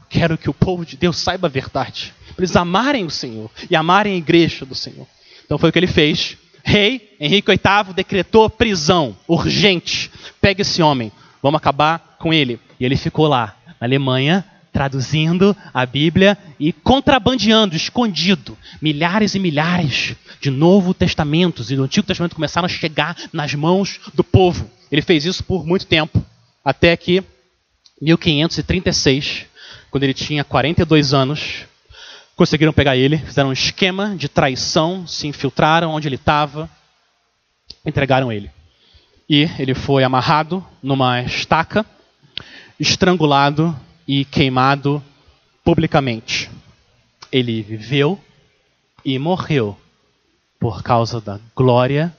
Quero 0.08 0.38
que 0.38 0.48
o 0.48 0.54
povo 0.54 0.86
de 0.86 0.96
Deus 0.96 1.18
saiba 1.18 1.46
a 1.46 1.50
verdade. 1.50 2.14
Para 2.34 2.42
eles 2.42 2.56
amarem 2.56 3.04
o 3.04 3.10
Senhor 3.10 3.50
e 3.68 3.76
amarem 3.76 4.14
a 4.14 4.16
igreja 4.16 4.64
do 4.64 4.74
Senhor. 4.74 5.06
Então 5.44 5.58
foi 5.58 5.68
o 5.68 5.72
que 5.72 5.78
ele 5.78 5.86
fez 5.86 6.38
rei 6.62 7.16
Henrique 7.20 7.50
VIII 7.50 7.94
decretou 7.94 8.48
prisão 8.48 9.16
urgente. 9.28 10.10
Pega 10.40 10.62
esse 10.62 10.82
homem, 10.82 11.12
vamos 11.42 11.58
acabar 11.58 12.16
com 12.18 12.32
ele. 12.32 12.58
E 12.78 12.84
ele 12.84 12.96
ficou 12.96 13.26
lá, 13.26 13.56
na 13.80 13.86
Alemanha, 13.86 14.44
traduzindo 14.72 15.56
a 15.74 15.84
Bíblia 15.84 16.38
e 16.58 16.72
contrabandeando, 16.72 17.76
escondido, 17.76 18.56
milhares 18.80 19.34
e 19.34 19.38
milhares 19.38 20.14
de 20.40 20.50
Novo 20.50 20.94
Testamentos 20.94 21.70
e 21.70 21.76
do 21.76 21.84
Antigo 21.84 22.06
Testamento 22.06 22.34
começaram 22.34 22.66
a 22.66 22.68
chegar 22.68 23.16
nas 23.32 23.54
mãos 23.54 24.00
do 24.14 24.24
povo. 24.24 24.70
Ele 24.90 25.02
fez 25.02 25.24
isso 25.24 25.44
por 25.44 25.66
muito 25.66 25.86
tempo, 25.86 26.24
até 26.64 26.96
que 26.96 27.22
1536, 28.00 29.46
quando 29.90 30.04
ele 30.04 30.14
tinha 30.14 30.44
42 30.44 31.12
anos, 31.12 31.66
conseguiram 32.40 32.72
pegar 32.72 32.96
ele, 32.96 33.18
fizeram 33.18 33.50
um 33.50 33.52
esquema 33.52 34.16
de 34.16 34.26
traição, 34.26 35.06
se 35.06 35.26
infiltraram 35.26 35.90
onde 35.90 36.08
ele 36.08 36.14
estava, 36.14 36.70
entregaram 37.84 38.32
ele. 38.32 38.50
E 39.28 39.42
ele 39.58 39.74
foi 39.74 40.02
amarrado 40.04 40.66
numa 40.82 41.20
estaca, 41.20 41.84
estrangulado 42.78 43.78
e 44.08 44.24
queimado 44.24 45.04
publicamente. 45.62 46.50
Ele 47.30 47.60
viveu 47.60 48.18
e 49.04 49.18
morreu 49.18 49.78
por 50.58 50.82
causa 50.82 51.20
da 51.20 51.38
glória 51.54 52.10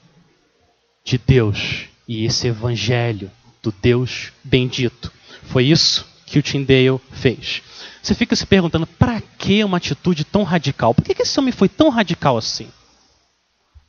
de 1.04 1.18
Deus 1.18 1.86
e 2.06 2.24
esse 2.24 2.46
evangelho 2.46 3.28
do 3.60 3.72
Deus 3.72 4.32
bendito. 4.44 5.10
Foi 5.48 5.64
isso 5.64 6.06
que 6.26 6.38
o 6.38 6.42
Tyndale 6.44 7.00
fez. 7.10 7.60
Você 8.02 8.14
fica 8.14 8.34
se 8.34 8.44
perguntando, 8.44 8.86
para 8.86 9.20
que 9.38 9.62
uma 9.62 9.76
atitude 9.76 10.24
tão 10.24 10.42
radical? 10.42 10.92
Por 10.92 11.04
que, 11.04 11.22
esse 11.22 11.38
homem 11.38 11.52
foi 11.52 11.68
tão 11.68 11.88
radical 11.88 12.36
assim? 12.36 12.66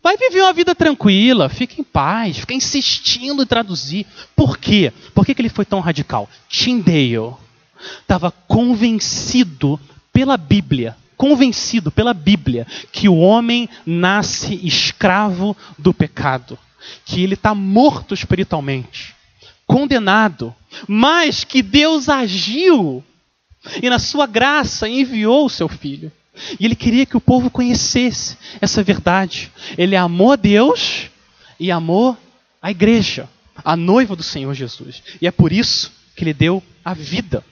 Vai 0.04 0.18
viver 0.18 0.42
uma 0.42 0.54
vida 0.54 0.76
tranquila, 0.76 1.50
fica 1.50 1.80
em 1.80 1.84
paz, 1.84 2.38
fica 2.38 2.54
insistindo 2.54 3.42
em 3.42 3.46
traduzir. 3.46 4.06
Por 4.36 4.58
quê? 4.58 4.94
Por 5.16 5.26
que, 5.26 5.34
que 5.34 5.42
ele 5.42 5.50
foi 5.50 5.66
tão 5.66 5.80
radical? 5.80 6.30
Tyndale 6.48 7.34
estava 8.02 8.30
convencido 8.32 9.80
pela 10.12 10.38
Bíblia, 10.38 10.96
convencido 11.18 11.92
pela 11.92 12.14
Bíblia, 12.14 12.68
que 12.92 13.10
o 13.10 13.18
homem 13.18 13.68
nasce 13.86 14.60
escravo 14.64 15.58
do 15.78 15.94
pecado, 15.94 16.58
que 17.06 17.24
ele 17.24 17.34
está 17.34 17.56
morto 17.56 18.14
espiritualmente, 18.14 19.16
condenado, 19.66 20.54
mas 20.88 21.44
que 21.44 21.62
Deus 21.62 22.10
agiu 22.10 23.04
e 23.82 23.90
na 23.90 24.00
sua 24.00 24.26
graça 24.26 24.88
enviou 24.88 25.46
o 25.46 25.50
seu 25.50 25.68
filho. 25.68 26.12
E 26.60 26.66
ele 26.66 26.76
queria 26.76 27.06
que 27.06 27.16
o 27.16 27.22
povo 27.22 27.50
conhecesse 27.50 28.38
essa 28.60 28.84
verdade. 28.84 29.52
Ele 29.78 29.96
amou 29.96 30.32
a 30.32 30.36
Deus 30.36 31.10
e 31.60 31.72
amou 31.72 32.18
a 32.62 32.72
igreja, 32.72 33.30
a 33.64 33.76
noiva 33.76 34.16
do 34.16 34.24
Senhor 34.24 34.54
Jesus. 34.54 35.04
E 35.22 35.28
é 35.28 35.32
por 35.32 35.52
isso 35.52 35.92
que 36.16 36.24
ele 36.24 36.34
deu 36.34 36.62
a 36.84 36.94
vida 36.94 37.44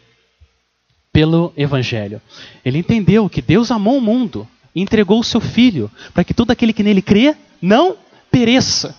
pelo 1.13 1.53
evangelho. 1.55 2.21
Ele 2.65 2.79
entendeu 2.79 3.29
que 3.29 3.41
Deus 3.41 3.71
amou 3.71 3.97
o 3.97 4.01
mundo 4.01 4.47
e 4.73 4.81
entregou 4.81 5.19
o 5.19 5.23
seu 5.23 5.41
filho 5.41 5.91
para 6.13 6.23
que 6.23 6.33
todo 6.33 6.51
aquele 6.51 6.73
que 6.73 6.83
nele 6.83 7.01
crê 7.01 7.35
não 7.61 7.95
pereça, 8.31 8.97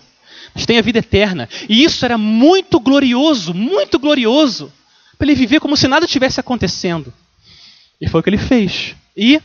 mas 0.54 0.66
tenha 0.66 0.82
vida 0.82 0.98
eterna. 0.98 1.48
E 1.68 1.82
isso 1.82 2.04
era 2.04 2.18
muito 2.18 2.78
glorioso, 2.78 3.52
muito 3.54 3.98
glorioso 3.98 4.72
para 5.22 5.30
ele 5.30 5.38
viver 5.38 5.60
como 5.60 5.76
se 5.76 5.86
nada 5.86 6.04
tivesse 6.04 6.40
acontecendo. 6.40 7.14
E 8.00 8.08
foi 8.08 8.18
o 8.18 8.24
que 8.24 8.30
ele 8.30 8.36
fez. 8.36 8.96
E 9.16 9.40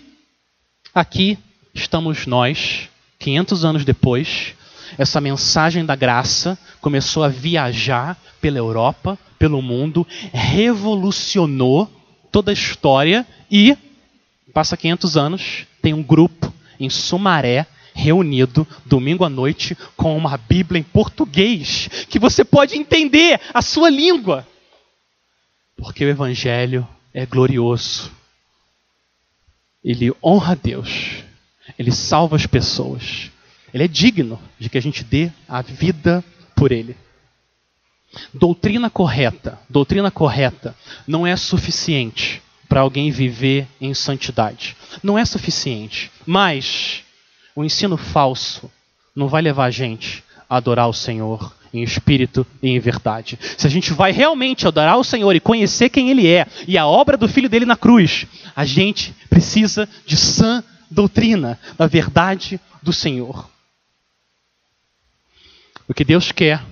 aqui 0.92 1.38
estamos 1.72 2.26
nós, 2.26 2.90
500 3.20 3.64
anos 3.64 3.86
depois, 3.86 4.56
essa 4.98 5.22
mensagem 5.22 5.86
da 5.86 5.96
graça 5.96 6.58
começou 6.82 7.24
a 7.24 7.28
viajar 7.28 8.18
pela 8.42 8.58
Europa, 8.58 9.20
pelo 9.38 9.62
mundo, 9.62 10.06
revolucionou 10.34 11.88
toda 12.32 12.50
a 12.50 12.56
história 12.56 13.24
e 13.52 13.78
passa 14.52 14.76
500 14.76 15.16
anos, 15.16 15.68
tem 15.80 15.94
um 15.94 16.02
grupo 16.02 16.52
em 16.80 16.90
Sumaré 16.90 17.68
reunido 17.94 18.68
domingo 18.84 19.24
à 19.24 19.30
noite 19.30 19.78
com 19.96 20.18
uma 20.18 20.38
Bíblia 20.38 20.80
em 20.80 20.84
português 20.84 21.88
que 22.10 22.18
você 22.18 22.44
pode 22.44 22.76
entender 22.76 23.40
a 23.54 23.62
sua 23.62 23.92
língua. 23.92 24.44
Porque 25.78 26.04
o 26.04 26.10
Evangelho 26.10 26.88
é 27.14 27.26
glorioso. 27.26 28.12
ele 29.84 30.12
honra 30.22 30.52
a 30.52 30.56
Deus, 30.56 31.24
ele 31.80 31.92
salva 31.92 32.36
as 32.36 32.46
pessoas, 32.46 33.32
ele 33.74 33.84
é 33.84 33.88
digno 33.88 34.42
de 34.60 34.70
que 34.70 34.78
a 34.78 34.82
gente 34.82 35.04
dê 35.04 35.32
a 35.48 35.62
vida 35.62 36.24
por 36.56 36.72
ele. 36.72 36.98
Doutrina 38.34 38.90
correta, 38.90 39.60
doutrina 39.70 40.12
correta 40.12 40.76
não 41.08 41.26
é 41.26 41.36
suficiente 41.36 42.42
para 42.68 42.82
alguém 42.82 43.12
viver 43.12 43.68
em 43.80 43.94
santidade. 43.94 44.76
Não 45.02 45.18
é 45.18 45.26
suficiente. 45.26 46.12
Mas 46.26 47.04
o 47.56 47.64
ensino 47.64 47.98
falso 47.98 48.70
não 49.16 49.28
vai 49.28 49.42
levar 49.42 49.66
a 49.66 49.72
gente 49.72 50.24
a 50.50 50.58
adorar 50.58 50.88
o 50.88 50.94
Senhor 50.94 51.56
em 51.74 51.84
espírito 51.84 52.46
e 52.62 52.70
em 52.70 52.80
verdade. 52.80 53.38
Se 53.58 53.68
a 53.68 53.70
gente 53.70 53.94
vai 53.94 54.12
realmente 54.12 54.68
adorar 54.68 54.98
o 54.98 55.04
Senhor 55.04 55.36
e 55.36 55.40
conhecer 55.40 55.90
quem 55.90 56.10
Ele 56.10 56.28
é 56.28 56.46
e 56.68 56.78
a 56.78 56.86
obra 56.86 57.18
do 57.18 57.28
Filho 57.28 57.50
dele 57.50 57.66
na 57.66 57.76
cruz, 57.76 58.26
a 58.56 58.66
gente 58.66 59.14
precisa 59.30 59.88
de 60.06 60.18
sã 60.18 60.64
doutrina, 60.90 61.60
da 61.78 61.88
verdade 61.88 62.60
do 62.82 62.94
Senhor. 62.94 63.50
O 65.88 65.94
que 65.94 66.04
Deus 66.04 66.32
quer 66.32 66.64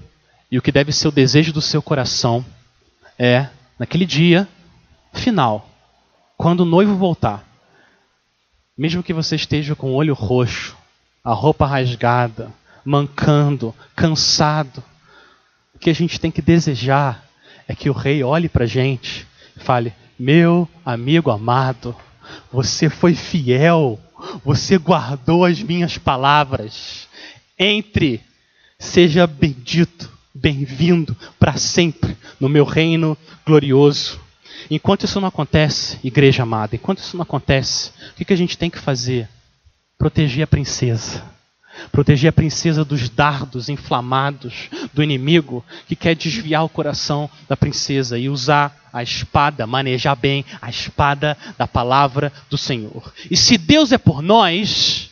e 0.51 0.57
o 0.57 0.61
que 0.61 0.71
deve 0.71 0.91
ser 0.91 1.07
o 1.07 1.11
desejo 1.11 1.53
do 1.53 1.61
seu 1.61 1.81
coração 1.81 2.45
é, 3.17 3.47
naquele 3.79 4.05
dia 4.05 4.47
final, 5.13 5.69
quando 6.37 6.61
o 6.61 6.65
noivo 6.65 6.95
voltar, 6.95 7.43
mesmo 8.77 9.03
que 9.03 9.13
você 9.13 9.35
esteja 9.35 9.75
com 9.75 9.91
o 9.91 9.93
olho 9.95 10.13
roxo, 10.13 10.75
a 11.23 11.33
roupa 11.33 11.65
rasgada, 11.65 12.51
mancando, 12.85 13.73
cansado, 13.95 14.83
o 15.73 15.79
que 15.79 15.89
a 15.89 15.93
gente 15.93 16.19
tem 16.19 16.31
que 16.31 16.41
desejar 16.41 17.25
é 17.67 17.75
que 17.75 17.89
o 17.89 17.93
rei 17.93 18.23
olhe 18.23 18.47
para 18.47 18.63
a 18.63 18.67
gente 18.67 19.27
e 19.57 19.59
fale: 19.59 19.93
Meu 20.17 20.69
amigo 20.85 21.31
amado, 21.31 21.95
você 22.51 22.89
foi 22.89 23.15
fiel, 23.15 23.99
você 24.43 24.77
guardou 24.77 25.43
as 25.43 25.61
minhas 25.61 25.97
palavras. 25.97 27.07
Entre, 27.57 28.21
seja 28.77 29.25
bendito, 29.25 30.11
bem-vindo 30.33 31.15
para 31.39 31.57
sempre 31.57 32.15
no 32.39 32.47
meu 32.47 32.65
reino 32.65 33.17
glorioso. 33.45 34.19
Enquanto 34.69 35.05
isso 35.05 35.19
não 35.21 35.27
acontece, 35.27 35.99
igreja 36.03 36.43
amada, 36.43 36.75
enquanto 36.75 36.99
isso 36.99 37.15
não 37.15 37.23
acontece, 37.23 37.91
o 38.11 38.25
que 38.25 38.33
a 38.33 38.37
gente 38.37 38.57
tem 38.57 38.69
que 38.69 38.79
fazer? 38.79 39.29
Proteger 39.97 40.43
a 40.43 40.47
princesa. 40.47 41.34
Proteger 41.91 42.29
a 42.29 42.33
princesa 42.33 42.85
dos 42.85 43.09
dardos 43.09 43.69
inflamados 43.69 44.69
do 44.93 45.03
inimigo 45.03 45.63
que 45.87 45.95
quer 45.95 46.15
desviar 46.15 46.63
o 46.63 46.69
coração 46.69 47.29
da 47.47 47.57
princesa 47.57 48.17
e 48.17 48.29
usar 48.29 48.75
a 48.91 49.03
espada, 49.03 49.67
manejar 49.67 50.15
bem 50.15 50.45
a 50.61 50.69
espada 50.69 51.37
da 51.57 51.67
palavra 51.67 52.31
do 52.49 52.57
Senhor. 52.57 53.13
E 53.29 53.35
se 53.35 53.57
Deus 53.57 53.91
é 53.91 53.97
por 53.97 54.21
nós, 54.21 55.09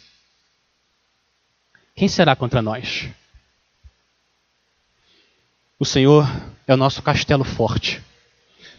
quem 1.96 2.08
será 2.08 2.36
contra 2.36 2.62
nós? 2.62 3.08
O 5.78 5.86
Senhor 5.86 6.30
é 6.66 6.74
o 6.74 6.78
nosso 6.78 7.02
castelo 7.02 7.44
forte. 7.44 8.02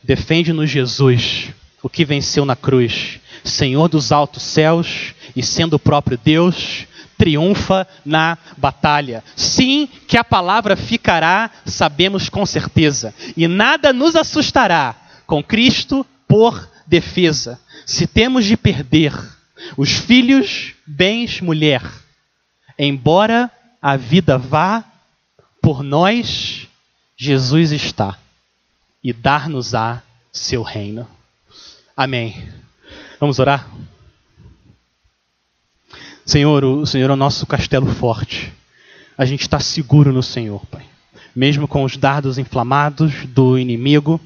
Defende-nos, 0.03 0.71
Jesus, 0.71 1.53
o 1.83 1.89
que 1.89 2.05
venceu 2.05 2.45
na 2.47 2.57
cruz, 2.57 3.21
Senhor 3.45 3.89
dos 3.89 4.11
altos 4.11 4.43
céus 4.43 5.15
e 5.37 5.43
sendo 5.43 5.75
o 5.75 5.79
próprio 5.79 6.19
Deus, 6.23 6.87
triunfa 7.17 7.87
na 8.05 8.37
batalha. 8.57 9.23
Sim, 9.37 9.89
que 10.07 10.17
a 10.17 10.25
palavra 10.25 10.77
ficará, 10.77 11.51
sabemos 11.65 12.29
com 12.29 12.45
certeza, 12.45 13.15
e 13.37 13.47
nada 13.49 13.93
nos 13.93 14.17
assustará 14.17 14.95
com 15.27 15.43
Cristo 15.43 16.07
por 16.29 16.69
defesa. 16.87 17.61
Se 17.87 18.07
temos 18.07 18.45
de 18.45 18.57
perder 18.57 19.13
os 19.77 19.93
filhos, 19.93 20.75
bens, 20.87 21.41
mulher, 21.41 21.83
embora 22.79 23.51
a 23.81 23.97
vida 23.97 24.37
vá, 24.39 24.85
por 25.61 25.83
nós 25.83 26.69
Jesus 27.17 27.73
está 27.73 28.19
e 29.03 29.13
dar-nos-á 29.13 30.03
seu 30.33 30.63
reino. 30.63 31.09
Amém. 31.97 32.53
Vamos 33.21 33.39
orar? 33.39 33.67
Senhor, 36.27 36.65
o 36.65 36.87
Senhor 36.87 37.11
é 37.11 37.13
o 37.13 37.17
nosso 37.17 37.47
castelo 37.47 37.87
forte. 37.87 38.51
A 39.17 39.27
gente 39.27 39.43
está 39.43 39.61
seguro 39.61 40.11
no 40.11 40.23
Senhor, 40.23 40.65
Pai. 40.67 40.83
Mesmo 41.37 41.69
com 41.69 41.85
os 41.85 41.97
dardos 41.99 42.39
inflamados 42.39 43.27
do 43.27 43.59
inimigo 43.59 44.19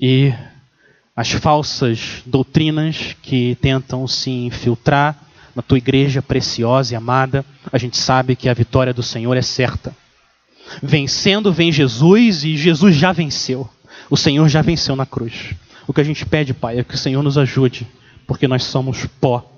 e 0.00 0.32
as 1.16 1.32
falsas 1.32 2.22
doutrinas 2.24 3.16
que 3.20 3.56
tentam 3.60 4.06
se 4.06 4.30
infiltrar 4.30 5.18
na 5.56 5.62
tua 5.62 5.78
igreja 5.78 6.22
preciosa 6.22 6.94
e 6.94 6.96
amada, 6.96 7.44
a 7.70 7.76
gente 7.76 7.98
sabe 7.98 8.36
que 8.36 8.48
a 8.48 8.54
vitória 8.54 8.94
do 8.94 9.02
Senhor 9.02 9.36
é 9.36 9.42
certa. 9.42 9.94
Vencendo 10.82 11.52
vem 11.52 11.72
Jesus 11.72 12.44
e 12.44 12.56
Jesus 12.56 12.94
já 12.94 13.12
venceu. 13.12 13.68
O 14.08 14.16
Senhor 14.16 14.48
já 14.48 14.62
venceu 14.62 14.94
na 14.94 15.04
cruz. 15.04 15.54
O 15.86 15.92
que 15.92 16.00
a 16.00 16.04
gente 16.04 16.24
pede, 16.24 16.54
Pai, 16.54 16.78
é 16.78 16.84
que 16.84 16.94
o 16.94 16.98
Senhor 16.98 17.22
nos 17.22 17.36
ajude, 17.36 17.86
porque 18.26 18.46
nós 18.46 18.62
somos 18.64 19.04
pó. 19.20 19.51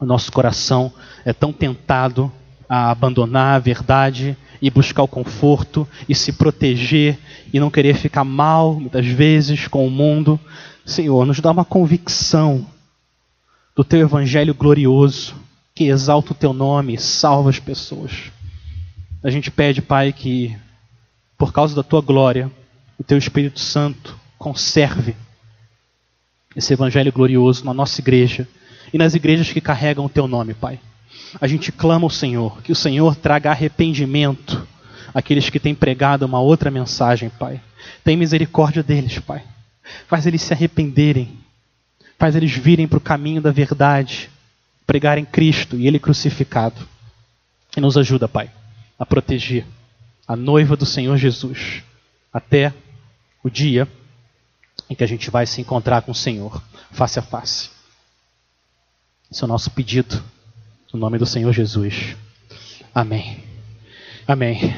O 0.00 0.06
nosso 0.06 0.30
coração 0.30 0.92
é 1.24 1.32
tão 1.32 1.52
tentado 1.52 2.30
a 2.68 2.90
abandonar 2.90 3.56
a 3.56 3.58
verdade 3.58 4.36
e 4.62 4.70
buscar 4.70 5.02
o 5.02 5.08
conforto 5.08 5.88
e 6.08 6.14
se 6.14 6.32
proteger 6.32 7.18
e 7.52 7.58
não 7.58 7.70
querer 7.70 7.96
ficar 7.96 8.24
mal, 8.24 8.74
muitas 8.74 9.06
vezes, 9.06 9.66
com 9.66 9.86
o 9.86 9.90
mundo. 9.90 10.38
Senhor, 10.86 11.26
nos 11.26 11.40
dá 11.40 11.50
uma 11.50 11.64
convicção 11.64 12.64
do 13.74 13.82
teu 13.82 14.00
evangelho 14.00 14.54
glorioso 14.54 15.34
que 15.74 15.84
exalta 15.84 16.32
o 16.32 16.36
teu 16.36 16.52
nome 16.52 16.94
e 16.94 16.98
salva 16.98 17.50
as 17.50 17.58
pessoas. 17.58 18.30
A 19.22 19.30
gente 19.30 19.50
pede, 19.50 19.82
Pai, 19.82 20.12
que 20.12 20.56
por 21.36 21.52
causa 21.52 21.74
da 21.74 21.82
tua 21.82 22.00
glória, 22.00 22.50
o 22.98 23.04
teu 23.04 23.18
Espírito 23.18 23.60
Santo 23.60 24.16
conserve 24.36 25.16
esse 26.54 26.72
evangelho 26.72 27.12
glorioso 27.12 27.64
na 27.64 27.74
nossa 27.74 28.00
igreja 28.00 28.46
e 28.92 28.98
nas 28.98 29.14
igrejas 29.14 29.52
que 29.52 29.60
carregam 29.60 30.04
o 30.04 30.08
teu 30.08 30.26
nome, 30.26 30.54
Pai. 30.54 30.80
A 31.40 31.46
gente 31.46 31.70
clama 31.70 32.04
ao 32.04 32.10
Senhor, 32.10 32.62
que 32.62 32.72
o 32.72 32.76
Senhor 32.76 33.16
traga 33.16 33.50
arrependimento 33.50 34.66
àqueles 35.12 35.50
que 35.50 35.60
têm 35.60 35.74
pregado 35.74 36.24
uma 36.24 36.40
outra 36.40 36.70
mensagem, 36.70 37.28
Pai. 37.28 37.60
Tem 38.04 38.16
misericórdia 38.16 38.82
deles, 38.82 39.18
Pai. 39.18 39.42
Faz 40.06 40.26
eles 40.26 40.42
se 40.42 40.52
arrependerem. 40.52 41.38
Faz 42.18 42.34
eles 42.34 42.52
virem 42.52 42.88
para 42.88 42.98
o 42.98 43.00
caminho 43.00 43.40
da 43.40 43.52
verdade, 43.52 44.28
pregarem 44.86 45.24
Cristo 45.24 45.76
e 45.76 45.86
Ele 45.86 45.98
crucificado. 45.98 46.76
E 47.76 47.80
nos 47.80 47.96
ajuda, 47.96 48.26
Pai 48.26 48.50
a 48.98 49.06
proteger 49.06 49.64
a 50.26 50.34
noiva 50.34 50.76
do 50.76 50.84
Senhor 50.84 51.16
Jesus 51.16 51.82
até 52.32 52.74
o 53.42 53.48
dia 53.48 53.86
em 54.90 54.94
que 54.94 55.04
a 55.04 55.06
gente 55.06 55.30
vai 55.30 55.46
se 55.46 55.60
encontrar 55.60 56.02
com 56.02 56.10
o 56.10 56.14
Senhor 56.14 56.60
face 56.90 57.18
a 57.18 57.22
face. 57.22 57.70
Esse 59.30 59.42
é 59.42 59.44
o 59.44 59.48
nosso 59.48 59.70
pedido, 59.70 60.22
no 60.92 60.98
nome 60.98 61.18
do 61.18 61.26
Senhor 61.26 61.52
Jesus. 61.52 62.16
Amém. 62.94 63.44
Amém. 64.26 64.74